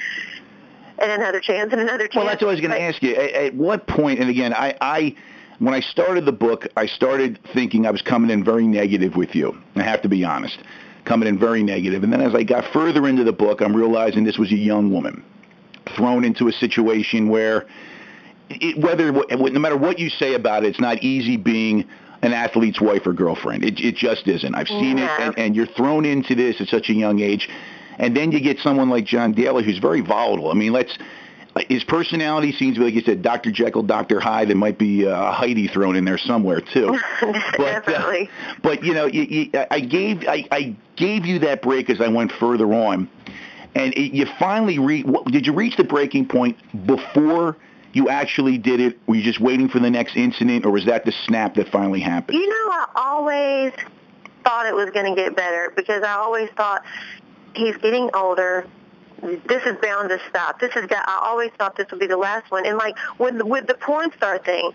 and 0.98 1.10
another 1.12 1.40
chance 1.40 1.72
and 1.72 1.80
another 1.80 2.06
chance. 2.06 2.16
Well, 2.16 2.26
that's 2.26 2.42
what 2.42 2.48
I 2.48 2.52
was 2.52 2.60
going 2.60 2.72
to 2.72 2.80
ask 2.80 3.02
you. 3.02 3.14
At, 3.14 3.30
at 3.32 3.54
what 3.54 3.86
point? 3.86 4.20
And 4.20 4.30
again, 4.30 4.52
I, 4.52 4.76
I, 4.80 5.16
when 5.58 5.74
I 5.74 5.80
started 5.80 6.24
the 6.24 6.32
book, 6.32 6.66
I 6.76 6.86
started 6.86 7.38
thinking 7.52 7.86
I 7.86 7.90
was 7.90 8.02
coming 8.02 8.30
in 8.30 8.44
very 8.44 8.66
negative 8.66 9.16
with 9.16 9.34
you. 9.34 9.56
I 9.76 9.82
have 9.82 10.02
to 10.02 10.08
be 10.08 10.24
honest, 10.24 10.58
coming 11.04 11.28
in 11.28 11.38
very 11.38 11.62
negative. 11.62 12.02
And 12.04 12.12
then 12.12 12.20
as 12.20 12.34
I 12.34 12.42
got 12.42 12.64
further 12.72 13.06
into 13.08 13.24
the 13.24 13.32
book, 13.32 13.60
I'm 13.60 13.74
realizing 13.74 14.24
this 14.24 14.38
was 14.38 14.52
a 14.52 14.56
young 14.56 14.92
woman 14.92 15.24
thrown 15.96 16.24
into 16.24 16.48
a 16.48 16.52
situation 16.52 17.28
where, 17.28 17.66
it, 18.48 18.78
whether 18.78 19.12
no 19.12 19.60
matter 19.60 19.76
what 19.76 19.98
you 19.98 20.08
say 20.08 20.34
about 20.34 20.64
it, 20.64 20.68
it's 20.68 20.80
not 20.80 21.02
easy 21.02 21.36
being 21.36 21.86
an 22.22 22.32
athlete's 22.32 22.80
wife 22.80 23.06
or 23.06 23.12
girlfriend. 23.12 23.64
It, 23.64 23.78
it 23.78 23.96
just 23.96 24.26
isn't. 24.26 24.54
I've 24.54 24.68
seen 24.68 24.96
Yeah. 24.96 25.14
it, 25.14 25.20
and, 25.20 25.38
and 25.38 25.56
you're 25.56 25.66
thrown 25.66 26.06
into 26.06 26.34
this 26.34 26.58
at 26.60 26.68
such 26.68 26.88
a 26.88 26.94
young 26.94 27.20
age. 27.20 27.50
And 27.98 28.16
then 28.16 28.32
you 28.32 28.40
get 28.40 28.58
someone 28.58 28.90
like 28.90 29.04
John 29.04 29.32
Daly 29.32 29.64
who's 29.64 29.78
very 29.78 30.00
volatile. 30.00 30.50
I 30.50 30.54
mean, 30.54 30.72
let's 30.72 30.96
his 31.68 31.84
personality 31.84 32.52
seems 32.52 32.74
to 32.74 32.80
be 32.80 32.86
like 32.86 32.94
you 32.94 33.02
said, 33.02 33.22
Dr. 33.22 33.52
Jekyll, 33.52 33.84
Dr. 33.84 34.18
Hyde. 34.18 34.48
There 34.48 34.56
might 34.56 34.78
be 34.78 35.06
uh, 35.06 35.30
Heidi 35.32 35.68
thrown 35.68 35.94
in 35.96 36.04
there 36.04 36.18
somewhere 36.18 36.60
too. 36.60 36.98
But, 37.20 37.60
uh, 37.60 37.80
Definitely. 37.80 38.30
but 38.62 38.82
you 38.82 38.92
know, 38.92 39.06
you, 39.06 39.22
you, 39.22 39.50
I 39.70 39.80
gave 39.80 40.26
I, 40.26 40.46
I 40.50 40.76
gave 40.96 41.24
you 41.24 41.38
that 41.40 41.62
break 41.62 41.88
as 41.88 42.00
I 42.00 42.08
went 42.08 42.32
further 42.32 42.72
on, 42.74 43.08
and 43.74 43.94
it, 43.94 44.12
you 44.12 44.26
finally 44.38 44.78
re- 44.78 45.02
what, 45.04 45.26
did 45.26 45.46
you 45.46 45.52
reach 45.52 45.76
the 45.76 45.84
breaking 45.84 46.26
point 46.26 46.58
before 46.86 47.56
you 47.92 48.08
actually 48.08 48.58
did 48.58 48.80
it? 48.80 48.98
Were 49.06 49.14
you 49.14 49.22
just 49.22 49.40
waiting 49.40 49.68
for 49.68 49.78
the 49.78 49.90
next 49.90 50.16
incident, 50.16 50.66
or 50.66 50.70
was 50.72 50.84
that 50.86 51.04
the 51.04 51.12
snap 51.26 51.54
that 51.54 51.68
finally 51.68 52.00
happened? 52.00 52.38
You 52.38 52.48
know, 52.48 52.72
I 52.72 52.86
always 52.96 53.72
thought 54.44 54.66
it 54.66 54.74
was 54.74 54.90
going 54.90 55.06
to 55.06 55.20
get 55.20 55.36
better 55.36 55.72
because 55.74 56.02
I 56.02 56.12
always 56.12 56.50
thought 56.50 56.84
he's 57.56 57.76
getting 57.76 58.10
older. 58.14 58.66
This 59.22 59.64
is 59.64 59.76
bound 59.80 60.10
to 60.10 60.20
stop. 60.28 60.60
This 60.60 60.76
is. 60.76 60.84
got. 60.84 61.08
I 61.08 61.18
always 61.22 61.50
thought 61.56 61.76
this 61.76 61.90
would 61.90 62.00
be 62.00 62.06
the 62.06 62.16
last 62.16 62.50
one. 62.50 62.66
And 62.66 62.76
like 62.76 62.94
with 63.18 63.40
with 63.40 63.66
the 63.66 63.72
porn 63.74 64.10
star 64.18 64.36
thing, 64.38 64.72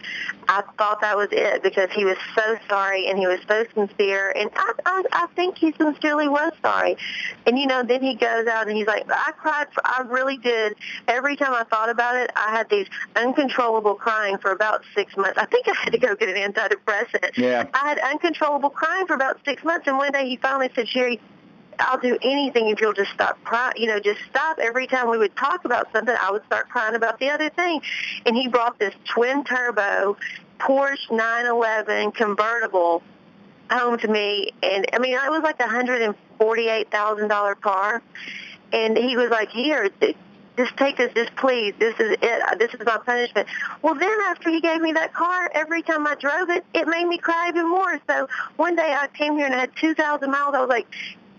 I 0.48 0.64
thought 0.76 1.02
that 1.02 1.16
was 1.16 1.28
it 1.32 1.62
because 1.62 1.92
he 1.92 2.04
was 2.04 2.18
so 2.34 2.58
sorry 2.68 3.08
and 3.08 3.20
he 3.20 3.28
was 3.28 3.40
so 3.48 3.66
sincere. 3.76 4.32
And 4.36 4.50
I 4.56 4.74
I, 4.88 5.04
I 5.12 5.28
think 5.36 5.60
he 5.60 5.72
sincerely 5.74 6.28
was 6.28 6.52
sorry. 6.64 6.98
And 7.46 7.60
you 7.60 7.68
know, 7.68 7.84
then 7.84 8.02
he 8.02 8.16
goes 8.16 8.48
out 8.48 8.68
and 8.68 8.76
he's 8.76 8.88
like, 8.88 9.06
I 9.12 9.34
cried. 9.34 9.68
For, 9.72 9.86
I 9.86 10.02
really 10.08 10.38
did. 10.38 10.76
Every 11.08 11.36
time 11.36 11.54
I 11.54 11.64
thought 11.66 11.90
about 11.90 12.16
it, 12.16 12.32
I 12.36 12.50
had 12.50 12.70
these 12.72 12.88
uncontrollable 13.16 13.96
crying 13.96 14.40
for 14.40 14.52
about 14.52 14.84
six 14.96 15.16
months. 15.16 15.38
I 15.38 15.46
think 15.46 15.68
I 15.68 15.76
had 15.76 15.92
to 15.92 16.00
go 16.00 16.16
get 16.16 16.28
an 16.28 16.52
antidepressant. 16.52 17.38
Yeah. 17.38 17.68
I 17.72 17.90
had 17.90 18.00
uncontrollable 18.00 18.72
crying 18.72 19.06
for 19.06 19.14
about 19.14 19.42
six 19.46 19.64
months, 19.64 19.86
and 19.86 19.96
one 19.98 20.12
day 20.12 20.28
he 20.28 20.38
finally 20.38 20.72
said, 20.74 20.88
Sherry, 20.88 21.20
I'll 21.80 22.00
do 22.00 22.18
anything 22.22 22.70
if 22.70 22.82
you'll 22.82 22.94
just 22.94 23.12
stop 23.12 23.44
crying. 23.44 23.74
You 23.78 23.88
know, 23.88 24.00
just 24.00 24.20
stop. 24.30 24.60
Every 24.60 24.88
time 24.88 25.10
we 25.10 25.18
would 25.18 25.36
talk 25.36 25.66
about 25.66 25.92
something, 25.94 26.16
I 26.20 26.32
would 26.32 26.46
start 26.46 26.70
crying 26.70 26.96
about 26.96 27.20
the 27.20 27.30
other 27.30 27.50
thing. 27.50 27.82
And 28.26 28.36
he 28.36 28.48
brought 28.48 28.80
this 28.80 28.94
twin 29.06 29.44
turbo 29.44 30.18
Porsche 30.60 31.10
911 31.10 32.12
convertible 32.12 33.02
home 33.72 33.98
to 34.00 34.08
me, 34.08 34.52
and 34.64 34.86
I 34.94 35.00
mean, 35.00 35.14
it 35.14 35.30
was 35.30 35.42
like 35.44 35.60
a 35.60 35.68
hundred 35.68 36.02
and 36.02 36.16
forty-eight 36.38 36.92
thousand 36.92 37.28
dollar 37.28 37.56
car. 37.56 38.02
And 38.72 38.98
he 38.98 39.18
was 39.18 39.30
like, 39.30 39.50
"Here, 39.50 39.90
just 40.58 40.78
take 40.78 40.98
this, 40.98 41.12
just 41.14 41.36
please. 41.36 41.74
This 41.80 41.96
is 42.00 42.18
it. 42.22 42.42
Uh, 42.42 42.56
this 42.56 42.74
is 42.74 42.86
my 42.86 42.98
punishment." 42.98 43.48
Well, 43.82 43.96
then 43.96 44.18
after 44.28 44.50
he 44.50 44.60
gave 44.60 44.82
me 44.82 44.94
that 44.94 45.14
car, 45.14 45.50
every 45.54 45.82
time 45.82 46.06
I 46.06 46.16
drove 46.16 46.50
it, 46.50 46.66
it 46.74 46.88
made 46.88 47.06
me 47.06 47.18
cry 47.18 47.50
even 47.50 47.70
more. 47.70 48.00
So 48.08 48.28
one 48.58 48.76
day 48.76 48.96
I 48.98 49.08
came 49.08 49.38
here 49.38 49.46
and 49.46 49.56
I 49.56 49.60
had 49.60 49.76
two 49.76 49.94
thousand 49.94 50.32
miles. 50.32 50.56
I 50.56 50.62
was 50.62 50.70
like. 50.70 50.88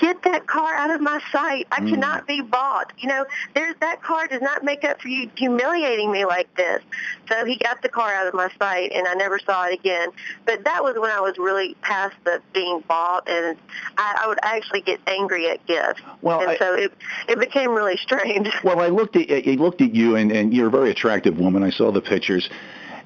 Get 0.00 0.22
that 0.22 0.46
car 0.46 0.72
out 0.74 0.90
of 0.90 1.00
my 1.02 1.20
sight. 1.30 1.66
I 1.70 1.80
Mm. 1.80 1.90
cannot 1.90 2.26
be 2.26 2.40
bought. 2.40 2.90
You 2.98 3.08
know, 3.08 3.26
there's 3.54 3.74
that 3.80 4.02
car 4.02 4.26
does 4.28 4.40
not 4.40 4.64
make 4.64 4.82
up 4.82 5.00
for 5.02 5.08
you 5.08 5.30
humiliating 5.36 6.10
me 6.10 6.24
like 6.24 6.52
this. 6.54 6.82
So 7.28 7.44
he 7.44 7.56
got 7.56 7.82
the 7.82 7.88
car 7.90 8.12
out 8.12 8.26
of 8.26 8.32
my 8.34 8.48
sight, 8.58 8.92
and 8.94 9.06
I 9.06 9.12
never 9.14 9.38
saw 9.38 9.66
it 9.66 9.74
again. 9.74 10.08
But 10.46 10.64
that 10.64 10.82
was 10.82 10.96
when 10.98 11.10
I 11.10 11.20
was 11.20 11.36
really 11.38 11.74
past 11.82 12.16
the 12.24 12.40
being 12.54 12.82
bought, 12.88 13.28
and 13.28 13.56
I, 13.98 14.20
I 14.24 14.26
would 14.28 14.38
actually 14.42 14.80
get 14.80 15.00
angry 15.06 15.48
at 15.50 15.64
gifts. 15.66 16.00
Well, 16.22 16.40
and 16.40 16.50
I- 16.52 16.56
so 16.56 16.74
it 16.74 16.92
it 17.28 17.38
became 17.38 17.72
really 17.72 17.96
strange. 17.98 18.48
Well, 18.64 18.80
I 18.80 18.88
looked 18.88 19.16
at 19.16 19.30
I 19.30 19.52
looked 19.58 19.80
at 19.82 19.94
you, 19.94 20.16
and, 20.16 20.32
and 20.32 20.54
you're 20.54 20.68
a 20.68 20.70
very 20.70 20.90
attractive 20.90 21.38
woman. 21.38 21.62
I 21.62 21.70
saw 21.70 21.90
the 21.92 22.00
pictures, 22.00 22.48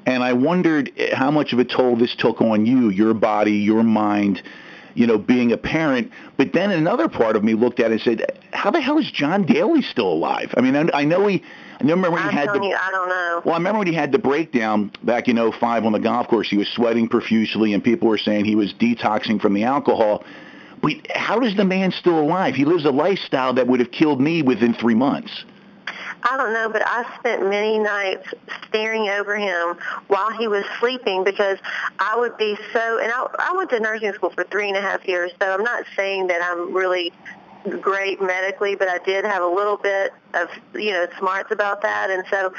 and 0.07 0.23
I 0.23 0.33
wondered 0.33 0.93
how 1.13 1.31
much 1.33 1.53
of 1.53 1.59
a 1.59 1.65
toll 1.65 1.97
this 1.97 2.15
took 2.15 2.41
on 2.41 2.67
you, 2.67 2.91
your 2.91 3.15
body, 3.15 3.53
your 3.53 3.83
mind. 3.83 4.43
You 4.95 5.07
know, 5.07 5.19
being 5.19 5.53
a 5.53 5.57
parent. 5.57 6.11
But 6.37 6.53
then 6.53 6.71
another 6.71 7.09
part 7.09 7.37
of 7.37 7.45
me 7.45 7.55
looked 7.55 7.81
at 7.81 7.91
it 7.91 7.93
and 7.93 8.01
said, 8.01 8.39
how 8.53 8.71
the 8.71 8.81
hell 8.81 8.99
is 8.99 9.11
John 9.11 9.45
Daly 9.45 9.83
still 9.83 10.13
alive? 10.13 10.55
I 10.57 10.61
mean, 10.61 10.77
I, 10.77 10.89
I 10.93 11.05
know 11.05 11.27
he, 11.27 11.43
I 11.79 11.83
remember 11.83 12.11
when 12.11 12.23
I'm 12.23 12.31
he 12.31 12.37
had 12.37 12.49
the, 12.49 12.61
you, 12.63 12.75
I 12.75 12.91
don't 12.91 13.09
know. 13.09 13.43
well, 13.45 13.55
I 13.55 13.59
remember 13.59 13.79
when 13.79 13.89
he 13.89 13.95
had 13.95 14.13
the 14.13 14.19
breakdown 14.19 14.91
back 15.03 15.29
in 15.29 15.37
05 15.37 15.85
on 15.85 15.93
the 15.93 15.99
golf 15.99 16.29
course. 16.29 16.49
He 16.49 16.57
was 16.57 16.69
sweating 16.69 17.09
profusely, 17.09 17.75
and 17.75 17.83
people 17.83 18.09
were 18.09 18.19
saying 18.19 18.45
he 18.45 18.55
was 18.55 18.73
detoxing 18.75 19.41
from 19.41 19.55
the 19.55 19.65
alcohol. 19.65 20.25
But 20.81 20.93
how 21.15 21.41
is 21.41 21.57
the 21.57 21.65
man 21.65 21.93
still 21.93 22.21
alive? 22.21 22.55
He 22.55 22.65
lives 22.65 22.85
a 22.85 22.91
lifestyle 22.91 23.55
that 23.55 23.67
would 23.67 23.81
have 23.81 23.91
killed 23.91 24.21
me 24.21 24.43
within 24.43 24.75
three 24.75 24.95
months. 24.95 25.45
I 26.25 26.37
don't 26.39 26.55
know, 26.55 26.71
but 26.71 26.83
I 26.87 27.05
spent 27.19 27.49
many 27.49 27.79
nights 27.79 28.27
staring 28.67 29.09
over 29.11 29.37
him 29.37 29.77
while 30.09 30.31
he 30.31 30.49
was 30.49 30.65
sleeping 30.81 31.23
because 31.23 31.59
I 31.99 32.17
would 32.17 32.37
be 32.39 32.57
so, 32.73 32.99
and 32.99 33.13
I, 33.13 33.27
I 33.39 33.53
went 33.57 33.71
to 33.71 33.81
nursing 33.81 34.13
school 34.15 34.31
for 34.31 34.45
three 34.45 34.69
and 34.69 34.77
a 34.77 34.81
half 34.81 35.07
years, 35.07 35.33
so 35.41 35.53
I'm 35.53 35.63
not 35.63 35.85
saying 35.95 36.29
that 36.29 36.41
I'm 36.43 36.73
really 36.73 37.13
great 37.81 38.21
medically, 38.21 38.75
but 38.75 38.89
I 38.89 38.99
did 38.99 39.25
have 39.25 39.43
a 39.43 39.47
little 39.47 39.77
bit 39.77 40.13
of, 40.35 40.49
you 40.75 40.93
know, 40.93 41.07
smarts 41.19 41.51
about 41.51 41.83
that. 41.83 42.11
And 42.11 42.25
so 42.31 42.53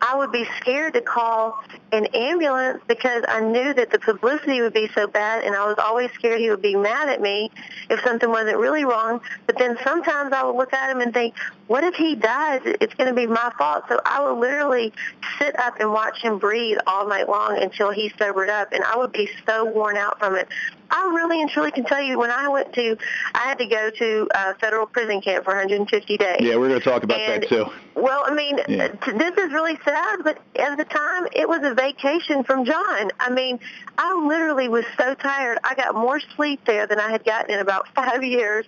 I 0.00 0.16
would 0.16 0.32
be 0.32 0.46
scared 0.60 0.94
to 0.94 1.00
call 1.00 1.62
an 1.92 2.06
ambulance 2.06 2.82
because 2.86 3.24
I 3.28 3.40
knew 3.40 3.72
that 3.74 3.90
the 3.90 3.98
publicity 3.98 4.60
would 4.60 4.72
be 4.72 4.88
so 4.94 5.06
bad 5.06 5.44
and 5.44 5.54
I 5.54 5.66
was 5.66 5.76
always 5.78 6.10
scared 6.12 6.40
he 6.40 6.50
would 6.50 6.62
be 6.62 6.76
mad 6.76 7.08
at 7.08 7.20
me 7.20 7.50
if 7.88 8.00
something 8.02 8.28
wasn't 8.28 8.58
really 8.58 8.84
wrong. 8.84 9.20
But 9.46 9.58
then 9.58 9.78
sometimes 9.84 10.32
I 10.32 10.42
would 10.44 10.56
look 10.56 10.72
at 10.72 10.90
him 10.90 11.00
and 11.00 11.12
think, 11.12 11.34
what 11.66 11.84
if 11.84 11.94
he 11.94 12.14
dies? 12.14 12.60
It's 12.64 12.94
going 12.94 13.08
to 13.08 13.14
be 13.14 13.26
my 13.26 13.52
fault. 13.58 13.84
So 13.88 14.00
I 14.04 14.22
would 14.22 14.38
literally 14.38 14.92
sit 15.38 15.58
up 15.58 15.80
and 15.80 15.92
watch 15.92 16.20
him 16.20 16.38
breathe 16.38 16.78
all 16.86 17.06
night 17.06 17.28
long 17.28 17.58
until 17.62 17.90
he 17.90 18.12
sobered 18.18 18.50
up 18.50 18.72
and 18.72 18.82
I 18.84 18.96
would 18.96 19.12
be 19.12 19.28
so 19.46 19.64
worn 19.64 19.96
out 19.96 20.18
from 20.18 20.34
it. 20.34 20.48
I 20.90 21.12
really 21.14 21.40
and 21.40 21.50
truly 21.50 21.70
can 21.70 21.84
tell 21.84 22.00
you 22.02 22.18
when 22.18 22.30
I 22.30 22.48
went 22.48 22.72
to, 22.74 22.96
I 23.34 23.38
had 23.48 23.58
to 23.58 23.66
go 23.66 23.90
to 23.90 24.28
a 24.34 24.54
federal 24.54 24.86
prison 24.86 25.20
camp 25.20 25.44
for 25.44 25.50
150 25.54 26.16
days. 26.16 26.36
Yeah, 26.40 26.56
we're 26.56 26.68
going 26.68 26.80
to 26.80 26.84
talk 26.88 27.02
about 27.02 27.18
And- 27.20 27.42
that 27.42 27.48
too. 27.48 27.66
Well, 27.94 28.22
I 28.26 28.32
mean, 28.32 28.58
Yeah. 28.68 28.88
this 29.06 29.36
is 29.36 29.52
really 29.52 29.78
sad, 29.84 30.20
but 30.24 30.38
at 30.56 30.76
the 30.78 30.84
time, 30.84 31.26
it 31.32 31.48
was 31.48 31.60
a 31.62 31.74
vacation 31.74 32.44
from 32.44 32.64
John. 32.64 33.10
I 33.20 33.28
mean, 33.30 33.58
I 33.98 34.14
literally 34.14 34.68
was 34.68 34.84
so 34.98 35.14
tired. 35.14 35.58
I 35.64 35.74
got 35.74 35.94
more 35.94 36.20
sleep 36.36 36.60
there 36.64 36.86
than 36.86 37.00
I 37.00 37.10
had 37.10 37.24
gotten 37.24 37.50
in 37.54 37.60
about 37.60 37.88
five 37.94 38.22
years. 38.22 38.64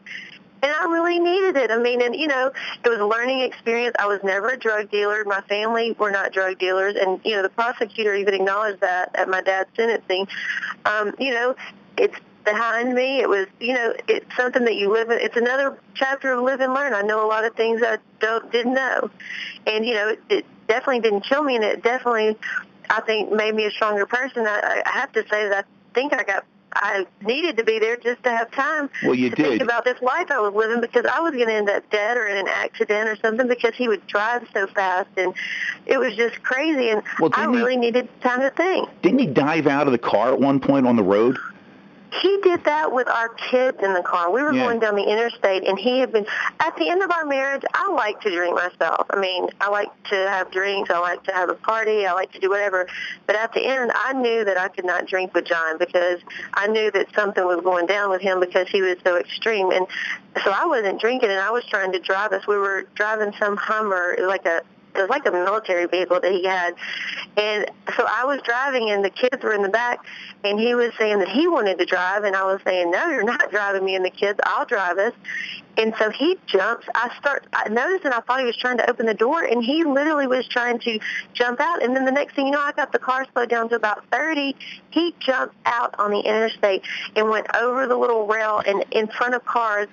And 0.62 0.70
I 0.74 0.84
really 0.92 1.18
needed 1.18 1.56
it. 1.56 1.70
I 1.70 1.78
mean, 1.78 2.02
and 2.02 2.14
you 2.14 2.26
know, 2.26 2.52
it 2.84 2.88
was 2.88 2.98
a 2.98 3.06
learning 3.06 3.40
experience. 3.40 3.96
I 3.98 4.06
was 4.06 4.20
never 4.22 4.48
a 4.50 4.58
drug 4.58 4.90
dealer. 4.90 5.24
My 5.24 5.40
family 5.42 5.92
were 5.98 6.10
not 6.10 6.32
drug 6.34 6.58
dealers, 6.58 6.96
and 7.00 7.18
you 7.24 7.34
know, 7.34 7.40
the 7.42 7.48
prosecutor 7.48 8.14
even 8.14 8.34
acknowledged 8.34 8.80
that 8.82 9.10
at 9.14 9.26
my 9.30 9.40
dad's 9.40 9.70
sentencing. 9.74 10.28
Um, 10.84 11.14
you 11.18 11.30
know, 11.32 11.56
it's 12.00 12.16
behind 12.44 12.94
me. 12.94 13.20
It 13.20 13.28
was, 13.28 13.46
you 13.60 13.74
know, 13.74 13.94
it's 14.08 14.34
something 14.36 14.64
that 14.64 14.74
you 14.74 14.90
live 14.90 15.10
in. 15.10 15.18
It's 15.20 15.36
another 15.36 15.78
chapter 15.94 16.32
of 16.32 16.42
live 16.42 16.60
and 16.60 16.72
learn. 16.72 16.94
I 16.94 17.02
know 17.02 17.24
a 17.24 17.28
lot 17.28 17.44
of 17.44 17.54
things 17.54 17.82
I 17.84 17.98
don't 18.20 18.50
didn't 18.50 18.74
know, 18.74 19.10
and 19.66 19.84
you 19.84 19.94
know, 19.94 20.08
it, 20.08 20.20
it 20.30 20.46
definitely 20.66 21.00
didn't 21.00 21.22
kill 21.22 21.42
me, 21.42 21.56
and 21.56 21.64
it 21.64 21.82
definitely, 21.82 22.36
I 22.88 23.00
think, 23.02 23.30
made 23.32 23.54
me 23.54 23.66
a 23.66 23.70
stronger 23.70 24.06
person. 24.06 24.46
I, 24.46 24.82
I 24.86 24.90
have 24.90 25.12
to 25.12 25.22
say 25.28 25.48
that 25.48 25.64
I 25.66 25.94
think 25.94 26.12
I 26.14 26.24
got. 26.24 26.44
I 26.72 27.04
needed 27.22 27.56
to 27.56 27.64
be 27.64 27.80
there 27.80 27.96
just 27.96 28.22
to 28.22 28.30
have 28.30 28.48
time 28.52 28.88
Well, 29.02 29.16
you 29.16 29.28
to 29.30 29.34
did. 29.34 29.44
think 29.44 29.62
about 29.62 29.84
this 29.84 30.00
life 30.00 30.30
I 30.30 30.38
was 30.38 30.54
living 30.54 30.80
because 30.80 31.04
I 31.04 31.18
was 31.18 31.32
going 31.32 31.48
to 31.48 31.52
end 31.52 31.68
up 31.68 31.90
dead 31.90 32.16
or 32.16 32.28
in 32.28 32.36
an 32.36 32.46
accident 32.46 33.08
or 33.08 33.16
something 33.16 33.48
because 33.48 33.74
he 33.74 33.88
would 33.88 34.06
drive 34.06 34.46
so 34.54 34.68
fast 34.68 35.08
and 35.16 35.34
it 35.86 35.98
was 35.98 36.14
just 36.14 36.40
crazy 36.44 36.90
and 36.90 37.02
Well, 37.18 37.30
I 37.34 37.40
didn't 37.40 37.54
he- 37.54 37.58
really 37.62 37.76
needed 37.76 38.08
time 38.20 38.40
to 38.42 38.50
think. 38.50 38.88
Didn't 39.02 39.18
he 39.18 39.26
dive 39.26 39.66
out 39.66 39.88
of 39.88 39.92
the 39.92 39.98
car 39.98 40.32
at 40.32 40.38
one 40.38 40.60
point 40.60 40.86
on 40.86 40.94
the 40.94 41.02
road? 41.02 41.38
He 42.12 42.40
did 42.42 42.64
that 42.64 42.92
with 42.92 43.08
our 43.08 43.28
kids 43.28 43.78
in 43.82 43.94
the 43.94 44.02
car. 44.02 44.30
We 44.30 44.42
were 44.42 44.52
Yeah. 44.52 44.64
going 44.64 44.80
down 44.80 44.96
the 44.96 45.04
interstate, 45.04 45.66
and 45.66 45.78
he 45.78 46.00
had 46.00 46.12
been. 46.12 46.26
At 46.58 46.76
the 46.76 46.88
end 46.88 47.02
of 47.02 47.10
our 47.10 47.24
marriage, 47.24 47.62
I 47.72 47.90
like 47.92 48.20
to 48.22 48.30
drink 48.30 48.54
myself. 48.54 49.06
I 49.10 49.16
mean, 49.16 49.48
I 49.60 49.68
like 49.68 49.90
to 50.10 50.16
have 50.28 50.50
drinks. 50.50 50.90
I 50.90 50.98
like 50.98 51.22
to 51.24 51.32
have 51.32 51.48
a 51.48 51.54
party. 51.54 52.06
I 52.06 52.12
like 52.12 52.32
to 52.32 52.40
do 52.40 52.50
whatever. 52.50 52.86
But 53.26 53.36
at 53.36 53.52
the 53.52 53.64
end, 53.64 53.92
I 53.94 54.12
knew 54.12 54.44
that 54.44 54.58
I 54.58 54.68
could 54.68 54.84
not 54.84 55.06
drink 55.06 55.34
with 55.34 55.44
John 55.44 55.78
because 55.78 56.20
I 56.54 56.66
knew 56.66 56.90
that 56.90 57.14
something 57.14 57.44
was 57.44 57.60
going 57.62 57.86
down 57.86 58.10
with 58.10 58.20
him 58.20 58.40
because 58.40 58.68
he 58.68 58.82
was 58.82 58.96
so 59.04 59.16
extreme. 59.16 59.70
And 59.70 59.86
so 60.44 60.50
I 60.50 60.66
wasn't 60.66 61.00
drinking, 61.00 61.30
and 61.30 61.40
I 61.40 61.50
was 61.50 61.64
trying 61.66 61.92
to 61.92 61.98
drive 62.00 62.32
us. 62.32 62.46
We 62.46 62.56
were 62.58 62.86
driving 62.94 63.32
some 63.38 63.56
Hummer, 63.56 64.16
like 64.20 64.46
a 64.46 64.62
it 64.94 65.00
was 65.00 65.08
like 65.08 65.26
a 65.26 65.30
military 65.30 65.86
vehicle 65.86 66.20
that 66.20 66.32
he 66.32 66.44
had. 66.44 66.74
And 67.36 67.70
so 67.96 68.04
I 68.08 68.24
was 68.24 68.40
driving 68.42 68.90
and 68.90 69.04
the 69.04 69.10
kids 69.10 69.42
were 69.42 69.52
in 69.52 69.62
the 69.62 69.68
back 69.68 70.04
and 70.44 70.58
he 70.58 70.74
was 70.74 70.92
saying 70.98 71.18
that 71.20 71.28
he 71.28 71.46
wanted 71.46 71.78
to 71.78 71.84
drive 71.84 72.24
and 72.24 72.34
I 72.34 72.44
was 72.44 72.60
saying, 72.64 72.90
no, 72.90 73.08
you're 73.08 73.24
not 73.24 73.50
driving 73.50 73.84
me 73.84 73.94
and 73.94 74.04
the 74.04 74.10
kids. 74.10 74.40
I'll 74.44 74.66
drive 74.66 74.98
us. 74.98 75.12
And 75.76 75.94
so 75.98 76.10
he 76.10 76.36
jumps. 76.46 76.86
I 76.94 77.14
start, 77.18 77.46
I 77.52 77.68
noticed 77.68 78.04
and 78.04 78.12
I 78.12 78.20
thought 78.20 78.40
he 78.40 78.46
was 78.46 78.56
trying 78.56 78.78
to 78.78 78.90
open 78.90 79.06
the 79.06 79.14
door 79.14 79.42
and 79.42 79.62
he 79.62 79.84
literally 79.84 80.26
was 80.26 80.46
trying 80.48 80.78
to 80.80 80.98
jump 81.32 81.60
out. 81.60 81.82
And 81.82 81.94
then 81.94 82.04
the 82.04 82.12
next 82.12 82.34
thing 82.34 82.46
you 82.46 82.52
know, 82.52 82.60
I 82.60 82.72
got 82.72 82.92
the 82.92 82.98
car 82.98 83.26
slowed 83.32 83.48
down 83.48 83.68
to 83.70 83.76
about 83.76 84.04
30. 84.10 84.56
He 84.90 85.14
jumped 85.20 85.54
out 85.64 85.94
on 85.98 86.10
the 86.10 86.20
interstate 86.20 86.82
and 87.14 87.30
went 87.30 87.46
over 87.54 87.86
the 87.86 87.96
little 87.96 88.26
rail 88.26 88.60
and 88.66 88.84
in 88.90 89.06
front 89.06 89.34
of 89.34 89.44
cars. 89.44 89.88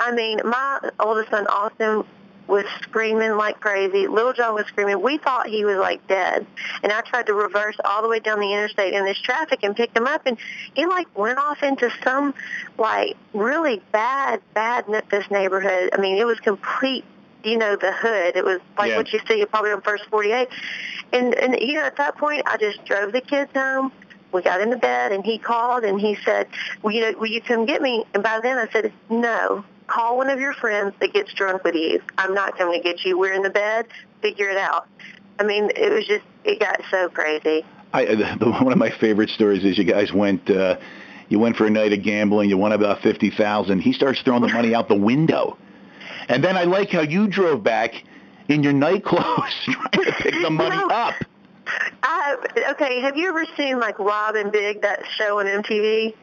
I 0.00 0.12
mean, 0.12 0.40
my 0.44 0.90
oldest 0.98 1.30
son, 1.30 1.46
Austin, 1.46 2.04
was 2.50 2.64
screaming 2.82 3.36
like 3.36 3.60
crazy. 3.60 4.06
Little 4.08 4.32
John 4.32 4.54
was 4.54 4.66
screaming. 4.66 5.00
We 5.00 5.18
thought 5.18 5.46
he 5.46 5.64
was 5.64 5.76
like 5.76 6.06
dead. 6.08 6.46
And 6.82 6.92
I 6.92 7.00
tried 7.00 7.26
to 7.26 7.34
reverse 7.34 7.76
all 7.84 8.02
the 8.02 8.08
way 8.08 8.18
down 8.20 8.40
the 8.40 8.52
interstate 8.52 8.92
in 8.92 9.04
this 9.04 9.18
traffic 9.18 9.60
and 9.62 9.74
picked 9.74 9.96
him 9.96 10.06
up 10.06 10.22
and 10.26 10.36
he 10.74 10.86
like 10.86 11.06
went 11.16 11.38
off 11.38 11.62
into 11.62 11.90
some 12.04 12.34
like 12.76 13.16
really 13.32 13.80
bad, 13.92 14.42
bad 14.54 14.88
Memphis 14.88 15.30
neighborhood. 15.30 15.90
I 15.92 16.00
mean, 16.00 16.16
it 16.16 16.26
was 16.26 16.38
complete 16.40 17.04
you 17.42 17.56
know, 17.56 17.74
the 17.74 17.90
hood. 17.90 18.36
It 18.36 18.44
was 18.44 18.60
like 18.76 18.90
Yeah. 18.90 18.96
what 18.98 19.10
you 19.14 19.20
see 19.26 19.42
probably 19.46 19.70
on 19.72 19.80
first 19.80 20.04
forty 20.10 20.32
eight. 20.32 20.48
And 21.12 21.34
and 21.34 21.58
you 21.58 21.74
know, 21.74 21.84
at 21.84 21.96
that 21.96 22.18
point 22.18 22.42
I 22.46 22.58
just 22.58 22.84
drove 22.84 23.12
the 23.12 23.22
kids 23.22 23.50
home. 23.54 23.92
We 24.32 24.42
got 24.42 24.60
into 24.60 24.76
bed 24.76 25.10
and 25.12 25.24
he 25.24 25.38
called 25.38 25.82
and 25.84 26.00
he 26.00 26.16
said, 26.24 26.48
Well, 26.82 26.94
you 26.94 27.00
know, 27.00 27.18
will 27.18 27.26
you 27.28 27.40
come 27.40 27.64
get 27.64 27.80
me? 27.80 28.04
And 28.14 28.22
by 28.22 28.40
then 28.42 28.58
I 28.58 28.68
said, 28.70 28.92
No. 29.08 29.64
Call 29.90 30.16
one 30.16 30.30
of 30.30 30.38
your 30.38 30.52
friends 30.54 30.94
that 31.00 31.12
gets 31.12 31.32
drunk 31.34 31.64
with 31.64 31.74
you. 31.74 32.00
I'm 32.16 32.32
not 32.32 32.56
coming 32.56 32.80
to 32.80 32.82
get 32.82 33.04
you. 33.04 33.18
We're 33.18 33.32
in 33.32 33.42
the 33.42 33.50
bed. 33.50 33.88
Figure 34.22 34.48
it 34.48 34.56
out. 34.56 34.86
I 35.40 35.42
mean, 35.42 35.70
it 35.74 35.92
was 35.92 36.06
just, 36.06 36.24
it 36.44 36.60
got 36.60 36.80
so 36.90 37.08
crazy. 37.08 37.64
I, 37.92 38.04
the, 38.04 38.36
the, 38.38 38.50
one 38.62 38.70
of 38.70 38.78
my 38.78 38.90
favorite 39.00 39.30
stories 39.30 39.64
is 39.64 39.76
you 39.76 39.84
guys 39.84 40.12
went 40.12 40.48
uh, 40.48 40.76
you 41.28 41.40
went 41.40 41.56
for 41.56 41.66
a 41.66 41.70
night 41.70 41.92
of 41.92 42.02
gambling. 42.04 42.48
You 42.50 42.56
won 42.56 42.70
about 42.72 43.02
fifty 43.02 43.30
thousand. 43.30 43.80
He 43.80 43.92
starts 43.92 44.20
throwing 44.22 44.42
the 44.42 44.48
money 44.48 44.74
out 44.76 44.86
the 44.88 44.94
window, 44.94 45.58
and 46.28 46.42
then 46.44 46.56
I 46.56 46.64
like 46.64 46.90
how 46.90 47.00
you 47.00 47.26
drove 47.26 47.64
back 47.64 47.94
in 48.48 48.62
your 48.62 48.72
night 48.72 49.04
clothes 49.04 49.24
trying 49.64 50.04
to 50.04 50.12
pick 50.20 50.34
the 50.40 50.50
money 50.50 50.76
No. 50.76 50.88
up. 50.88 51.14
I, 52.02 52.36
okay, 52.70 53.00
have 53.00 53.16
you 53.16 53.28
ever 53.28 53.44
seen 53.56 53.78
like 53.80 53.98
Rob 53.98 54.34
and 54.36 54.50
Big, 54.52 54.82
that 54.82 55.02
show 55.16 55.40
on 55.40 55.46
MTV? 55.46 56.14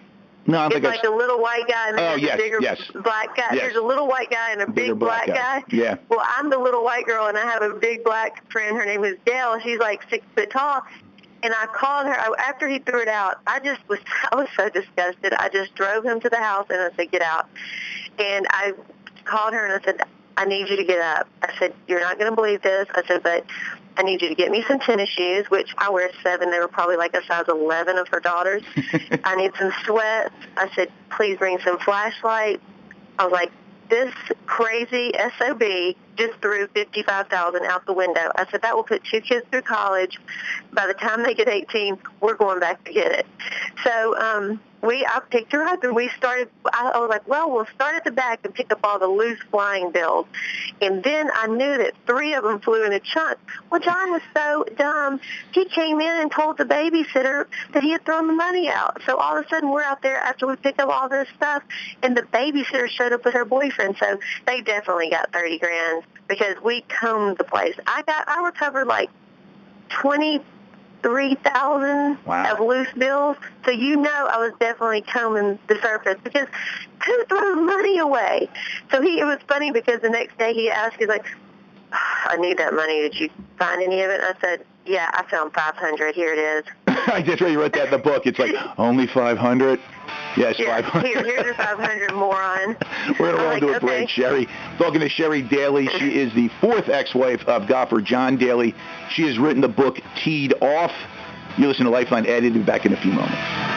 No, 0.48 0.60
I 0.60 0.68
It's 0.68 0.86
like 0.86 1.04
a 1.04 1.10
little 1.10 1.42
white 1.42 1.68
guy 1.68 1.90
and 1.90 2.00
Oh, 2.00 2.02
there's 2.02 2.22
yes, 2.22 2.34
a 2.36 2.38
bigger 2.38 2.58
yes. 2.62 2.82
black 3.04 3.36
guy. 3.36 3.48
Yes. 3.52 3.60
There's 3.60 3.76
a 3.76 3.82
little 3.82 4.08
white 4.08 4.30
guy 4.30 4.52
and 4.52 4.62
a 4.62 4.68
Bigger 4.68 4.94
big 4.94 5.00
black 5.00 5.26
black, 5.26 5.38
guy. 5.38 5.60
guy. 5.70 5.76
Yeah. 5.76 5.96
Well, 6.10 6.24
I'm 6.26 6.50
the 6.50 6.58
little 6.58 6.84
white 6.84 7.06
girl 7.06 7.28
and 7.28 7.38
I 7.38 7.42
have 7.46 7.62
a 7.62 7.74
big 7.74 8.04
black 8.04 8.50
friend. 8.52 8.78
Her 8.78 8.86
name 8.86 9.04
is 9.04 9.18
Dale. 9.26 9.60
She's 9.60 9.80
like 9.80 10.04
six 10.10 10.26
foot 10.36 10.50
tall. 10.50 10.84
And 11.44 11.54
I 11.54 11.68
called 11.68 12.08
her 12.08 12.14
I, 12.18 12.34
after 12.40 12.68
he 12.68 12.80
threw 12.80 13.02
it 13.02 13.08
out. 13.08 13.40
I 13.46 13.60
just 13.60 13.82
was 13.90 14.00
I 14.32 14.36
was 14.38 14.48
so 14.58 14.70
disgusted. 14.70 15.34
I 15.34 15.50
just 15.50 15.76
drove 15.76 16.06
him 16.06 16.20
to 16.22 16.30
the 16.30 16.38
house 16.38 16.66
and 16.70 16.80
I 16.82 16.96
said, 16.96 17.12
"Get 17.12 17.22
out." 17.22 17.48
And 18.18 18.48
I 18.50 18.74
called 19.26 19.54
her 19.54 19.64
and 19.66 19.74
I 19.80 19.86
said, 19.86 20.02
"I 20.38 20.46
need 20.46 20.70
you 20.70 20.78
to 20.78 20.86
get 20.86 21.02
up." 21.02 21.28
I 21.42 21.54
said, 21.60 21.74
"You're 21.88 22.00
not 22.00 22.18
going 22.18 22.30
to 22.30 22.36
believe 22.36 22.62
this." 22.62 22.88
I 22.96 23.04
said, 23.06 23.24
"But 23.24 23.46
I 23.98 24.04
need 24.04 24.22
you 24.22 24.30
to 24.30 24.36
get 24.36 24.52
me 24.52 24.64
some 24.68 24.80
tennis 24.80 25.10
shoes, 25.10 25.50
which 25.50 25.74
I 25.78 25.90
wear 25.90 26.12
seven. 26.22 26.52
They 26.52 26.60
were 26.60 26.68
probably 26.68 26.98
like 26.98 27.16
a 27.16 27.26
size 27.26 27.46
11 27.48 27.98
of 27.98 28.08
her 28.10 28.20
daughters. 28.20 28.62
I 29.24 29.36
need 29.36 29.52
some 29.58 29.74
sweats. 29.86 30.36
I 30.56 30.70
said, 30.76 30.92
please 31.10 31.38
bring 31.38 31.58
some 31.60 31.80
flashlight. 31.80 32.62
I 33.18 33.24
was 33.24 33.34
like, 33.34 33.52
this 33.90 34.14
crazy 34.46 35.14
SOB 35.40 35.96
just 36.16 36.40
threw 36.42 36.68
55000 36.68 37.64
out 37.66 37.86
the 37.88 37.94
window. 37.94 38.32
I 38.36 38.46
said, 38.52 38.62
that 38.62 38.76
will 38.76 38.84
put 38.84 39.04
two 39.04 39.22
kids 39.22 39.46
through 39.50 39.64
college. 39.64 40.20
By 40.74 40.86
the 40.86 40.94
time 40.94 41.24
they 41.24 41.34
get 41.34 41.48
18, 41.48 41.98
we're 42.22 42.36
going 42.36 42.60
back 42.60 42.84
to 42.84 42.94
get 42.94 43.12
it. 43.12 43.26
So 43.84 44.16
um, 44.20 44.60
we, 44.82 45.06
I 45.06 45.22
picked 45.32 45.52
her 45.54 45.64
up 45.64 45.84
and 45.84 45.96
we 45.96 46.10
started, 46.18 46.50
I, 46.72 47.00
was 47.00 47.10
like, 47.10 47.28
well, 47.28 47.52
we'll 47.52 47.66
start 47.74 47.96
at 47.96 48.04
the 48.04 48.12
back 48.12 48.42
and 48.44 48.54
pick 48.54 48.72
up 48.72 48.80
all 48.84 49.00
the 49.00 49.08
loose 49.08 49.40
flying 49.50 49.92
bills. 49.92 50.28
And 50.82 51.04
then 51.04 51.30
I 51.34 51.48
knew 51.48 51.78
that 51.78 51.94
three 52.06 52.34
of 52.34 52.44
them 52.44 52.60
flew 52.60 52.86
in 52.86 52.94
a 52.94 53.00
chunk. 53.00 53.40
Well, 53.72 53.82
John 53.82 54.12
was 54.12 54.22
so 54.36 54.66
dumb. 54.78 55.20
He 55.52 55.66
came 55.66 56.00
in 56.00 56.22
and 56.22 56.32
told 56.32 56.58
the 56.58 56.66
babysitter 56.66 57.48
that 57.74 57.84
he 57.84 57.92
had 57.92 58.06
thrown 58.06 58.28
the 58.28 58.34
money 58.34 58.70
out. 58.70 59.02
So 59.06 59.18
all 59.18 59.38
of 59.38 59.46
a 59.46 59.50
sudden 59.50 59.72
we're 59.72 59.84
out 59.84 60.02
there 60.04 60.18
after 60.18 60.46
we 60.46 60.56
picked 60.56 60.80
up 60.80 60.90
all 60.90 61.10
this 61.10 61.28
stuff 61.36 61.64
and 62.04 62.16
the 62.16 62.22
babysitter 62.22 62.88
showed 62.88 63.14
up 63.14 63.26
with 63.26 63.34
her 63.34 63.46
boyfriend. 63.46 63.98
So 64.00 64.20
they 64.46 64.62
definitely 64.62 65.10
got 65.10 65.34
30 65.34 65.58
grand 65.58 66.04
because 66.28 66.56
we 66.64 66.82
combed 66.82 67.38
the 67.38 67.44
place. 67.44 67.76
I 67.88 68.04
got, 68.04 68.28
I 68.28 68.44
recovered 68.46 68.86
like 68.86 69.10
20 71.04 71.36
3000 71.36 72.18
Wow. 72.26 72.54
of 72.54 72.60
loose 72.60 72.92
bills. 72.98 73.38
So 73.66 73.72
you 73.72 73.96
know 73.98 74.28
I 74.30 74.38
was 74.38 74.54
definitely 74.60 75.02
combing 75.02 75.60
the 75.68 75.80
surface 75.82 76.18
because 76.24 76.48
who 77.06 77.26
throws 77.26 77.58
money 77.58 78.00
away? 78.00 78.50
So 78.92 79.02
he, 79.02 79.20
it 79.20 79.26
was 79.26 79.40
funny 79.48 79.72
because 79.72 80.02
the 80.02 80.10
next 80.10 80.38
day 80.38 80.54
he 80.54 80.70
asked, 80.70 80.98
he's 80.98 81.08
like, 81.08 81.26
ah, 81.94 82.28
I 82.32 82.38
need 82.38 82.58
that 82.58 82.74
money. 82.74 83.02
Did 83.02 83.20
you 83.20 83.30
find 83.58 83.82
any 83.82 84.02
of 84.02 84.10
it? 84.10 84.22
I 84.22 84.34
said, 84.42 84.66
yeah, 84.86 85.10
I 85.14 85.24
found 85.30 85.54
500. 85.54 86.16
Here 86.16 86.34
it 86.34 86.40
is. 86.40 86.64
I 87.08 87.22
just 87.22 87.42
read 87.42 87.52
you 87.52 87.62
wrote 87.62 87.74
that 87.74 87.86
in 87.86 87.92
the 87.92 87.98
book. 87.98 88.26
It's 88.26 88.40
like 88.40 88.56
only 88.78 89.08
500. 89.08 89.80
Yes, 90.38 90.56
Yeah, 90.60 90.82
500. 90.82 91.08
here, 91.08 91.24
here's 91.24 91.46
your 91.46 91.56
500, 91.56 92.14
moron. 92.14 92.78
We're 93.20 93.32
going 93.32 93.36
to 93.36 93.38
roll 93.38 93.48
like, 93.48 93.62
into 93.64 93.74
a 93.74 93.78
okay. 93.78 93.86
break, 93.86 94.10
Sherry. 94.10 94.48
Talking 94.78 95.00
to 95.00 95.10
Sherry 95.10 95.42
Daly. 95.42 95.88
She 95.98 96.16
is 96.20 96.34
the 96.34 96.50
fourth 96.62 96.90
ex-wife 96.90 97.42
of 97.48 97.68
golfer 97.68 98.02
John 98.02 98.38
Daly. 98.38 98.76
She 99.10 99.24
has 99.24 99.40
written 99.40 99.62
the 99.62 99.68
book 99.68 99.98
Teed 100.24 100.54
Off. 100.62 100.92
You 101.58 101.68
listen 101.68 101.86
to 101.86 101.92
Lifeline 101.92 102.28
Edited. 102.28 102.66
Back 102.66 102.86
in 102.86 102.94
a 102.94 103.02
few 103.02 103.12
moments. 103.12 103.77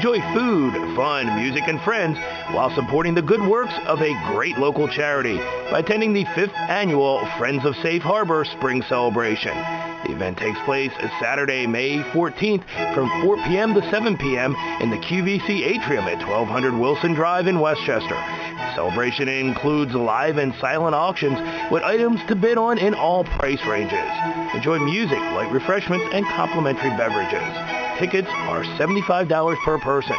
Enjoy 0.00 0.18
food, 0.32 0.72
fun, 0.96 1.26
music, 1.36 1.64
and 1.68 1.78
friends 1.82 2.16
while 2.54 2.74
supporting 2.74 3.14
the 3.14 3.20
good 3.20 3.42
works 3.42 3.74
of 3.84 4.00
a 4.00 4.32
great 4.32 4.56
local 4.56 4.88
charity 4.88 5.36
by 5.70 5.80
attending 5.80 6.14
the 6.14 6.24
fifth 6.34 6.54
annual 6.56 7.28
Friends 7.36 7.66
of 7.66 7.76
Safe 7.82 8.00
Harbor 8.00 8.46
Spring 8.46 8.82
Celebration. 8.88 9.52
The 9.52 10.12
event 10.12 10.38
takes 10.38 10.58
place 10.60 10.90
Saturday, 11.20 11.66
May 11.66 11.98
14th 11.98 12.64
from 12.94 13.10
4 13.20 13.36
p.m. 13.44 13.74
to 13.74 13.90
7 13.90 14.16
p.m. 14.16 14.56
in 14.80 14.88
the 14.88 14.96
QVC 14.96 15.66
atrium 15.66 16.06
at 16.06 16.26
1200 16.26 16.72
Wilson 16.72 17.12
Drive 17.12 17.46
in 17.46 17.60
West 17.60 17.82
Chester. 17.84 18.16
The 18.16 18.74
celebration 18.74 19.28
includes 19.28 19.92
live 19.92 20.38
and 20.38 20.54
silent 20.62 20.94
auctions 20.94 21.38
with 21.70 21.82
items 21.82 22.20
to 22.28 22.34
bid 22.34 22.56
on 22.56 22.78
in 22.78 22.94
all 22.94 23.24
price 23.24 23.60
ranges. 23.66 24.08
Enjoy 24.54 24.78
music, 24.78 25.18
light 25.18 25.52
refreshments, 25.52 26.06
and 26.14 26.24
complimentary 26.24 26.88
beverages. 26.96 27.79
Tickets 28.00 28.28
are 28.48 28.64
$75 28.64 29.56
per 29.62 29.78
person. 29.78 30.16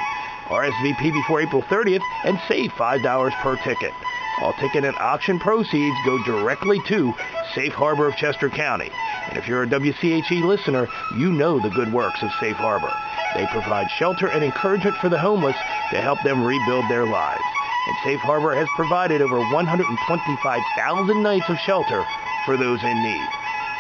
RSVP 0.50 1.12
before 1.12 1.42
April 1.42 1.64
30th 1.64 2.04
and 2.26 2.40
save 2.48 2.70
$5 2.74 3.32
per 3.42 3.56
ticket. 3.64 3.92
All 4.40 4.54
ticket 4.54 4.86
and 4.86 4.96
auction 4.98 5.40
proceeds 5.40 5.98
go 6.06 6.24
directly 6.24 6.80
to 6.90 7.12
Safe 7.56 7.74
Harbor 7.74 8.08
of 8.08 8.16
Chester 8.16 8.52
County. 8.52 8.92
And 9.30 9.36
if 9.36 9.48
you're 9.48 9.64
a 9.64 9.68
WCHE 9.68 10.44
listener, 10.44 10.88
you 11.18 11.34
know 11.34 11.60
the 11.60 11.72
good 11.72 11.92
works 11.92 12.22
of 12.22 12.30
Safe 12.40 12.56
Harbor. 12.56 12.94
They 13.34 13.48
provide 13.48 13.90
shelter 13.98 14.28
and 14.28 14.44
encouragement 14.44 14.98
for 14.98 15.10
the 15.10 15.18
homeless 15.18 15.56
to 15.90 16.02
help 16.02 16.22
them 16.22 16.46
rebuild 16.46 16.86
their 16.88 17.08
lives. 17.08 17.42
And 17.88 17.96
Safe 18.04 18.20
Harbor 18.20 18.54
has 18.54 18.68
provided 18.76 19.24
over 19.24 19.40
125,000 19.40 21.24
nights 21.24 21.50
of 21.50 21.58
shelter 21.58 22.06
for 22.46 22.58
those 22.58 22.84
in 22.84 23.02
need. 23.02 23.28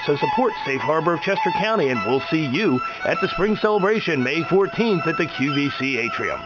So 0.05 0.15
support 0.15 0.53
Safe 0.65 0.81
Harbor 0.81 1.13
of 1.13 1.21
Chester 1.21 1.51
County 1.51 1.89
and 1.89 1.99
we'll 2.05 2.23
see 2.31 2.45
you 2.45 2.81
at 3.05 3.21
the 3.21 3.29
Spring 3.29 3.55
Celebration 3.55 4.23
May 4.23 4.41
14th 4.41 5.05
at 5.05 5.17
the 5.17 5.27
QVC 5.27 5.97
Atrium. 5.97 6.41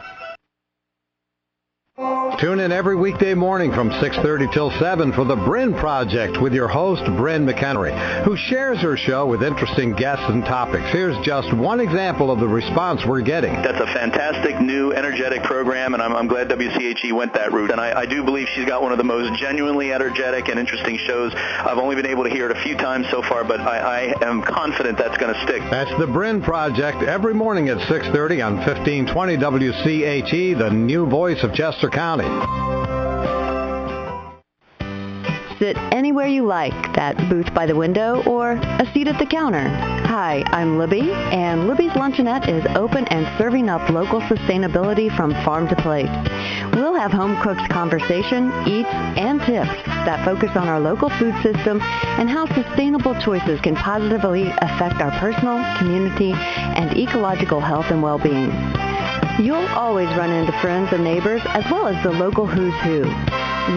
Tune 1.98 2.60
in 2.60 2.74
every 2.74 2.98
weekday 2.98 3.34
morning 3.34 3.72
from 3.72 3.90
6.30 3.90 4.52
till 4.52 4.70
7 4.70 5.14
for 5.14 5.24
the 5.24 5.38
Bryn 5.38 5.74
Project 5.74 6.42
with 6.42 6.54
your 6.54 6.68
host, 6.68 7.06
Bryn 7.16 7.46
McHenry, 7.46 7.96
who 8.26 8.36
shares 8.36 8.80
her 8.80 8.98
show 8.98 9.26
with 9.26 9.42
interesting 9.42 9.94
guests 9.94 10.26
and 10.28 10.44
topics. 10.44 10.92
Here's 10.92 11.18
just 11.26 11.54
one 11.54 11.80
example 11.80 12.30
of 12.32 12.42
the 12.42 12.48
response 12.50 13.06
we're 13.06 13.22
getting. 13.22 13.54
That's 13.54 13.80
a 13.80 13.88
fantastic 13.94 14.60
new 14.60 14.92
energetic 14.92 15.44
program, 15.44 15.94
and 15.94 16.04
I'm, 16.04 16.14
I'm 16.14 16.28
glad 16.28 16.50
WCHE 16.50 17.14
went 17.14 17.34
that 17.36 17.54
route. 17.54 17.72
And 17.72 17.80
I, 17.80 18.02
I 18.02 18.06
do 18.06 18.26
believe 18.26 18.50
she's 18.54 18.66
got 18.66 18.82
one 18.82 18.92
of 18.92 18.98
the 18.98 19.06
most 19.06 19.40
genuinely 19.40 19.94
energetic 19.94 20.50
and 20.50 20.60
interesting 20.60 20.98
shows. 20.98 21.32
I've 21.34 21.78
only 21.78 21.96
been 21.96 22.08
able 22.08 22.26
to 22.26 22.30
hear 22.30 22.52
it 22.52 22.58
a 22.58 22.62
few 22.62 22.76
times 22.76 23.08
so 23.10 23.22
far, 23.22 23.46
but 23.46 23.62
I, 23.62 24.12
I 24.12 24.28
am 24.28 24.42
confident 24.42 24.98
that's 24.98 25.18
going 25.18 25.34
to 25.34 25.42
stick. 25.44 25.62
That's 25.72 25.98
the 25.98 26.08
Bryn 26.08 26.42
Project 26.42 27.04
every 27.04 27.34
morning 27.34 27.70
at 27.70 27.78
6.30 27.78 28.46
on 28.46 28.56
1520 28.58 29.38
WCHE, 29.38 30.58
the 30.58 30.70
new 30.72 31.06
voice 31.06 31.42
of 31.42 31.54
Chester 31.54 31.85
County. 31.90 32.26
Sit 35.60 35.78
anywhere 35.92 36.28
you 36.28 36.46
like, 36.46 36.74
that 36.96 37.18
booth 37.30 37.54
by 37.54 37.66
the 37.66 37.76
window 37.76 38.22
or 38.24 38.52
a 38.52 38.92
seat 38.94 39.08
at 39.08 39.18
the 39.18 39.26
counter. 39.26 39.70
Hi, 39.70 40.44
I'm 40.48 40.78
Libby, 40.78 41.12
and 41.12 41.68
Libby's 41.68 41.92
Luncheonette 41.92 42.50
is 42.50 42.66
open 42.76 43.06
and 43.08 43.26
serving 43.38 43.70
up 43.70 43.90
local 43.90 44.20
sustainability 44.22 45.16
from 45.16 45.32
farm 45.46 45.70
to 45.70 45.76
plate. 45.78 46.10
We'll 46.74 46.94
have 46.94 47.12
home 47.12 47.42
cooked 47.42 47.70
conversation, 47.70 48.52
eats, 48.68 48.90
and 49.18 49.40
tips 49.42 49.70
that 49.86 50.26
focus 50.26 50.56
on 50.56 50.68
our 50.68 50.80
local 50.80 51.10
food 51.10 51.34
system 51.42 51.80
and 51.82 52.30
how 52.30 52.48
sustainable 52.48 53.16
choices 53.22 53.62
can 53.62 53.76
positively 53.76 54.50
affect 54.50 55.02
our 55.02 55.12
personal, 55.20 55.64
community, 55.78 56.34
and 56.34 56.98
ecological 56.98 57.62
health 57.62 57.92
and 57.92 58.04
well-being. 58.04 58.52
You'll 59.38 59.68
always 59.76 60.08
run 60.16 60.32
into 60.32 60.54
friends 60.62 60.94
and 60.94 61.04
neighbors 61.04 61.42
as 61.48 61.70
well 61.70 61.88
as 61.88 62.02
the 62.04 62.12
local 62.12 62.48
who's 62.48 62.74
who. 62.84 63.04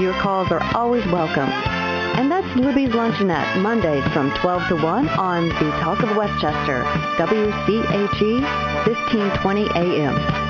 Your 0.00 0.12
calls 0.20 0.52
are 0.52 0.62
always 0.74 1.04
welcome. 1.06 1.50
And 2.16 2.30
that's 2.30 2.46
Libby's 2.56 2.90
Luncheonette, 2.90 3.60
Mondays 3.60 4.04
from 4.12 4.30
12 4.36 4.68
to 4.68 4.76
1 4.76 5.08
on 5.08 5.48
the 5.48 5.70
Talk 5.80 6.00
of 6.04 6.16
West 6.16 6.40
Chester, 6.40 6.84
WCHE 7.16 8.40
1520 8.86 9.68
AM. 9.74 10.47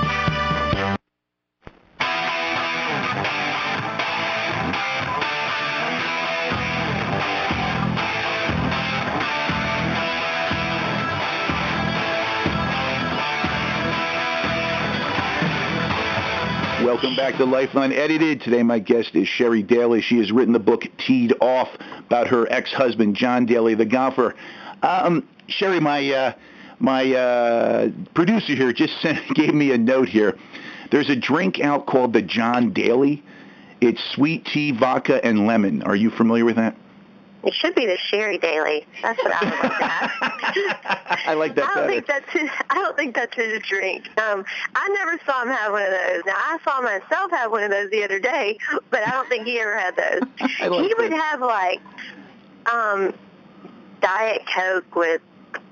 Welcome 16.89 17.17
back 17.17 17.37
to 17.37 17.45
Lifeline 17.45 17.93
Edited. 17.93 18.41
Today 18.41 18.63
my 18.63 18.79
guest 18.79 19.15
is 19.15 19.29
Sherry 19.29 19.63
Daly. 19.63 20.01
She 20.01 20.17
has 20.21 20.33
written 20.33 20.55
the 20.55 20.59
book 20.59 20.85
Teed 20.97 21.35
Off 21.39 21.69
about 21.99 22.29
her 22.29 22.51
ex-husband 22.51 23.15
John 23.15 23.45
Daly, 23.45 23.75
the 23.75 23.85
golfer. 23.85 24.35
Um, 24.83 25.29
Sherry, 25.49 25.81
my 25.81 26.11
uh, 26.11 26.33
my 26.79 27.13
uh, 27.13 27.91
producer 28.15 28.55
here 28.55 28.73
just 28.73 28.99
sent, 29.03 29.19
gave 29.35 29.53
me 29.53 29.73
a 29.73 29.77
note 29.77 30.09
here. 30.09 30.39
There's 30.91 31.11
a 31.11 31.15
drink 31.15 31.61
out 31.61 31.85
called 31.85 32.15
the 32.15 32.23
John 32.23 32.73
Daly. 32.73 33.23
It's 33.83 34.03
sweet 34.15 34.47
tea, 34.47 34.73
vodka, 34.73 35.23
and 35.23 35.47
lemon. 35.47 35.83
Are 35.83 35.95
you 35.95 36.09
familiar 36.09 36.47
with 36.47 36.57
that? 36.57 36.75
It 37.45 37.55
should 37.55 37.75
be 37.75 37.87
the 37.87 37.97
Sherry 37.97 38.37
Daly. 38.39 38.85
That's 39.01 39.23
what 39.23 39.33
I 39.33 39.45
would 39.45 39.71
like 39.71 40.55
to. 40.55 41.21
I 41.31 41.35
like 41.35 41.55
that 41.55 41.65
I 41.65 41.75
don't 41.75 41.75
better. 41.75 41.89
think 41.89 42.07
that's 42.07 42.31
his, 42.31 42.51
I 42.69 42.75
don't 42.75 42.97
think 42.97 43.15
that's 43.15 43.35
his 43.35 43.61
drink. 43.63 44.09
Um, 44.21 44.45
I 44.75 44.89
never 44.89 45.21
saw 45.25 45.43
him 45.43 45.49
have 45.49 45.73
one 45.73 45.83
of 45.83 45.91
those. 45.91 46.23
Now 46.27 46.35
I 46.37 46.59
saw 46.65 46.81
myself 46.81 47.31
have 47.31 47.51
one 47.53 47.63
of 47.63 47.71
those 47.71 47.91
the 47.91 48.03
other 48.03 48.19
day, 48.19 48.59
but 48.91 49.07
I 49.07 49.11
don't 49.13 49.29
think 49.29 49.47
he 49.47 49.61
ever 49.61 49.79
had 49.79 49.97
those. 49.97 50.23
He 50.59 50.95
would 50.99 51.13
that. 51.13 51.31
have 51.31 51.41
like 51.41 51.81
um, 52.67 53.15
Diet 54.01 54.43
Coke 54.55 54.95
with 54.97 55.23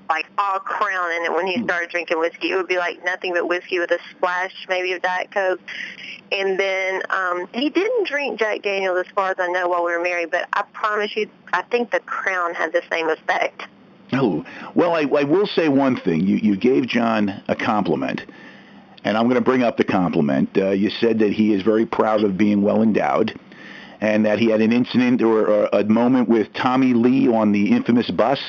like 0.09 0.25
all 0.37 0.59
crown 0.59 1.11
in 1.11 1.25
it 1.25 1.33
when 1.33 1.47
he 1.47 1.61
started 1.63 1.89
drinking 1.89 2.19
whiskey. 2.19 2.51
It 2.51 2.55
would 2.55 2.67
be 2.67 2.77
like 2.77 3.03
nothing 3.03 3.33
but 3.33 3.47
whiskey 3.47 3.79
with 3.79 3.91
a 3.91 3.99
splash 4.11 4.53
maybe 4.69 4.93
of 4.93 5.01
Diet 5.01 5.31
Coke. 5.31 5.59
And 6.31 6.59
then 6.59 7.01
um, 7.09 7.47
he 7.53 7.69
didn't 7.69 8.07
drink 8.07 8.39
Jack 8.39 8.61
Daniels 8.61 9.05
as 9.05 9.11
far 9.13 9.31
as 9.31 9.37
I 9.39 9.47
know 9.47 9.69
while 9.69 9.85
we 9.85 9.91
were 9.91 10.01
married, 10.01 10.31
but 10.31 10.47
I 10.53 10.63
promise 10.73 11.15
you, 11.15 11.29
I 11.53 11.61
think 11.63 11.91
the 11.91 11.99
crown 12.01 12.53
had 12.53 12.73
the 12.73 12.81
same 12.91 13.09
effect. 13.09 13.63
Oh, 14.13 14.45
well, 14.75 14.93
I, 14.93 15.01
I 15.01 15.23
will 15.23 15.47
say 15.47 15.67
one 15.69 15.97
thing. 15.97 16.25
You, 16.25 16.37
you 16.37 16.57
gave 16.57 16.87
John 16.87 17.43
a 17.47 17.55
compliment, 17.55 18.21
and 19.03 19.17
I'm 19.17 19.23
going 19.23 19.35
to 19.35 19.41
bring 19.41 19.63
up 19.63 19.77
the 19.77 19.83
compliment. 19.83 20.57
Uh, 20.57 20.69
you 20.69 20.89
said 20.89 21.19
that 21.19 21.33
he 21.33 21.53
is 21.53 21.61
very 21.61 21.85
proud 21.85 22.23
of 22.23 22.37
being 22.37 22.61
well 22.61 22.81
endowed, 22.81 23.37
and 23.99 24.25
that 24.25 24.39
he 24.39 24.49
had 24.49 24.61
an 24.61 24.71
incident 24.71 25.21
or, 25.21 25.47
or 25.47 25.69
a 25.73 25.83
moment 25.83 26.29
with 26.29 26.53
Tommy 26.53 26.93
Lee 26.93 27.27
on 27.27 27.51
the 27.51 27.71
infamous 27.71 28.09
bus 28.09 28.39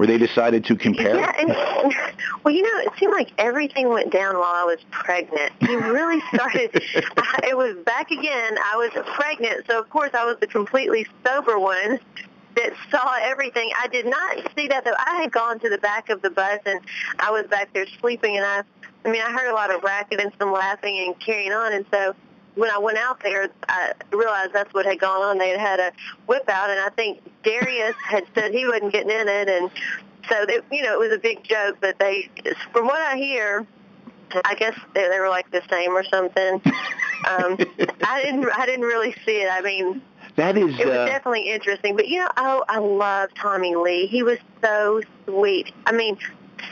where 0.00 0.06
they 0.06 0.16
decided 0.16 0.64
to 0.64 0.74
compare. 0.74 1.14
Yeah, 1.14 1.30
and 1.38 1.50
well, 2.42 2.54
you 2.54 2.62
know, 2.62 2.90
it 2.90 2.98
seemed 2.98 3.12
like 3.12 3.32
everything 3.36 3.90
went 3.90 4.10
down 4.10 4.34
while 4.38 4.54
I 4.54 4.64
was 4.64 4.78
pregnant. 4.90 5.52
He 5.60 5.76
really 5.76 6.22
started. 6.34 6.70
I, 7.18 7.40
it 7.50 7.54
was 7.54 7.76
back 7.84 8.10
again. 8.10 8.56
I 8.64 8.76
was 8.76 8.92
pregnant, 9.14 9.66
so 9.66 9.78
of 9.78 9.90
course 9.90 10.12
I 10.14 10.24
was 10.24 10.38
the 10.40 10.46
completely 10.46 11.06
sober 11.22 11.58
one 11.58 12.00
that 12.56 12.72
saw 12.90 13.18
everything. 13.20 13.70
I 13.78 13.88
did 13.88 14.06
not 14.06 14.38
see 14.56 14.68
that 14.68 14.86
though. 14.86 14.94
I 14.96 15.20
had 15.20 15.32
gone 15.32 15.60
to 15.60 15.68
the 15.68 15.76
back 15.76 16.08
of 16.08 16.22
the 16.22 16.30
bus 16.30 16.60
and 16.64 16.80
I 17.18 17.30
was 17.30 17.46
back 17.48 17.74
there 17.74 17.84
sleeping, 18.00 18.38
and 18.38 18.46
I, 18.46 18.62
I 19.04 19.10
mean, 19.10 19.20
I 19.20 19.30
heard 19.30 19.50
a 19.50 19.54
lot 19.54 19.70
of 19.70 19.82
racket 19.82 20.18
and 20.18 20.32
some 20.38 20.50
laughing 20.50 20.96
and 20.96 21.20
carrying 21.20 21.52
on, 21.52 21.74
and 21.74 21.84
so 21.92 22.14
when 22.54 22.70
I 22.70 22.78
went 22.78 22.98
out 22.98 23.20
there, 23.22 23.48
I 23.68 23.92
realized 24.12 24.52
that's 24.52 24.72
what 24.74 24.86
had 24.86 24.98
gone 24.98 25.22
on. 25.22 25.38
They 25.38 25.50
had 25.50 25.60
had 25.60 25.80
a 25.80 25.92
whip 26.26 26.48
out, 26.48 26.70
and 26.70 26.80
I 26.80 26.88
think 26.90 27.20
Darius 27.42 27.96
had 28.04 28.24
said 28.34 28.52
he 28.52 28.66
wasn't 28.66 28.92
getting 28.92 29.10
in 29.10 29.28
it, 29.28 29.48
and 29.48 29.70
so 30.28 30.46
they, 30.46 30.58
you 30.76 30.82
know 30.82 30.94
it 30.94 31.08
was 31.08 31.12
a 31.12 31.20
big 31.20 31.44
joke. 31.44 31.78
But 31.80 31.98
they, 31.98 32.28
from 32.72 32.86
what 32.86 33.00
I 33.00 33.16
hear, 33.16 33.66
I 34.44 34.54
guess 34.54 34.78
they, 34.94 35.08
they 35.08 35.20
were 35.20 35.28
like 35.28 35.50
the 35.50 35.62
same 35.70 35.92
or 35.92 36.04
something. 36.04 36.54
um, 37.28 37.56
I 38.04 38.22
didn't 38.22 38.48
I 38.56 38.66
didn't 38.66 38.84
really 38.84 39.14
see 39.24 39.42
it. 39.42 39.48
I 39.50 39.60
mean, 39.60 40.02
that 40.36 40.56
is 40.56 40.78
it 40.78 40.86
was 40.86 40.96
uh, 40.96 41.06
definitely 41.06 41.50
interesting. 41.50 41.96
But 41.96 42.08
you 42.08 42.18
know, 42.18 42.30
oh, 42.36 42.64
I 42.68 42.78
love 42.78 43.30
Tommy 43.34 43.74
Lee. 43.76 44.06
He 44.06 44.22
was 44.22 44.38
so 44.62 45.02
sweet. 45.26 45.72
I 45.86 45.92
mean, 45.92 46.18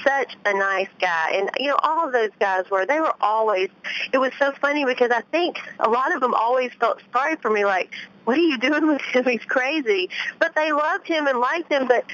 such 0.04 0.36
a 0.44 0.52
nice 0.54 0.88
guy. 1.00 1.32
And, 1.34 1.50
you 1.58 1.68
know, 1.68 1.78
all 1.82 2.06
of 2.06 2.12
those 2.12 2.30
guys 2.38 2.70
were, 2.70 2.86
they 2.86 3.00
were 3.00 3.14
always, 3.20 3.68
it 4.12 4.18
was 4.18 4.32
so 4.38 4.52
funny 4.60 4.84
because 4.84 5.10
I 5.10 5.22
think 5.30 5.58
a 5.78 5.88
lot 5.88 6.14
of 6.14 6.20
them 6.20 6.34
always 6.34 6.72
felt 6.78 7.00
sorry 7.12 7.36
for 7.36 7.50
me, 7.50 7.64
like, 7.64 7.92
what 8.24 8.36
are 8.36 8.42
you 8.42 8.58
doing 8.58 8.86
with 8.86 9.00
him? 9.00 9.24
He's 9.24 9.44
crazy. 9.44 10.10
But 10.38 10.54
they 10.54 10.72
loved 10.72 11.06
him 11.06 11.26
and 11.26 11.38
liked 11.38 11.70
him, 11.70 11.88
but 11.88 12.04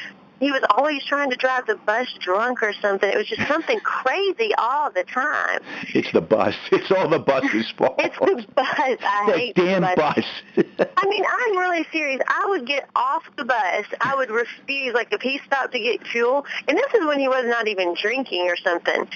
he 0.41 0.51
was 0.51 0.63
always 0.71 1.03
trying 1.05 1.31
to 1.31 1.37
drive 1.37 1.67
the 1.67 1.77
bus 1.77 2.09
drunk 2.21 2.63
or 2.63 2.73
something. 2.75 3.09
It 3.09 3.17
was 3.17 3.27
just 3.27 3.47
something 3.49 3.79
crazy 3.81 4.53
all 4.59 4.91
the 4.91 5.05
time. 5.05 5.61
It's 5.95 6.11
the 6.13 6.21
bus. 6.21 6.55
It's 6.73 6.91
all 6.91 7.09
the 7.09 7.19
bus's 7.19 7.71
fault. 7.79 7.95
It's 7.99 8.19
the 8.19 8.45
bus. 8.55 8.67
I 8.69 8.97
that 8.99 9.37
hate 9.37 9.55
damn 9.55 9.83
the 9.83 9.95
bus. 9.97 10.25
bus. 10.57 10.89
I 10.97 11.09
mean, 11.09 11.25
I'm 11.27 11.57
really 11.59 11.87
serious. 11.93 12.21
I 12.27 12.47
would 12.49 12.67
get 12.67 12.89
off 12.97 13.23
the 13.37 13.45
bus. 13.45 13.87
I 14.01 14.15
would 14.17 14.31
refuse, 14.31 14.93
like 14.93 15.13
if 15.13 15.23
he 15.23 15.41
stopped 15.47 15.73
to 15.73 15.79
get 15.79 16.07
fuel, 16.07 16.45
and 16.69 16.77
this 16.77 16.93
is 16.95 17.07
when 17.07 17.19
he 17.19 17.29
was 17.29 17.45
not 17.47 17.69
even 17.69 17.95
drinking 17.95 18.43
or 18.49 18.57
something, 18.57 19.09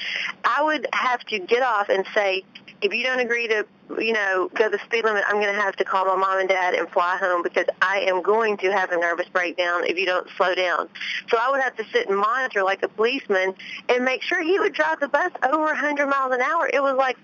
I 0.44 0.62
would 0.62 0.86
have 0.92 1.20
to 1.24 1.38
get 1.38 1.62
off 1.62 1.88
and 1.88 2.06
say, 2.14 2.44
if 2.80 2.92
you 2.94 3.02
don't 3.02 3.20
agree 3.20 3.48
to, 3.48 3.66
you 3.98 4.12
know, 4.12 4.50
go 4.54 4.68
the 4.68 4.78
speed 4.84 5.04
limit, 5.04 5.24
I'm 5.26 5.40
going 5.40 5.54
to 5.54 5.60
have 5.60 5.76
to 5.76 5.84
call 5.84 6.04
my 6.04 6.16
mom 6.16 6.40
and 6.40 6.48
dad 6.48 6.74
and 6.74 6.88
fly 6.88 7.16
home 7.16 7.42
because 7.42 7.66
I 7.80 8.00
am 8.00 8.22
going 8.22 8.56
to 8.58 8.72
have 8.72 8.90
a 8.92 8.96
nervous 8.96 9.28
breakdown 9.28 9.84
if 9.84 9.98
you 9.98 10.06
don't 10.06 10.28
slow 10.36 10.54
down. 10.54 10.88
So 11.28 11.38
I 11.40 11.50
would 11.50 11.60
have 11.60 11.76
to 11.76 11.84
sit 11.92 12.08
and 12.08 12.18
monitor 12.18 12.62
like 12.62 12.82
a 12.82 12.88
policeman 12.88 13.54
and 13.88 14.04
make 14.04 14.22
sure 14.22 14.42
he 14.42 14.58
would 14.58 14.74
drive 14.74 15.00
the 15.00 15.08
bus 15.08 15.32
over 15.42 15.64
100 15.64 16.06
miles 16.06 16.32
an 16.32 16.40
hour. 16.40 16.68
It 16.72 16.82
was 16.82 16.96
like 16.96 17.16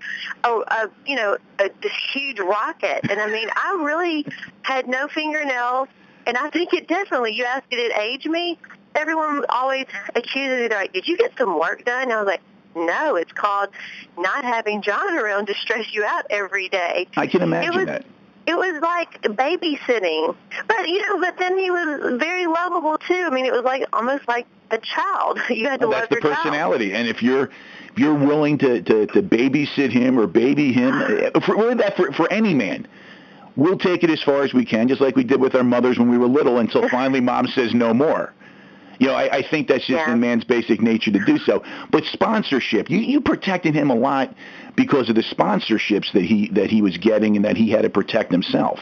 a, 0.45 0.49
a 0.49 0.91
you 1.07 1.17
know, 1.17 1.37
a, 1.59 1.71
this 1.83 1.93
huge 2.13 2.41
rocket. 2.41 3.01
And 3.11 3.21
I 3.21 3.31
mean, 3.31 3.49
I 3.55 3.81
really 3.83 4.27
had 4.63 4.89
no 4.89 5.09
fingernails. 5.09 5.89
And 6.27 6.37
I 6.37 6.49
think 6.51 6.73
it 6.73 6.89
definitely, 6.89 7.35
you 7.35 7.45
asked, 7.45 7.69
did 7.69 7.79
it 7.79 7.97
age 7.99 8.27
me? 8.27 8.59
Everyone 8.95 9.45
always 9.49 9.87
accuses 10.15 10.63
me, 10.63 10.69
they're 10.69 10.79
like, 10.79 10.93
did 10.93 11.07
you 11.07 11.19
get 11.19 11.37
some 11.37 11.59
work 11.59 11.85
done? 11.85 12.05
And 12.05 12.13
I 12.13 12.19
was 12.19 12.27
like, 12.27 12.41
no, 12.77 13.17
it's 13.17 13.33
called 13.33 13.71
not 14.19 14.45
having 14.45 14.83
John 14.83 15.19
around 15.19 15.47
to 15.47 15.55
stress 15.55 15.93
you 15.93 16.05
out 16.05 16.27
every 16.31 16.69
day. 16.69 17.07
I 17.17 17.27
can 17.27 17.43
imagine 17.43 17.73
it 17.73 17.77
was, 17.77 17.87
that. 17.87 18.07
It 18.47 18.57
was 18.57 18.83
like 18.83 19.23
babysitting, 19.23 20.37
but 20.67 20.89
you 20.89 21.01
know, 21.07 21.21
but 21.21 21.39
then 21.39 21.59
he 21.59 21.71
was 21.71 22.19
very 22.21 22.47
lovable 22.47 22.99
too. 22.99 23.25
I 23.27 23.31
mean, 23.31 23.47
it 23.47 23.53
was 23.53 23.65
like 23.65 23.85
almost 23.93 24.29
like 24.29 24.47
a 24.71 24.79
child. 24.79 25.41
You 25.51 25.67
had 25.69 25.81
to 25.81 25.89
Well, 25.89 25.99
love 25.99 26.09
that's 26.09 26.21
the 26.21 26.27
your 26.27 26.35
child. 26.35 26.45
personality, 26.45 26.93
and 26.93 27.09
if 27.09 27.23
you're 27.23 27.51
if 27.95 27.99
you're 27.99 28.15
willing 28.15 28.59
to, 28.59 28.83
to, 28.83 29.07
to 29.07 29.23
babysit 29.23 29.91
him 29.93 30.19
or 30.19 30.27
baby 30.27 30.73
him, 30.73 30.93
uh, 30.93 31.39
for, 31.41 31.57
really 31.57 31.75
that 31.75 31.97
for, 31.97 32.11
for 32.13 32.31
any 32.33 32.53
man, 32.53 32.89
we'll 33.55 33.79
take 33.79 34.03
it 34.03 34.11
as 34.11 34.21
far 34.21 34.43
as 34.43 34.53
we 34.53 34.65
can, 34.65 34.89
just 34.89 35.01
like 35.01 35.15
we 35.15 35.23
did 35.23 35.41
with 35.41 35.55
our 35.55 35.63
mothers 35.63 35.97
when 35.97 36.11
we 36.11 36.19
were 36.19 36.27
little, 36.27 36.59
until 36.59 36.89
finally 36.89 37.21
mom 37.21 37.47
says 37.47 37.73
no 37.73 37.95
more. 37.95 38.33
You 38.99 39.09
know, 39.09 39.15
I, 39.15 39.39
I 39.39 39.43
think 39.49 39.69
that's 39.69 39.87
just 39.87 40.07
Yeah. 40.07 40.13
in 40.13 40.21
man's 40.21 40.45
basic 40.45 40.81
nature 40.81 41.11
to 41.11 41.25
do 41.25 41.39
so. 41.39 41.63
But 41.91 42.05
sponsorship, 42.05 42.91
you, 42.91 42.99
you 42.99 43.21
protected 43.21 43.75
him 43.75 43.91
a 43.91 43.95
lot 43.95 44.35
because 44.77 45.09
of 45.09 45.15
the 45.15 45.23
sponsorships 45.23 46.13
that 46.13 46.23
he 46.23 46.49
that 46.51 46.71
he 46.71 46.83
was 46.83 46.97
getting 46.99 47.37
and 47.37 47.45
that 47.45 47.57
he 47.57 47.71
had 47.71 47.83
to 47.83 47.91
protect 47.91 48.31
himself. 48.33 48.81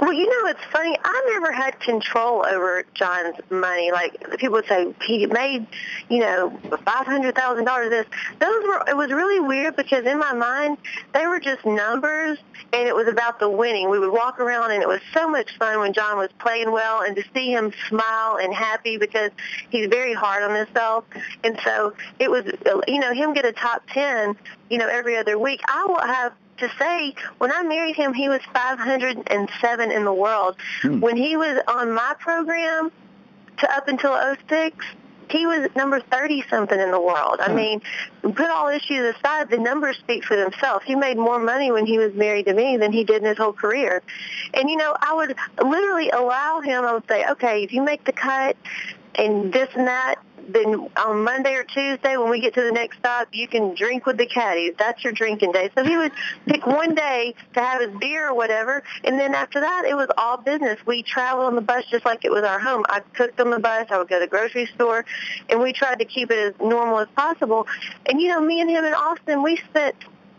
Well, 0.00 0.12
you 0.12 0.26
know, 0.26 0.50
it's 0.50 0.64
funny. 0.72 0.96
I 1.02 1.30
never 1.32 1.52
had 1.52 1.80
control 1.80 2.46
over 2.46 2.84
John's 2.94 3.36
money. 3.50 3.90
Like 3.90 4.38
people 4.38 4.52
would 4.54 4.66
say, 4.66 4.94
he 5.04 5.26
made, 5.26 5.66
you 6.08 6.20
know, 6.20 6.56
five 6.84 7.04
hundred 7.04 7.34
thousand 7.34 7.64
dollars. 7.64 7.90
This, 7.90 8.06
those 8.38 8.62
were. 8.64 8.84
It 8.86 8.96
was 8.96 9.10
really 9.10 9.40
weird 9.40 9.74
because 9.74 10.04
in 10.04 10.18
my 10.18 10.32
mind, 10.32 10.78
they 11.12 11.26
were 11.26 11.40
just 11.40 11.66
numbers, 11.66 12.38
and 12.72 12.86
it 12.86 12.94
was 12.94 13.08
about 13.08 13.40
the 13.40 13.48
winning. 13.48 13.90
We 13.90 13.98
would 13.98 14.12
walk 14.12 14.38
around, 14.38 14.70
and 14.70 14.82
it 14.82 14.88
was 14.88 15.00
so 15.12 15.28
much 15.28 15.56
fun 15.58 15.80
when 15.80 15.92
John 15.92 16.16
was 16.16 16.30
playing 16.38 16.70
well, 16.70 17.02
and 17.02 17.16
to 17.16 17.24
see 17.34 17.50
him 17.50 17.72
smile 17.88 18.38
and 18.40 18.54
happy 18.54 18.98
because 18.98 19.32
he's 19.70 19.88
very 19.88 20.14
hard 20.14 20.44
on 20.44 20.54
himself, 20.54 21.04
and 21.42 21.58
so 21.64 21.94
it 22.20 22.30
was, 22.30 22.44
you 22.86 23.00
know, 23.00 23.12
him 23.12 23.34
get 23.34 23.44
a 23.44 23.52
top 23.52 23.82
ten, 23.88 24.36
you 24.70 24.78
know, 24.78 24.86
every 24.86 25.16
other 25.16 25.36
week. 25.38 25.60
I 25.66 25.86
will 25.86 26.00
have 26.00 26.34
to 26.58 26.70
say, 26.78 27.14
when 27.38 27.52
I 27.52 27.62
married 27.62 27.96
him, 27.96 28.12
he 28.12 28.28
was 28.28 28.40
507 28.52 29.90
in 29.90 30.04
the 30.04 30.12
world. 30.12 30.56
Hmm. 30.82 31.00
When 31.00 31.16
he 31.16 31.36
was 31.36 31.60
on 31.68 31.92
my 31.92 32.14
program 32.18 32.90
to 33.58 33.76
up 33.76 33.88
until 33.88 34.18
06, 34.48 34.76
he 35.30 35.46
was 35.46 35.68
number 35.76 36.00
30 36.00 36.44
something 36.48 36.78
in 36.78 36.90
the 36.90 37.00
world. 37.00 37.36
I 37.40 37.48
Hmm. 37.50 37.56
mean, 37.56 37.82
put 38.22 38.48
all 38.48 38.68
issues 38.68 39.14
aside, 39.14 39.50
the 39.50 39.58
numbers 39.58 39.96
speak 39.98 40.24
for 40.24 40.36
themselves. 40.36 40.84
He 40.86 40.94
made 40.94 41.18
more 41.18 41.38
money 41.38 41.70
when 41.70 41.84
he 41.86 41.98
was 41.98 42.14
married 42.14 42.46
to 42.46 42.54
me 42.54 42.76
than 42.76 42.92
he 42.92 43.04
did 43.04 43.22
in 43.22 43.28
his 43.28 43.36
whole 43.38 43.52
career. 43.52 44.02
And 44.54 44.70
you 44.70 44.76
know, 44.76 44.96
I 45.00 45.12
would 45.14 45.36
literally 45.62 46.10
allow 46.10 46.60
him, 46.60 46.84
I 46.84 46.94
would 46.94 47.06
say, 47.08 47.26
okay, 47.30 47.62
if 47.62 47.72
you 47.72 47.82
make 47.82 48.04
the 48.04 48.12
cut 48.12 48.56
and 49.16 49.52
this 49.52 49.68
and 49.74 49.86
that, 49.86 50.16
then 50.48 50.88
on 50.96 51.24
Monday 51.24 51.54
or 51.54 51.64
Tuesday 51.64 52.16
when 52.16 52.30
we 52.30 52.40
get 52.40 52.54
to 52.54 52.62
the 52.62 52.72
next 52.72 52.98
stop, 52.98 53.28
you 53.32 53.46
can 53.46 53.74
drink 53.74 54.06
with 54.06 54.16
the 54.16 54.26
caddies. 54.26 54.74
That's 54.78 55.04
your 55.04 55.12
drinking 55.12 55.52
day. 55.52 55.70
So 55.76 55.84
he 55.84 55.96
would 55.96 56.12
pick 56.46 56.66
one 56.66 56.94
day 56.94 57.34
to 57.54 57.60
have 57.60 57.80
his 57.80 57.98
beer 58.00 58.28
or 58.28 58.34
whatever, 58.34 58.82
and 59.04 59.18
then 59.18 59.34
after 59.34 59.60
that, 59.60 59.84
it 59.86 59.94
was 59.94 60.08
all 60.16 60.38
business. 60.38 60.78
We 60.86 61.02
traveled 61.02 61.46
on 61.46 61.54
the 61.54 61.60
bus 61.60 61.84
just 61.90 62.04
like 62.04 62.24
it 62.24 62.30
was 62.30 62.44
our 62.44 62.58
home. 62.58 62.84
I 62.88 63.00
cooked 63.00 63.40
on 63.40 63.50
the 63.50 63.58
bus. 63.58 63.86
I 63.90 63.98
would 63.98 64.08
go 64.08 64.18
to 64.18 64.24
the 64.24 64.30
grocery 64.30 64.66
store, 64.74 65.04
and 65.48 65.60
we 65.60 65.72
tried 65.72 65.98
to 65.98 66.04
keep 66.04 66.30
it 66.30 66.38
as 66.38 66.54
normal 66.60 67.00
as 67.00 67.08
possible. 67.16 67.66
And 68.06 68.20
you 68.20 68.28
know, 68.28 68.40
me 68.40 68.60
and 68.60 68.70
him 68.70 68.84
in 68.84 68.94
Austin, 68.94 69.42
we 69.42 69.56
spent 69.56 69.96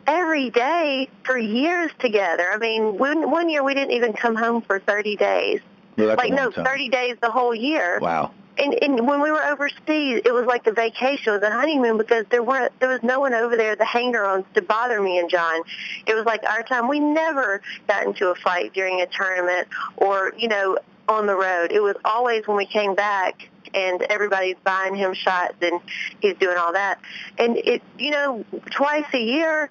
every 0.08 0.50
day 0.50 1.08
for 1.24 1.38
years 1.38 1.92
together. 2.00 2.52
I 2.52 2.58
mean, 2.58 2.98
one, 2.98 3.30
one 3.30 3.48
year 3.50 3.64
we 3.64 3.76
didn't 3.76 3.92
even 3.92 4.14
come 4.14 4.36
home 4.36 4.62
for 4.62 4.80
30 4.80 5.16
days. 5.18 5.62
Well, 5.98 6.16
like 6.16 6.32
no, 6.32 6.50
time. 6.50 6.66
30 6.66 6.90
days 6.90 7.18
the 7.22 7.30
whole 7.30 7.54
year 7.54 8.00
Wow. 8.00 8.32
And, 8.60 8.84
and 8.84 9.08
when 9.08 9.22
we 9.22 9.32
were 9.32 9.44
overseas, 9.44 10.22
it 10.26 10.34
was 10.34 10.46
like 10.46 10.68
a 10.68 10.72
vacation, 10.72 11.34
was 11.34 11.42
a 11.42 11.52
honeymoon 11.52 11.98
because 11.98 12.26
there 12.30 12.44
weren't 12.44 12.78
there 12.80 12.90
was 12.90 13.02
no 13.04 13.20
one 13.20 13.34
over 13.34 13.56
there, 13.56 13.76
the 13.76 13.86
hanger-ons, 13.86 14.46
to 14.54 14.62
bother 14.62 15.02
me 15.02 15.18
and 15.18 15.30
John. 15.30 15.62
It 16.06 16.16
was 16.16 16.26
like 16.26 16.44
our 16.44 16.64
time. 16.64 16.88
We 16.88 17.00
never 17.00 17.62
got 17.88 18.06
into 18.06 18.30
a 18.30 18.36
fight 18.36 18.74
during 18.74 19.02
a 19.02 19.08
tournament 19.08 19.68
or 19.98 20.34
you 20.38 20.48
know 20.48 20.78
on 21.08 21.26
the 21.26 21.36
road. 21.36 21.72
It 21.72 21.82
was 21.82 21.96
always 22.06 22.48
when 22.48 22.58
we 22.58 22.66
came 22.66 22.96
back 22.96 23.50
and 23.74 24.02
everybody's 24.04 24.58
buying 24.64 24.96
him 24.96 25.14
shots 25.14 25.56
and 25.62 25.80
he's 26.22 26.36
doing 26.36 26.58
all 26.58 26.74
that. 26.74 27.00
And 27.38 27.58
it 27.58 27.82
you 27.98 28.12
know 28.12 28.46
twice 28.72 29.06
a 29.14 29.22
year, 29.22 29.70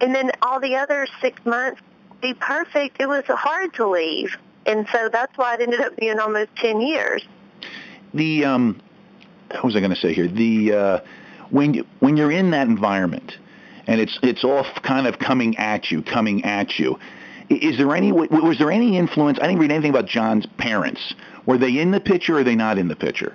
and 0.00 0.14
then 0.14 0.32
all 0.42 0.60
the 0.60 0.76
other 0.76 1.06
six 1.20 1.44
months 1.44 1.80
be 2.20 2.34
perfect. 2.34 3.00
It 3.00 3.08
was 3.08 3.24
hard 3.26 3.74
to 3.74 3.88
leave. 3.88 4.36
And 4.66 4.86
so 4.92 5.08
that's 5.08 5.36
why 5.36 5.54
it 5.54 5.60
ended 5.62 5.80
up 5.80 5.96
being 5.96 6.18
almost 6.18 6.54
10 6.56 6.82
years. 6.82 7.26
The 8.14 8.44
um 8.44 8.80
what 9.50 9.64
was 9.64 9.76
I 9.76 9.80
going 9.80 9.90
to 9.90 10.00
say 10.00 10.14
here? 10.14 10.28
The 10.28 10.72
uh, 10.72 11.00
when 11.50 11.74
you, 11.74 11.86
when 11.98 12.16
you're 12.16 12.30
in 12.30 12.52
that 12.52 12.68
environment 12.68 13.36
and 13.86 14.00
it's 14.00 14.18
it's 14.22 14.44
all 14.44 14.64
kind 14.82 15.06
of 15.06 15.18
coming 15.18 15.56
at 15.58 15.90
you, 15.90 16.02
coming 16.02 16.44
at 16.44 16.78
you. 16.78 16.98
Is 17.48 17.78
there 17.78 17.96
any 17.96 18.12
was 18.12 18.58
there 18.58 18.70
any 18.70 18.96
influence? 18.96 19.38
I 19.40 19.48
didn't 19.48 19.58
read 19.58 19.72
anything 19.72 19.90
about 19.90 20.06
John's 20.06 20.46
parents. 20.58 21.14
Were 21.46 21.58
they 21.58 21.78
in 21.78 21.90
the 21.90 21.98
picture 21.98 22.36
or 22.36 22.40
are 22.40 22.44
they 22.44 22.54
not 22.54 22.78
in 22.78 22.86
the 22.86 22.94
picture? 22.94 23.34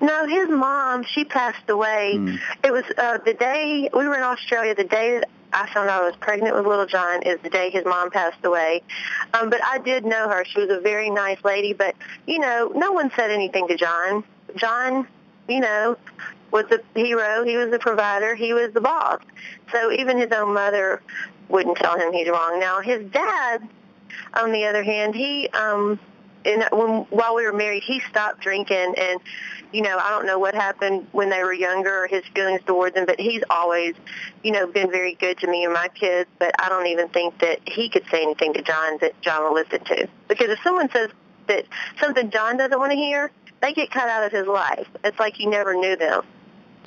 No, 0.00 0.26
his 0.26 0.48
mom, 0.48 1.02
she 1.02 1.24
passed 1.24 1.68
away. 1.68 2.16
Hmm. 2.16 2.36
It 2.62 2.72
was 2.72 2.84
uh, 2.96 3.18
the 3.24 3.34
day 3.34 3.90
we 3.92 4.06
were 4.06 4.14
in 4.14 4.22
Australia. 4.22 4.74
The 4.74 4.84
day 4.84 5.18
that 5.18 5.28
I 5.52 5.72
found 5.72 5.88
out 5.88 6.02
I 6.02 6.06
was 6.06 6.16
pregnant 6.16 6.54
with 6.54 6.66
little 6.66 6.86
John 6.86 7.22
is 7.22 7.38
the 7.42 7.50
day 7.50 7.70
his 7.70 7.84
mom 7.84 8.10
passed 8.10 8.44
away. 8.44 8.82
Um, 9.34 9.50
but 9.50 9.60
I 9.64 9.78
did 9.78 10.04
know 10.04 10.28
her. 10.28 10.44
She 10.44 10.60
was 10.60 10.70
a 10.70 10.80
very 10.80 11.10
nice 11.10 11.42
lady. 11.44 11.72
But 11.72 11.94
you 12.26 12.38
know, 12.38 12.72
no 12.74 12.92
one 12.92 13.10
said 13.16 13.30
anything 13.30 13.68
to 13.68 13.76
John. 13.76 14.24
John, 14.56 15.06
you 15.48 15.60
know, 15.60 15.96
was 16.50 16.66
the 16.70 16.82
hero. 16.94 17.44
He 17.44 17.56
was 17.56 17.70
the 17.70 17.78
provider. 17.78 18.34
He 18.34 18.52
was 18.52 18.72
the 18.72 18.80
boss. 18.80 19.20
So 19.72 19.92
even 19.92 20.18
his 20.18 20.32
own 20.32 20.54
mother 20.54 21.02
wouldn't 21.48 21.76
tell 21.76 21.98
him 21.98 22.12
he's 22.12 22.28
wrong. 22.28 22.58
Now 22.58 22.80
his 22.80 23.04
dad, 23.10 23.68
on 24.34 24.52
the 24.52 24.64
other 24.64 24.82
hand, 24.82 25.14
he 25.14 25.48
um, 25.50 25.98
and 26.46 26.64
when 26.72 27.00
while 27.10 27.34
we 27.34 27.44
were 27.44 27.52
married, 27.52 27.82
he 27.82 28.00
stopped 28.10 28.40
drinking, 28.40 28.94
and 28.96 29.20
you 29.72 29.82
know, 29.82 29.98
I 29.98 30.10
don't 30.10 30.26
know 30.26 30.38
what 30.38 30.54
happened 30.54 31.06
when 31.12 31.28
they 31.28 31.42
were 31.42 31.52
younger 31.52 32.04
or 32.04 32.06
his 32.06 32.24
feelings 32.34 32.60
towards 32.66 32.94
them, 32.94 33.04
but 33.04 33.18
he's 33.20 33.42
always, 33.50 33.94
you 34.42 34.52
know, 34.52 34.66
been 34.66 34.90
very 34.90 35.14
good 35.14 35.38
to 35.38 35.46
me 35.46 35.64
and 35.64 35.74
my 35.74 35.88
kids. 35.88 36.30
But 36.38 36.54
I 36.58 36.68
don't 36.68 36.86
even 36.86 37.08
think 37.08 37.38
that 37.40 37.60
he 37.66 37.88
could 37.88 38.04
say 38.10 38.22
anything 38.22 38.54
to 38.54 38.62
John 38.62 38.98
that 39.00 39.20
John 39.20 39.42
will 39.42 39.54
listen 39.54 39.84
to, 39.84 40.08
because 40.28 40.48
if 40.48 40.58
someone 40.62 40.88
says 40.90 41.10
that 41.48 41.66
something 42.00 42.30
John 42.30 42.56
doesn't 42.56 42.78
want 42.78 42.92
to 42.92 42.96
hear, 42.96 43.30
they 43.60 43.72
get 43.72 43.90
cut 43.90 44.08
out 44.08 44.24
of 44.24 44.32
his 44.32 44.46
life. 44.46 44.86
It's 45.04 45.18
like 45.18 45.34
he 45.34 45.46
never 45.46 45.74
knew 45.74 45.96
them. 45.96 46.22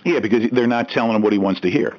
Yeah, 0.05 0.19
because 0.19 0.49
they're 0.51 0.67
not 0.67 0.89
telling 0.89 1.15
him 1.15 1.21
what 1.21 1.33
he 1.33 1.39
wants 1.39 1.61
to 1.61 1.69
hear. 1.69 1.97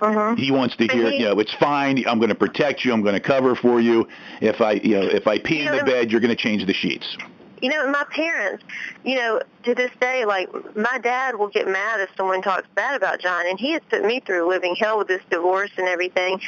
Mm-hmm. 0.00 0.36
He 0.36 0.50
wants 0.50 0.76
to 0.76 0.86
hear, 0.86 1.10
he- 1.10 1.18
you 1.18 1.24
know, 1.26 1.38
it's 1.40 1.54
fine. 1.54 2.04
I'm 2.06 2.18
going 2.18 2.28
to 2.28 2.34
protect 2.34 2.84
you. 2.84 2.92
I'm 2.92 3.02
going 3.02 3.14
to 3.14 3.20
cover 3.20 3.54
for 3.54 3.80
you. 3.80 4.06
If 4.40 4.60
I, 4.60 4.72
you 4.72 4.98
know, 5.00 5.06
if 5.06 5.26
I 5.26 5.38
pee 5.38 5.60
in 5.60 5.76
the 5.76 5.82
bed, 5.84 6.10
you're 6.10 6.20
going 6.20 6.34
to 6.34 6.40
change 6.40 6.64
the 6.66 6.74
sheets. 6.74 7.16
you 7.60 7.68
know, 7.68 7.90
my 7.90 8.04
parents, 8.10 8.62
you 9.04 9.16
know, 9.16 9.40
to 9.64 9.74
this 9.74 9.90
day, 10.00 10.24
like 10.24 10.48
my 10.76 10.98
dad 10.98 11.34
will 11.36 11.48
get 11.48 11.66
mad 11.66 12.00
if 12.00 12.08
someone 12.16 12.40
talks 12.40 12.68
bad 12.76 12.94
about 12.94 13.18
John, 13.20 13.46
and 13.48 13.58
he 13.58 13.72
has 13.72 13.82
put 13.90 14.04
me 14.04 14.20
through 14.20 14.48
living 14.48 14.76
hell 14.76 14.96
with 14.98 15.08
this 15.08 15.22
divorce 15.28 15.70
and 15.76 15.88
everything. 15.88 16.40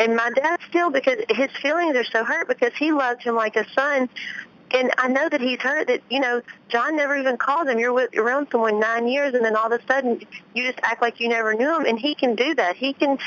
And 0.00 0.16
my 0.16 0.30
dad 0.30 0.58
still, 0.68 0.90
because 0.90 1.18
his 1.30 1.50
feelings 1.62 1.94
are 1.96 2.04
so 2.04 2.24
hurt 2.24 2.48
because 2.48 2.72
he 2.76 2.90
loved 2.90 3.22
him 3.22 3.36
like 3.36 3.54
a 3.54 3.64
son. 3.70 4.08
And 4.70 4.92
I 4.98 5.08
know 5.08 5.28
that 5.28 5.40
he's 5.40 5.58
hurt 5.60 5.88
that, 5.88 6.02
you 6.10 6.20
know, 6.20 6.42
John 6.68 6.96
never 6.96 7.16
even 7.16 7.36
called 7.36 7.68
him. 7.68 7.78
You're 7.78 7.92
with, 7.92 8.14
around 8.16 8.48
someone 8.52 8.78
nine 8.78 9.08
years 9.08 9.34
and 9.34 9.44
then 9.44 9.56
all 9.56 9.72
of 9.72 9.80
a 9.80 9.86
sudden 9.86 10.20
you 10.54 10.66
just 10.66 10.78
act 10.82 11.00
like 11.00 11.20
you 11.20 11.28
never 11.28 11.54
knew 11.54 11.74
him. 11.74 11.86
And 11.86 11.98
he 11.98 12.14
can 12.14 12.34
do 12.34 12.54
that. 12.54 12.76
He 12.76 12.92
can 12.92 13.18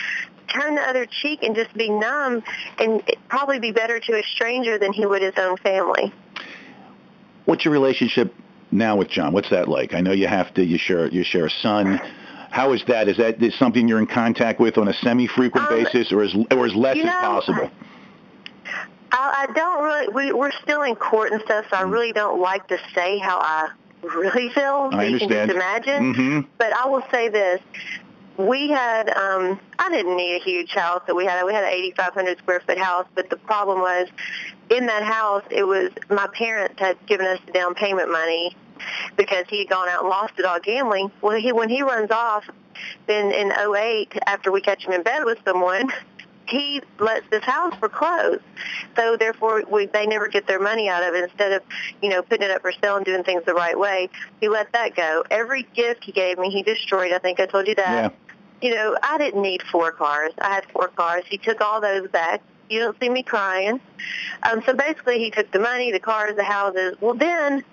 turn 0.47 0.75
the 0.75 0.81
other 0.81 1.05
cheek 1.05 1.43
and 1.43 1.55
just 1.55 1.73
be 1.73 1.89
numb 1.89 2.43
and 2.77 3.01
probably 3.27 3.59
be 3.59 3.71
better 3.71 3.99
to 3.99 4.19
a 4.19 4.23
stranger 4.23 4.77
than 4.77 4.93
he 4.93 5.05
would 5.05 5.21
his 5.21 5.33
own 5.37 5.57
family. 5.57 6.13
What's 7.45 7.65
your 7.65 7.71
relationship 7.73 8.33
now 8.71 8.97
with 8.97 9.09
John? 9.09 9.33
What's 9.33 9.49
that 9.49 9.67
like? 9.67 9.93
I 9.93 10.01
know 10.01 10.11
you 10.11 10.27
have 10.27 10.53
to. 10.53 10.63
You 10.63 10.77
share. 10.77 11.07
You 11.07 11.23
share 11.23 11.47
a 11.47 11.49
son. 11.49 11.99
How 12.51 12.73
is 12.73 12.83
that? 12.87 13.07
Is 13.07 13.17
that 13.17 13.41
is 13.41 13.57
something 13.57 13.87
you're 13.87 13.99
in 13.99 14.07
contact 14.07 14.59
with 14.59 14.77
on 14.77 14.87
a 14.87 14.93
semi-frequent 14.93 15.71
Um, 15.71 15.83
basis, 15.83 16.11
or 16.11 16.21
as 16.21 16.35
or 16.51 16.65
as 16.65 16.75
less 16.75 16.97
you 16.97 17.03
as 17.03 17.07
know, 17.07 17.19
possible? 17.19 17.71
I, 19.12 19.45
I 19.49 19.53
don't 19.53 19.84
really. 19.84 20.07
We, 20.09 20.32
we're 20.34 20.51
still 20.64 20.82
in 20.84 20.95
court 20.95 21.32
and 21.32 21.41
stuff, 21.41 21.66
so 21.70 21.78
I 21.78 21.82
really 21.82 22.12
don't 22.14 22.39
like 22.39 22.68
to 22.68 22.78
say 22.95 23.18
how 23.18 23.39
I 23.39 23.70
really 24.01 24.49
feel. 24.49 24.89
I 24.91 25.03
you 25.05 25.20
can 25.20 25.30
just 25.30 25.51
imagine. 25.51 26.14
hmm 26.14 26.39
But 26.57 26.74
I 26.74 26.88
will 26.88 27.03
say 27.12 27.30
this: 27.30 27.59
we 28.38 28.70
had. 28.70 29.09
um 29.09 29.59
I 29.80 29.89
didn't 29.89 30.16
need 30.16 30.36
a 30.39 30.43
huge 30.43 30.72
house 30.72 31.01
that 31.07 31.16
we 31.16 31.26
had. 31.26 31.43
We 31.43 31.53
had 31.53 31.64
an 31.64 31.72
8,500 31.72 32.38
square 32.38 32.59
foot 32.62 32.78
house, 32.78 33.07
but 33.16 33.30
the 33.30 33.38
problem 33.38 33.80
was, 33.80 34.07
in 34.70 34.86
that 34.86 35.03
house, 35.03 35.43
it 35.49 35.64
was 35.64 35.89
my 36.09 36.28
parents 36.34 36.80
had 36.80 37.03
given 37.07 37.26
us 37.26 37.39
the 37.45 37.51
down 37.51 37.74
payment 37.74 38.12
money 38.12 38.55
because 39.18 39.45
he 39.49 39.59
had 39.59 39.70
gone 39.70 39.89
out 39.89 40.01
and 40.01 40.09
lost 40.09 40.34
it 40.38 40.45
all 40.45 40.59
gambling. 40.59 41.12
Well, 41.22 41.38
he 41.39 41.51
when 41.51 41.70
he 41.70 41.82
runs 41.82 42.12
off, 42.12 42.45
then 43.07 43.32
in 43.32 43.51
'08, 43.51 44.14
after 44.28 44.51
we 44.51 44.62
catch 44.62 44.86
him 44.86 44.93
in 44.93 45.03
bed 45.03 45.24
with 45.26 45.39
someone, 45.45 45.91
he 46.52 46.82
lets 46.99 47.28
this 47.30 47.43
house 47.43 47.74
foreclose. 47.80 48.39
So 48.95 49.18
therefore, 49.18 49.64
we, 49.70 49.88
they 49.88 50.06
never 50.06 50.28
get 50.28 50.47
their 50.47 50.60
money 50.60 50.89
out 50.89 51.04
of 51.04 51.16
it. 51.16 51.24
Instead 51.24 51.54
of, 51.54 51.64
you 52.02 52.10
know, 52.10 52.22
putting 52.22 52.43
it 52.43 52.52
up 52.52 52.62
for 52.62 52.72
sale 52.72 52.97
and 52.97 53.06
doing 53.06 53.24
things 53.24 53.43
the 53.45 53.54
right 53.54 53.78
way, 53.78 54.10
he 54.39 54.49
let 54.49 54.72
that 54.74 54.95
go. 54.95 55.24
Every 55.32 55.64
gift 55.74 56.04
he 56.04 56.12
gave 56.12 56.38
me, 56.38 56.49
he 56.49 56.62
destroyed. 56.62 57.14
I 57.14 57.20
think 57.20 57.39
I 57.39 57.45
told 57.45 57.68
you 57.68 57.76
that. 57.76 58.12
Yeah. 58.12 58.70
You 58.70 58.76
know, 58.76 58.95
I 59.02 59.18
didn't 59.18 59.41
need 59.41 59.64
four 59.64 59.91
cars. 59.91 60.34
I 60.39 60.49
had 60.49 60.66
four 60.66 60.89
cars. 60.89 61.24
He 61.28 61.38
took 61.38 61.62
all 61.62 61.82
those 61.82 62.08
back. 62.10 62.41
You 62.70 62.80
don't 62.80 62.99
see 62.99 63.10
me 63.10 63.24
crying. 63.24 63.82
Um, 64.43 64.62
so 64.66 64.74
basically, 64.74 65.18
he 65.18 65.32
took 65.32 65.52
the 65.52 65.60
money, 65.60 65.91
the 65.91 65.99
cars, 65.99 66.36
the 66.36 66.43
houses. 66.43 66.95
Well, 67.02 67.16
then 67.16 67.64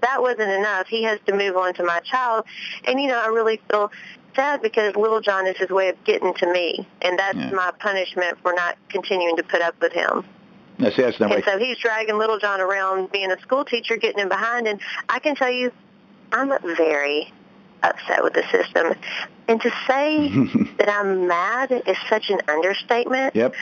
that 0.00 0.22
wasn't 0.22 0.50
enough. 0.50 0.86
He 0.86 1.02
has 1.02 1.20
to 1.26 1.34
move 1.34 1.56
on 1.56 1.74
to 1.74 1.84
my 1.84 2.00
child. 2.00 2.44
And, 2.84 3.00
you 3.00 3.08
know, 3.08 3.20
I 3.20 3.26
really 3.26 3.60
feel 3.70 3.90
sad 4.38 4.62
because 4.62 4.94
Little 4.94 5.20
John 5.20 5.46
is 5.48 5.56
his 5.56 5.68
way 5.68 5.88
of 5.88 6.02
getting 6.04 6.32
to 6.34 6.46
me. 6.52 6.86
And 7.02 7.18
that's 7.18 7.36
Yeah. 7.36 7.50
my 7.50 7.72
punishment 7.80 8.38
for 8.42 8.52
not 8.52 8.76
continuing 8.88 9.36
to 9.36 9.42
put 9.42 9.60
up 9.60 9.74
with 9.80 9.92
him. 9.92 10.24
That's 10.78 10.96
that's 10.96 11.18
not 11.18 11.32
And 11.32 11.44
right. 11.44 11.52
so 11.52 11.58
he's 11.58 11.76
dragging 11.78 12.18
Little 12.18 12.38
John 12.38 12.60
around 12.60 13.10
being 13.10 13.32
a 13.32 13.40
school 13.40 13.64
teacher, 13.64 13.96
getting 13.96 14.20
him 14.20 14.28
behind. 14.28 14.68
And 14.68 14.80
I 15.08 15.18
can 15.18 15.34
tell 15.34 15.50
you, 15.50 15.72
I'm 16.30 16.52
very 16.76 17.32
upset 17.82 18.22
with 18.22 18.34
the 18.34 18.44
system. 18.52 18.94
And 19.48 19.60
to 19.60 19.70
say 19.88 20.28
that 20.78 20.88
I'm 20.88 21.26
mad 21.26 21.72
is 21.72 21.96
such 22.08 22.30
an 22.30 22.40
understatement. 22.48 23.34
Yep. 23.34 23.54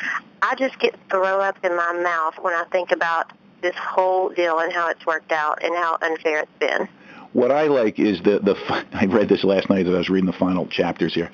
I 0.42 0.54
just 0.56 0.78
get 0.78 0.94
throw 1.10 1.40
up 1.40 1.56
in 1.64 1.74
my 1.74 1.92
mouth 1.94 2.34
when 2.42 2.52
I 2.52 2.64
think 2.70 2.92
about 2.92 3.32
this 3.62 3.74
whole 3.76 4.28
deal 4.28 4.58
and 4.58 4.70
how 4.72 4.90
it's 4.90 5.06
worked 5.06 5.32
out 5.32 5.62
and 5.64 5.74
how 5.74 5.96
unfair 6.02 6.40
it's 6.40 6.52
been. 6.58 6.86
What 7.32 7.50
I 7.50 7.66
like 7.66 7.98
is 7.98 8.22
the 8.22 8.38
the. 8.38 8.56
I 8.92 9.06
read 9.06 9.28
this 9.28 9.44
last 9.44 9.68
night 9.70 9.86
as 9.86 9.94
I 9.94 9.98
was 9.98 10.08
reading 10.08 10.26
the 10.26 10.36
final 10.38 10.66
chapters 10.66 11.14
here. 11.14 11.30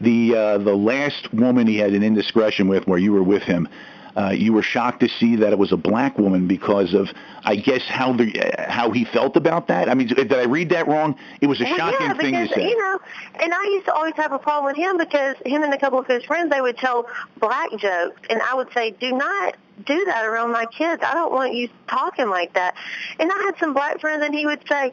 The 0.00 0.34
uh, 0.34 0.58
the 0.58 0.74
last 0.74 1.32
woman 1.32 1.66
he 1.66 1.78
had 1.78 1.92
an 1.92 2.02
indiscretion 2.02 2.68
with, 2.68 2.86
where 2.86 2.98
you 2.98 3.12
were 3.12 3.22
with 3.22 3.42
him, 3.42 3.68
uh, 4.16 4.30
you 4.30 4.52
were 4.52 4.62
shocked 4.62 5.00
to 5.00 5.08
see 5.08 5.36
that 5.36 5.52
it 5.52 5.58
was 5.58 5.72
a 5.72 5.76
black 5.76 6.18
woman 6.18 6.46
because 6.46 6.94
of, 6.94 7.08
I 7.44 7.56
guess, 7.56 7.82
how 7.86 8.12
the 8.12 8.40
uh, 8.40 8.70
how 8.70 8.90
he 8.90 9.04
felt 9.04 9.36
about 9.36 9.68
that. 9.68 9.88
I 9.88 9.94
mean, 9.94 10.08
did 10.08 10.32
I 10.32 10.44
read 10.44 10.68
that 10.70 10.86
wrong? 10.86 11.16
It 11.40 11.46
was 11.46 11.60
a 11.60 11.64
Well, 11.64 11.76
shocking 11.76 12.06
yeah, 12.06 12.14
thing 12.14 12.32
because, 12.32 12.48
to 12.48 12.54
say. 12.54 12.68
you 12.68 12.78
know, 12.78 12.98
and 13.40 13.54
I 13.54 13.62
used 13.72 13.86
to 13.86 13.94
always 13.94 14.14
have 14.16 14.32
a 14.32 14.38
problem 14.38 14.66
with 14.66 14.76
him 14.76 14.98
because 14.98 15.36
him 15.46 15.62
and 15.62 15.72
a 15.72 15.78
couple 15.78 15.98
of 15.98 16.06
his 16.06 16.24
friends, 16.24 16.50
they 16.50 16.60
would 16.60 16.76
tell 16.76 17.06
black 17.38 17.70
jokes, 17.78 18.20
and 18.28 18.42
I 18.42 18.54
would 18.54 18.72
say, 18.72 18.90
do 18.90 19.12
not 19.12 19.56
do 19.86 20.04
that 20.04 20.24
around 20.26 20.52
my 20.52 20.66
kids. 20.66 21.02
I 21.04 21.14
don't 21.14 21.32
want 21.32 21.54
you 21.54 21.68
talking 21.88 22.28
like 22.28 22.52
that. 22.54 22.74
And 23.18 23.30
I 23.32 23.38
had 23.44 23.58
some 23.58 23.72
black 23.72 24.00
friends, 24.00 24.22
and 24.24 24.34
he 24.34 24.46
would 24.46 24.66
say, 24.68 24.92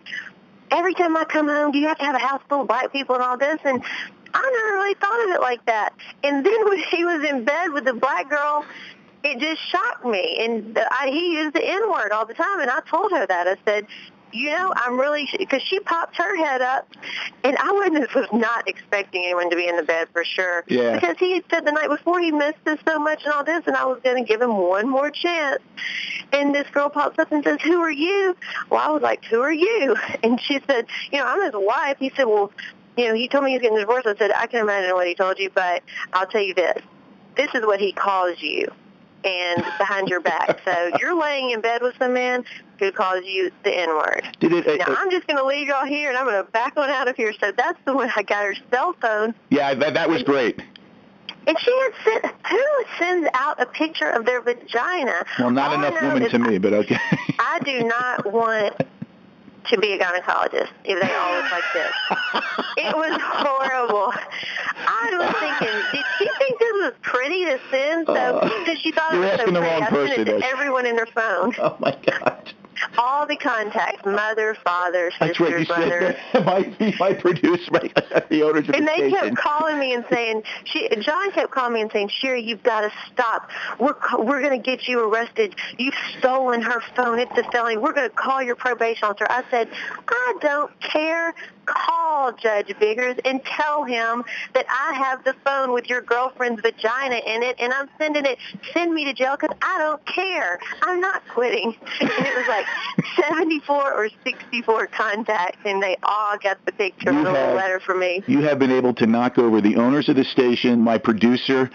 every 0.72 0.93
time 0.93 1.15
I 1.17 1.26
come 1.26 1.47
home, 1.47 1.72
do 1.72 1.80
you 1.80 1.88
have 1.88 1.97
to 1.99 2.05
have 2.05 2.15
a 2.15 2.20
house 2.20 2.41
full 2.47 2.61
of 2.61 2.67
black 2.67 2.91
people 2.91 3.15
and 3.15 3.24
all 3.24 3.38
this? 3.38 3.59
And 3.63 3.84
I 4.34 4.41
never 4.41 4.78
really 4.78 4.93
thought 4.95 5.24
of 5.26 5.36
it 5.36 5.41
like 5.41 5.65
that. 5.65 5.93
And 6.24 6.45
then 6.45 6.65
when 6.70 6.80
he 6.80 7.03
was 7.03 7.24
in 7.28 7.43
bed 7.43 7.74
with 7.74 7.86
the 7.86 7.93
black 7.93 8.30
girl, 8.30 8.65
it 9.24 9.39
just 9.39 9.61
shocked 9.70 10.05
me. 10.05 10.38
And 10.39 10.78
I, 10.78 11.09
he 11.09 11.34
used 11.34 11.55
the 11.55 11.67
N 11.67 11.89
word 11.89 12.11
all 12.11 12.26
the 12.26 12.34
time, 12.34 12.59
and 12.59 12.70
I 12.70 12.80
told 12.89 13.11
her 13.11 13.26
that. 13.26 13.47
I 13.47 13.55
said, 13.65 13.88
you 14.32 14.51
know, 14.51 14.74
I'm 14.76 14.99
really 14.99 15.28
because 15.38 15.61
she 15.61 15.80
popped 15.80 16.15
her 16.17 16.36
head 16.38 16.61
up, 16.61 16.88
and 17.43 17.57
I 17.57 17.72
wasn't 17.72 18.13
was 18.13 18.28
not 18.32 18.67
expecting 18.67 19.24
anyone 19.24 19.49
to 19.49 19.55
be 19.55 19.67
in 19.67 19.76
the 19.76 19.84
bed 19.84 20.07
for 20.13 20.24
sure. 20.24 20.63
Yeah. 20.67 20.95
Because 20.95 21.17
he 21.17 21.34
had 21.34 21.43
said 21.49 21.65
the 21.65 21.72
night 21.72 21.89
before 21.89 22.20
he 22.20 22.32
missed 22.32 22.67
us 22.67 22.80
so 22.88 22.99
much 22.99 23.24
and 23.26 23.34
all 23.34 23.43
this, 23.43 23.63
and 23.65 23.76
I 23.76 23.86
was 23.86 23.99
going 24.03 24.24
to 24.24 24.28
give 24.28 24.41
him 24.41 24.55
one 24.55 24.88
more 24.88 25.09
chance. 25.09 25.61
And 26.32 26.53
this 26.53 26.70
girl 26.70 26.89
pops 26.89 27.17
up 27.17 27.32
and 27.32 27.43
says, 27.43 27.59
"Who 27.63 27.82
are 27.82 27.91
you?" 27.91 28.38
Well, 28.70 28.82
I 28.82 28.91
was 28.91 29.01
like, 29.01 29.26
"Who 29.26 29.41
are 29.41 29.51
you?" 29.51 29.95
And 30.24 30.39
she 30.39 30.59
said, 30.67 30.86
"You 31.11 31.20
know, 31.20 31.26
I'm 31.26 31.43
his 31.43 31.53
wife." 31.55 31.97
He 31.99 32.11
said, 32.15 32.26
"Well." 32.26 32.51
You 32.97 33.07
know, 33.07 33.13
he 33.13 33.30
told 33.30 33.45
me 33.45 33.51
he's 33.51 33.61
getting 33.61 33.78
divorced. 33.78 34.07
I 34.07 34.15
said, 34.17 34.32
I 34.32 34.45
can 34.47 34.59
imagine 34.59 34.93
what 34.93 35.07
he 35.07 35.15
told 35.15 35.39
you, 35.39 35.49
but 35.51 35.84
I'll 36.11 36.26
tell 36.26 36.41
you 36.41 36.53
this. 36.53 36.82
This 37.38 37.47
is 37.55 37.65
what 37.65 37.80
he 37.80 37.93
calls 37.93 38.41
you 38.41 38.67
and 39.24 39.63
behind 39.78 40.07
your 40.07 40.22
back. 40.22 40.59
So 40.63 40.91
you're 40.99 41.20
laying 41.20 41.51
in 41.51 41.61
bed 41.61 41.82
with 41.82 41.95
some 41.97 42.13
man 42.13 42.45
who 42.80 42.91
calls 42.91 43.26
you 43.26 43.51
the 43.63 43.78
N-word. 43.78 44.24
Did 44.39 44.53
it? 44.53 44.80
Now, 44.80 44.93
uh, 44.93 44.95
I'm 44.97 45.11
just 45.11 45.28
going 45.28 45.38
to 45.38 45.45
leave 45.45 45.67
y'all 45.67 45.86
here, 45.86 46.09
and 46.09 46.17
I'm 46.17 46.26
going 46.26 46.43
to 46.43 46.51
back 46.51 46.78
on 46.78 46.89
out 46.89 47.07
of 47.07 47.15
here. 47.15 47.34
So 47.39 47.51
that's 47.51 47.78
the 47.86 47.93
one 47.93 48.09
I 48.15 48.24
got 48.24 48.45
her 48.45 48.55
cell 48.72 48.95
phone. 49.01 49.36
yeah, 49.49 49.74
that, 49.76 49.93
that 49.95 50.09
was 50.09 50.24
great. 50.24 50.61
And 51.47 51.57
she 51.59 51.72
had 51.72 51.91
sent, 52.03 52.36
who 52.49 52.65
sends 52.99 53.30
out 53.34 53.61
a 53.61 53.65
picture 53.65 54.09
of 54.09 54.26
their 54.26 54.41
vagina? 54.41 55.26
Well, 55.39 55.49
not 55.51 55.72
All 55.72 55.84
enough 55.84 56.01
women 56.01 56.30
to 56.30 56.39
me, 56.39 56.57
but 56.57 56.74
okay. 56.74 56.97
I 57.39 57.59
do 57.63 57.84
not 57.84 58.32
want 58.32 58.76
to 59.70 59.78
be 59.80 59.93
a 59.93 59.99
gynecologist 59.99 60.70
if 60.84 61.01
they 61.01 61.13
all 61.15 61.36
look 61.36 61.51
like 61.51 61.63
this. 61.74 61.91
It 62.78 62.95
was 62.95 63.20
horrible. 63.22 64.13
I 64.78 65.15
was 65.17 65.36
thinking, 65.39 65.82
did 65.91 66.05
she 66.17 66.30
think 66.38 66.59
was 66.90 66.98
pretty 67.02 67.46
to 67.46 67.60
send? 67.72 68.06
So, 68.08 68.14
Uh, 68.14 68.44
because 68.60 68.80
she 68.80 68.92
thought 68.92 69.14
it 69.14 69.20
was 69.20 69.30
so 69.32 69.44
pretty, 69.46 69.58
I 69.58 69.90
sent 70.16 70.28
it 70.30 70.40
to 70.40 70.46
everyone 70.46 70.86
in 70.86 70.98
her 70.98 71.06
phone. 71.08 71.54
oh 71.60 71.76
my 71.80 71.96
God. 72.06 72.54
All 72.98 73.28
the 73.28 73.36
contacts, 73.36 74.06
mother, 74.06 74.56
father, 74.64 75.12
sister, 75.12 75.26
That's 75.28 75.40
right. 75.42 75.60
You 75.60 75.66
brother. 75.66 76.16
said 76.32 76.46
that. 76.46 76.46
my 76.80 76.96
my 76.98 77.14
producer, 77.14 77.70
my, 77.74 77.92
the 78.30 78.42
owners 78.44 78.70
of 78.70 78.76
And 78.76 78.88
the 78.88 78.92
they 78.92 79.10
station. 79.10 79.36
kept 79.36 79.36
calling 79.36 79.78
me 79.78 79.94
and 79.94 80.06
saying, 80.10 80.44
she, 80.64 80.88
John 81.02 81.30
kept 81.34 81.52
calling 81.52 81.74
me 81.74 81.82
and 81.82 81.92
saying, 81.92 82.08
Sherry, 82.08 82.42
you've 82.42 82.64
got 82.64 82.82
to 82.82 82.92
stop. 83.12 83.50
We're 83.80 83.96
we're 84.20 84.42
going 84.42 84.58
to 84.58 84.66
get 84.66 84.88
you 84.88 85.04
arrested. 85.14 85.56
You've 85.78 85.94
stolen 86.20 86.62
her 86.62 86.80
phone. 86.96 87.20
It's 87.20 87.38
a 87.38 87.44
felony. 87.52 87.76
We're 87.76 87.92
going 87.92 88.10
to 88.10 88.16
call 88.16 88.42
your 88.42 88.56
probation 88.56 89.04
officer. 89.10 89.28
I 89.30 89.44
said, 89.52 89.68
I 90.08 90.36
don't 90.40 90.72
care. 90.80 91.34
Call 91.74 92.34
Judge 92.34 92.74
Biggers 92.80 93.15
and 93.26 93.43
tell 93.45 93.84
him 93.84 94.24
that 94.53 94.65
I 94.70 94.93
have 94.95 95.24
the 95.24 95.34
phone 95.45 95.72
with 95.74 95.89
your 95.89 96.01
girlfriend's 96.01 96.61
vagina 96.61 97.15
in 97.26 97.43
it, 97.43 97.55
and 97.59 97.72
I'm 97.74 97.89
sending 97.97 98.26
it. 98.26 98.38
Send 98.74 98.93
me 98.93 99.05
to 99.05 99.13
jail 99.13 99.38
because 99.39 99.55
I 99.61 99.78
don't 99.78 100.05
care. 100.05 100.59
I'm 100.82 100.99
not 100.99 101.22
quitting. 101.30 101.76
And 102.01 102.09
it 102.28 102.36
was 102.36 102.47
like 102.47 102.65
74 103.30 103.93
or 103.93 104.09
64 104.24 104.88
contacts, 104.88 105.59
and 105.65 105.82
they 105.82 105.95
all 106.03 106.38
got 106.38 106.63
the 106.65 106.72
picture 106.72 107.11
You 107.11 107.20
of 107.20 107.26
the 107.26 107.32
have- 107.34 107.55
letter 107.55 107.80
from 107.80 107.99
me. 107.99 108.24
You 108.28 108.41
have 108.41 108.59
been 108.59 108.72
able 108.72 108.93
to 108.95 109.05
knock 109.07 109.38
over 109.38 109.61
the 109.61 109.76
owners 109.76 110.09
of 110.09 110.15
the 110.15 110.24
station, 110.24 110.82
my 110.82 110.97
producer, 110.97 111.70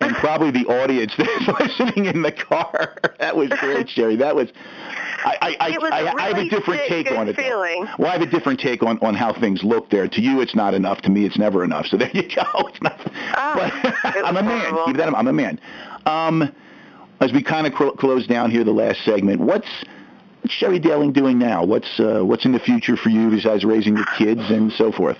and 0.00 0.14
probably 0.16 0.50
the 0.50 0.66
audience 0.66 1.12
that's 1.18 1.48
listening 1.60 2.06
in 2.06 2.22
the 2.22 2.32
car. 2.32 2.96
That 3.18 3.34
was 3.36 3.48
great, 3.50 3.88
Sherry. 3.90 4.14
That 4.16 4.36
was. 4.36 4.48
I, 5.24 5.56
I, 5.58 5.70
was 5.78 5.90
I, 5.92 6.00
a 6.00 6.14
I 6.14 6.22
have 6.28 6.32
a 6.32 6.36
really 6.36 6.48
different 6.48 6.80
sick, 6.82 7.06
take 7.06 7.10
on 7.10 7.28
it. 7.28 7.36
though. 7.36 7.42
feeling. 7.42 7.86
Well, 7.98 8.08
I 8.08 8.12
have 8.12 8.22
a 8.22 8.26
different 8.30 8.60
take 8.60 8.82
on, 8.84 8.96
on 9.00 9.14
how 9.14 9.32
things 9.38 9.64
look 9.64 9.90
there. 9.90 10.06
To 10.06 10.20
you, 10.20 10.40
it's 10.40 10.54
not 10.54 10.72
enough. 10.72 11.00
To 11.02 11.10
me, 11.10 11.26
it's 11.26 11.36
never 11.36 11.64
enough. 11.64 11.86
So 11.86 11.96
there 11.96 12.10
you 12.14 12.22
go. 12.22 12.44
It's 12.68 12.80
not. 12.80 12.98
Oh, 13.36 13.54
but 13.56 14.16
it 14.16 14.24
I'm 14.24 14.36
a 14.36 14.42
man. 14.42 14.60
horrible. 14.70 14.86
Keep 14.86 14.96
that. 14.98 15.14
I'm 15.14 15.26
a 15.26 15.32
man. 15.32 15.60
Um, 16.06 16.54
as 17.20 17.32
we 17.32 17.42
kind 17.42 17.66
of 17.66 17.74
cl- 17.76 17.92
close 17.96 18.26
down 18.28 18.50
here, 18.52 18.62
the 18.62 18.70
last 18.70 19.04
segment. 19.04 19.40
What's 19.40 19.68
what's 20.42 20.54
Sherry 20.54 20.78
Daly 20.78 21.10
doing 21.10 21.38
now? 21.38 21.64
What's 21.64 21.98
uh, 21.98 22.20
what's 22.24 22.44
in 22.44 22.52
the 22.52 22.60
future 22.60 22.96
for 22.96 23.08
you 23.08 23.30
besides 23.30 23.64
raising 23.64 23.96
your 23.96 24.06
kids 24.16 24.42
and 24.48 24.70
so 24.72 24.92
forth? 24.92 25.18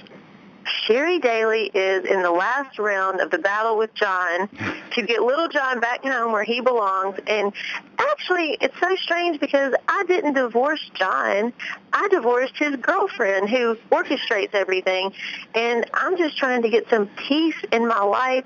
Sherry 0.87 1.19
Daly 1.19 1.71
is 1.75 2.05
in 2.05 2.23
the 2.23 2.31
last 2.31 2.79
round 2.79 3.21
of 3.21 3.31
the 3.31 3.39
battle 3.39 3.77
with 3.77 3.95
John 3.95 4.49
to 4.93 5.03
get 5.03 5.23
little 5.23 5.49
John 5.49 5.81
back 5.81 6.03
home 6.03 6.33
where 6.33 6.45
he 6.45 6.61
belongs. 6.61 7.19
And 7.27 7.53
actually, 7.99 8.57
it's 8.61 8.79
so 8.81 8.95
strange 8.97 9.41
because 9.41 9.75
I 9.89 10.05
didn't 10.07 10.35
divorce 10.35 10.91
John. 10.95 11.53
I 11.93 12.09
divorced 12.09 12.57
his 12.57 12.77
girlfriend 12.77 13.49
who 13.49 13.77
orchestrates 13.91 14.55
everything. 14.55 15.12
And 15.55 15.89
I'm 15.95 16.16
just 16.16 16.37
trying 16.37 16.62
to 16.62 16.71
get 16.71 16.89
some 16.91 17.09
peace 17.29 17.57
in 17.73 17.87
my 17.87 18.03
life 18.03 18.45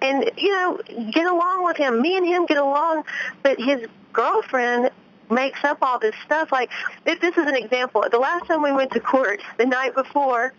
and, 0.00 0.30
you 0.36 0.50
know, 0.50 0.80
get 1.12 1.26
along 1.26 1.64
with 1.64 1.76
him. 1.76 2.00
Me 2.00 2.16
and 2.16 2.26
him 2.26 2.46
get 2.46 2.58
along, 2.58 3.04
but 3.42 3.58
his 3.58 3.86
girlfriend 4.12 4.90
makes 5.30 5.62
up 5.64 5.78
all 5.82 5.98
this 5.98 6.14
stuff. 6.24 6.52
Like, 6.52 6.70
if 7.06 7.20
this 7.20 7.36
is 7.36 7.46
an 7.46 7.56
example. 7.56 8.04
The 8.10 8.18
last 8.18 8.46
time 8.46 8.62
we 8.62 8.72
went 8.72 8.92
to 8.92 9.00
court, 9.00 9.40
the 9.58 9.66
night 9.66 9.94
before, 9.94 10.54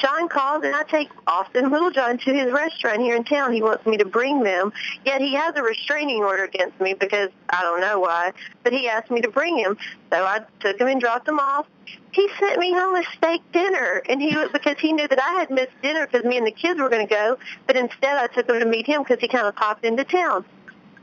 John 0.00 0.28
calls 0.28 0.64
and 0.64 0.74
I 0.74 0.82
take 0.84 1.10
Austin 1.26 1.70
Little 1.70 1.90
John 1.90 2.16
to 2.18 2.32
his 2.32 2.50
restaurant 2.52 3.00
here 3.00 3.16
in 3.16 3.24
town. 3.24 3.52
He 3.52 3.60
wants 3.60 3.84
me 3.84 3.98
to 3.98 4.06
bring 4.06 4.42
them. 4.42 4.72
Yet 5.04 5.20
he 5.20 5.34
has 5.34 5.54
a 5.56 5.62
restraining 5.62 6.22
order 6.22 6.44
against 6.44 6.80
me 6.80 6.94
because 6.94 7.28
I 7.50 7.62
don't 7.62 7.80
know 7.80 8.00
why, 8.00 8.32
but 8.62 8.72
he 8.72 8.88
asked 8.88 9.10
me 9.10 9.20
to 9.20 9.30
bring 9.30 9.58
him. 9.58 9.76
So 10.10 10.24
I 10.24 10.40
took 10.60 10.80
him 10.80 10.88
and 10.88 11.00
dropped 11.00 11.28
him 11.28 11.38
off. 11.38 11.66
He 12.12 12.28
sent 12.38 12.58
me 12.58 12.72
home 12.72 12.96
a 12.96 13.04
steak 13.16 13.42
dinner, 13.52 14.02
and 14.08 14.20
he 14.22 14.34
because 14.52 14.78
he 14.78 14.92
knew 14.92 15.06
that 15.06 15.22
I 15.22 15.34
had 15.34 15.50
missed 15.50 15.80
dinner 15.82 16.06
because 16.06 16.24
me 16.24 16.38
and 16.38 16.46
the 16.46 16.52
kids 16.52 16.80
were 16.80 16.88
going 16.88 17.06
to 17.06 17.14
go. 17.14 17.38
But 17.66 17.76
instead, 17.76 18.16
I 18.16 18.26
took 18.28 18.48
him 18.48 18.58
to 18.58 18.66
meet 18.66 18.86
him 18.86 19.02
because 19.02 19.20
he 19.20 19.28
kind 19.28 19.46
of 19.46 19.54
popped 19.54 19.84
into 19.84 20.04
town 20.04 20.44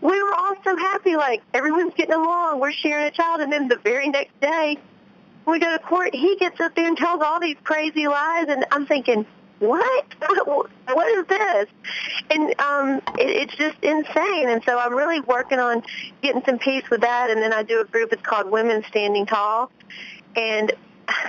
we 0.02 0.22
were 0.22 0.34
all 0.34 0.56
so 0.64 0.76
happy, 0.78 1.16
like 1.16 1.41
everyone's 1.54 1.93
getting 1.95 2.14
along, 2.14 2.60
we're 2.60 2.72
sharing 2.72 3.06
a 3.08 3.12
child, 3.12 3.41
and 3.41 3.52
then 3.52 3.68
the 3.68 3.78
very 3.78 4.10
next 4.10 4.39
day, 4.39 4.78
we 5.48 5.60
go 5.60 5.72
to 5.72 5.80
court, 5.80 6.14
he 6.14 6.36
gets 6.36 6.60
up 6.60 6.76
there 6.76 6.88
and 6.88 6.98
tells 6.98 7.22
all 7.22 7.39
these 7.39 7.58
crazy 7.64 8.08
lies, 8.08 8.48
and 8.50 8.66
I'm 8.72 8.86
thinking, 8.86 9.26
what? 9.60 10.06
What 10.88 11.08
is 11.18 11.26
this? 11.28 11.68
And 12.32 12.60
um, 12.62 13.02
it, 13.20 13.30
it's 13.30 13.56
just 13.56 13.76
insane. 13.84 14.48
And 14.48 14.64
so 14.64 14.80
I'm 14.80 14.93
really 14.95 15.20
working 15.20 15.60
on 15.60 15.84
getting 16.22 16.41
some 16.45 16.60
peace 16.60 16.89
with 16.89 17.02
that. 17.02 17.30
And 17.30 17.41
then 17.41 17.52
I 17.52 17.64
do 17.64 17.82
a 17.82 17.86
group. 17.86 18.14
It's 18.14 18.22
called 18.22 18.50
Women 18.50 18.86
Standing 18.88 19.26
Tall. 19.26 19.70
And 20.38 20.72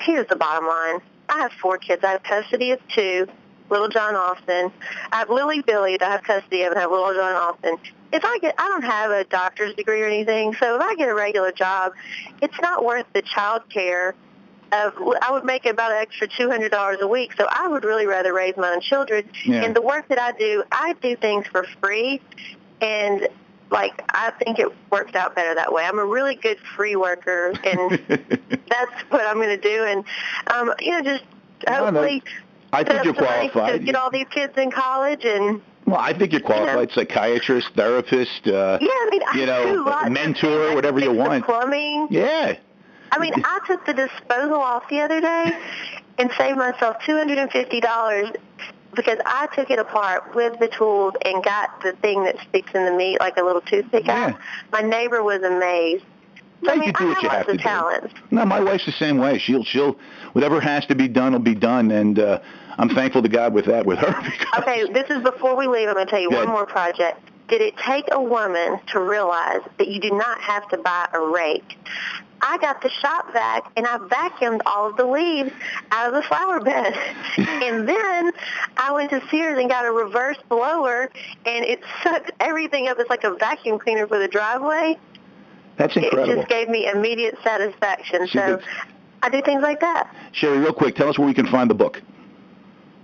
here's 0.02 0.28
the 0.28 0.36
bottom 0.36 0.68
line: 0.68 1.00
I 1.28 1.40
have 1.40 1.52
four 1.52 1.76
kids. 1.76 2.04
I 2.04 2.12
have 2.12 2.22
custody 2.22 2.70
of 2.70 2.80
two. 2.88 3.26
Little 3.68 3.88
John 3.88 4.14
Austin. 4.14 4.72
I 5.12 5.16
have 5.16 5.28
Lily 5.28 5.60
Billy 5.60 5.96
that 5.96 6.08
I 6.08 6.12
have 6.12 6.22
custody 6.22 6.62
of, 6.62 6.70
and 6.70 6.78
I 6.78 6.82
have 6.82 6.90
Little 6.90 7.12
John 7.12 7.34
Austin 7.34 7.78
if 8.12 8.24
I 8.24 8.38
get, 8.38 8.54
I 8.58 8.68
don't 8.68 8.84
have 8.84 9.10
a 9.10 9.24
doctor's 9.24 9.74
degree 9.74 10.02
or 10.02 10.06
anything, 10.06 10.54
so 10.54 10.76
if 10.76 10.82
I 10.82 10.94
get 10.94 11.08
a 11.08 11.14
regular 11.14 11.52
job, 11.52 11.92
it's 12.40 12.58
not 12.60 12.84
worth 12.84 13.06
the 13.12 13.22
child 13.22 13.62
care. 13.68 14.14
Of, 14.70 14.92
I 15.22 15.30
would 15.30 15.44
make 15.44 15.64
about 15.64 15.92
an 15.92 15.98
extra 15.98 16.28
two 16.28 16.50
hundred 16.50 16.70
dollars 16.70 16.98
a 17.00 17.06
week, 17.06 17.32
so 17.38 17.46
I 17.50 17.68
would 17.68 17.84
really 17.84 18.06
rather 18.06 18.34
raise 18.34 18.54
my 18.56 18.72
own 18.72 18.80
children. 18.80 19.28
Yeah. 19.44 19.64
And 19.64 19.74
the 19.74 19.80
work 19.80 20.08
that 20.08 20.18
I 20.18 20.32
do, 20.32 20.62
I 20.70 20.92
do 21.00 21.16
things 21.16 21.46
for 21.46 21.64
free, 21.80 22.20
and 22.82 23.28
like 23.70 24.02
I 24.10 24.30
think 24.32 24.58
it 24.58 24.68
worked 24.90 25.16
out 25.16 25.34
better 25.34 25.54
that 25.54 25.72
way. 25.72 25.84
I'm 25.84 25.98
a 25.98 26.04
really 26.04 26.34
good 26.34 26.58
free 26.76 26.96
worker, 26.96 27.52
and 27.64 27.90
that's 28.68 29.02
what 29.08 29.26
I'm 29.26 29.36
going 29.36 29.48
to 29.48 29.56
do. 29.56 29.84
And 29.84 30.04
um, 30.48 30.74
you 30.80 30.90
know, 30.92 31.02
just 31.02 31.24
hopefully, 31.66 32.22
I 32.72 32.84
think 32.84 33.04
you're 33.04 33.14
put 33.14 33.24
up 33.24 33.28
some 33.28 33.36
money 33.36 33.48
qualified. 33.48 33.80
to 33.80 33.86
get 33.86 33.94
all 33.94 34.10
these 34.10 34.28
kids 34.30 34.56
in 34.58 34.70
college 34.70 35.24
and 35.24 35.62
Well, 35.88 35.98
I 35.98 36.12
think 36.16 36.32
you're 36.32 36.42
qualified. 36.42 36.90
Psychiatrist, 36.92 37.68
therapist, 37.74 38.46
uh, 38.46 38.78
yeah, 38.80 38.88
I 38.90 39.08
mean, 39.10 39.22
I 39.26 39.38
you 39.38 39.46
know, 39.46 40.10
mentor. 40.10 40.74
Whatever 40.74 41.00
you 41.00 41.12
want. 41.12 41.44
Plumbing. 41.46 42.08
Yeah. 42.10 42.56
I 43.10 43.18
mean, 43.18 43.32
I 43.36 43.58
took 43.66 43.86
the 43.86 43.94
disposal 43.94 44.56
off 44.60 44.84
the 44.90 45.00
other 45.00 45.18
day 45.20 45.58
and 46.18 46.30
saved 46.36 46.58
myself 46.58 46.96
two 47.06 47.16
hundred 47.16 47.38
and 47.38 47.50
fifty 47.50 47.80
dollars 47.80 48.28
because 48.94 49.18
I 49.24 49.48
took 49.54 49.70
it 49.70 49.78
apart 49.78 50.34
with 50.34 50.58
the 50.58 50.68
tools 50.68 51.14
and 51.24 51.42
got 51.42 51.82
the 51.82 51.92
thing 51.92 52.24
that 52.24 52.36
sticks 52.48 52.70
in 52.74 52.84
the 52.84 52.92
meat 52.92 53.18
like 53.20 53.38
a 53.38 53.42
little 53.42 53.62
toothpick 53.62 54.06
Yeah. 54.06 54.26
out. 54.34 54.38
My 54.72 54.82
neighbor 54.82 55.22
was 55.22 55.42
amazed. 55.42 56.04
So, 56.64 56.70
I 56.72 56.74
you 56.74 56.80
mean, 56.80 56.92
do 56.98 57.04
I 57.04 57.08
what 57.08 57.22
you 57.22 57.28
have 57.30 57.46
to 57.46 57.52
do. 57.52 57.58
talents. 57.62 58.14
No, 58.30 58.44
my 58.44 58.60
wife's 58.60 58.84
the 58.84 58.92
same 58.92 59.16
way. 59.16 59.38
She'll 59.38 59.64
she'll 59.64 59.96
whatever 60.34 60.60
has 60.60 60.84
to 60.86 60.94
be 60.94 61.08
done 61.08 61.32
will 61.32 61.38
be 61.38 61.54
done, 61.54 61.90
and 61.92 62.18
uh, 62.18 62.40
I'm 62.78 62.88
thankful 62.88 63.22
to 63.22 63.28
God 63.28 63.52
with 63.52 63.66
that 63.66 63.84
with 63.86 63.98
her. 63.98 64.32
Okay, 64.58 64.90
this 64.92 65.08
is 65.10 65.22
before 65.22 65.56
we 65.56 65.66
leave. 65.66 65.88
I'm 65.88 65.94
going 65.94 66.06
to 66.06 66.10
tell 66.10 66.20
you 66.20 66.30
one 66.30 66.48
more 66.48 66.66
project. 66.66 67.20
Did 67.48 67.60
it 67.60 67.74
take 67.78 68.06
a 68.12 68.20
woman 68.20 68.78
to 68.92 69.00
realize 69.00 69.60
that 69.78 69.88
you 69.88 70.00
do 70.00 70.10
not 70.10 70.40
have 70.40 70.68
to 70.70 70.76
buy 70.78 71.08
a 71.12 71.20
rake? 71.20 71.76
I 72.40 72.58
got 72.58 72.82
the 72.82 72.88
shop 72.90 73.32
vac 73.32 73.70
and 73.76 73.86
I 73.86 73.98
vacuumed 73.98 74.60
all 74.66 74.88
of 74.90 74.96
the 74.96 75.06
leaves 75.06 75.50
out 75.90 76.08
of 76.08 76.14
the 76.14 76.22
flower 76.28 76.60
bed. 76.60 76.94
and 77.36 77.88
then 77.88 78.32
I 78.76 78.92
went 78.92 79.10
to 79.10 79.22
Sears 79.30 79.58
and 79.58 79.68
got 79.68 79.84
a 79.86 79.90
reverse 79.92 80.36
blower 80.48 81.10
and 81.46 81.64
it 81.64 81.80
sucked 82.02 82.30
everything 82.40 82.88
up. 82.88 82.98
It's 82.98 83.10
like 83.10 83.24
a 83.24 83.34
vacuum 83.34 83.78
cleaner 83.78 84.06
for 84.06 84.18
the 84.18 84.28
driveway. 84.28 84.98
That's 85.76 85.96
incredible. 85.96 86.30
It 86.30 86.36
just 86.36 86.48
gave 86.48 86.68
me 86.68 86.88
immediate 86.88 87.38
satisfaction. 87.42 88.26
See, 88.26 88.32
So 88.38 88.38
that's- 88.38 88.68
I 89.22 89.30
do 89.30 89.40
things 89.42 89.62
like 89.62 89.80
that. 89.80 90.14
Sherry, 90.32 90.58
real 90.58 90.72
quick, 90.72 90.94
tell 90.96 91.08
us 91.08 91.18
where 91.18 91.26
we 91.26 91.34
can 91.34 91.46
find 91.46 91.68
the 91.70 91.74
book. 91.74 92.02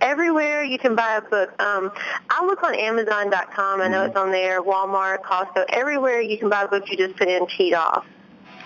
Everywhere 0.04 0.62
you 0.62 0.78
can 0.78 0.94
buy 0.94 1.16
a 1.16 1.20
book. 1.22 1.50
Um, 1.60 1.90
I 2.30 2.44
look 2.44 2.62
on 2.62 2.74
Amazon.com. 2.74 3.80
I 3.80 3.88
know 3.88 3.98
Mm-hmm. 4.00 4.08
it's 4.08 4.16
on 4.16 4.30
there. 4.30 4.62
Walmart, 4.62 5.22
Costco. 5.22 5.64
Everywhere 5.70 6.20
you 6.20 6.38
can 6.38 6.48
buy 6.50 6.62
a 6.62 6.68
book, 6.68 6.84
you 6.90 6.96
just 6.96 7.16
put 7.16 7.26
in 7.28 7.46
Teed 7.48 7.74
Off. 7.74 8.04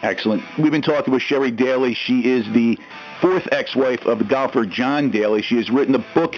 Excellent. 0.03 0.43
We've 0.59 0.71
been 0.73 0.83
talking 0.83 1.13
with 1.15 1.23
Sherry 1.23 1.51
Daly. 1.51 1.95
She 1.95 2.21
is 2.29 2.45
the 2.53 2.79
fourth 3.21 3.49
ex-wife 3.53 4.05
of 4.07 4.19
the 4.19 4.25
golfer 4.25 4.65
John 4.67 5.11
Daly. 5.11 5.43
She 5.43 5.57
has 5.57 5.71
written 5.71 5.93
the 5.93 6.05
book 6.15 6.35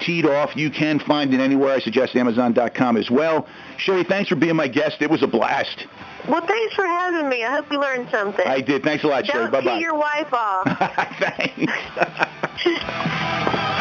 Teed 0.00 0.24
Off. 0.26 0.56
You 0.56 0.70
can 0.70 0.98
find 0.98 1.32
it 1.34 1.40
anywhere. 1.40 1.74
I 1.74 1.80
suggest 1.80 2.16
Amazon.com 2.16 2.96
as 2.96 3.10
well. 3.10 3.46
Sherry, 3.78 4.04
thanks 4.04 4.28
for 4.30 4.36
being 4.36 4.56
my 4.56 4.66
guest. 4.68 4.96
It 5.00 5.10
was 5.10 5.22
a 5.22 5.26
blast. 5.26 5.86
Well, 6.28 6.44
thanks 6.46 6.74
for 6.74 6.86
having 6.86 7.28
me. 7.28 7.44
I 7.44 7.54
hope 7.56 7.70
you 7.70 7.78
learned 7.80 8.08
something. 8.10 8.46
I 8.46 8.60
did. 8.60 8.82
Thanks 8.82 9.04
a 9.04 9.08
lot, 9.08 9.26
Sherry. 9.26 9.44
Don't 9.50 9.52
Bye-bye. 9.52 9.76
pee 9.76 9.80
your 9.82 9.94
wife 9.94 10.32
off. 10.32 10.64
Thanks. 11.18 11.72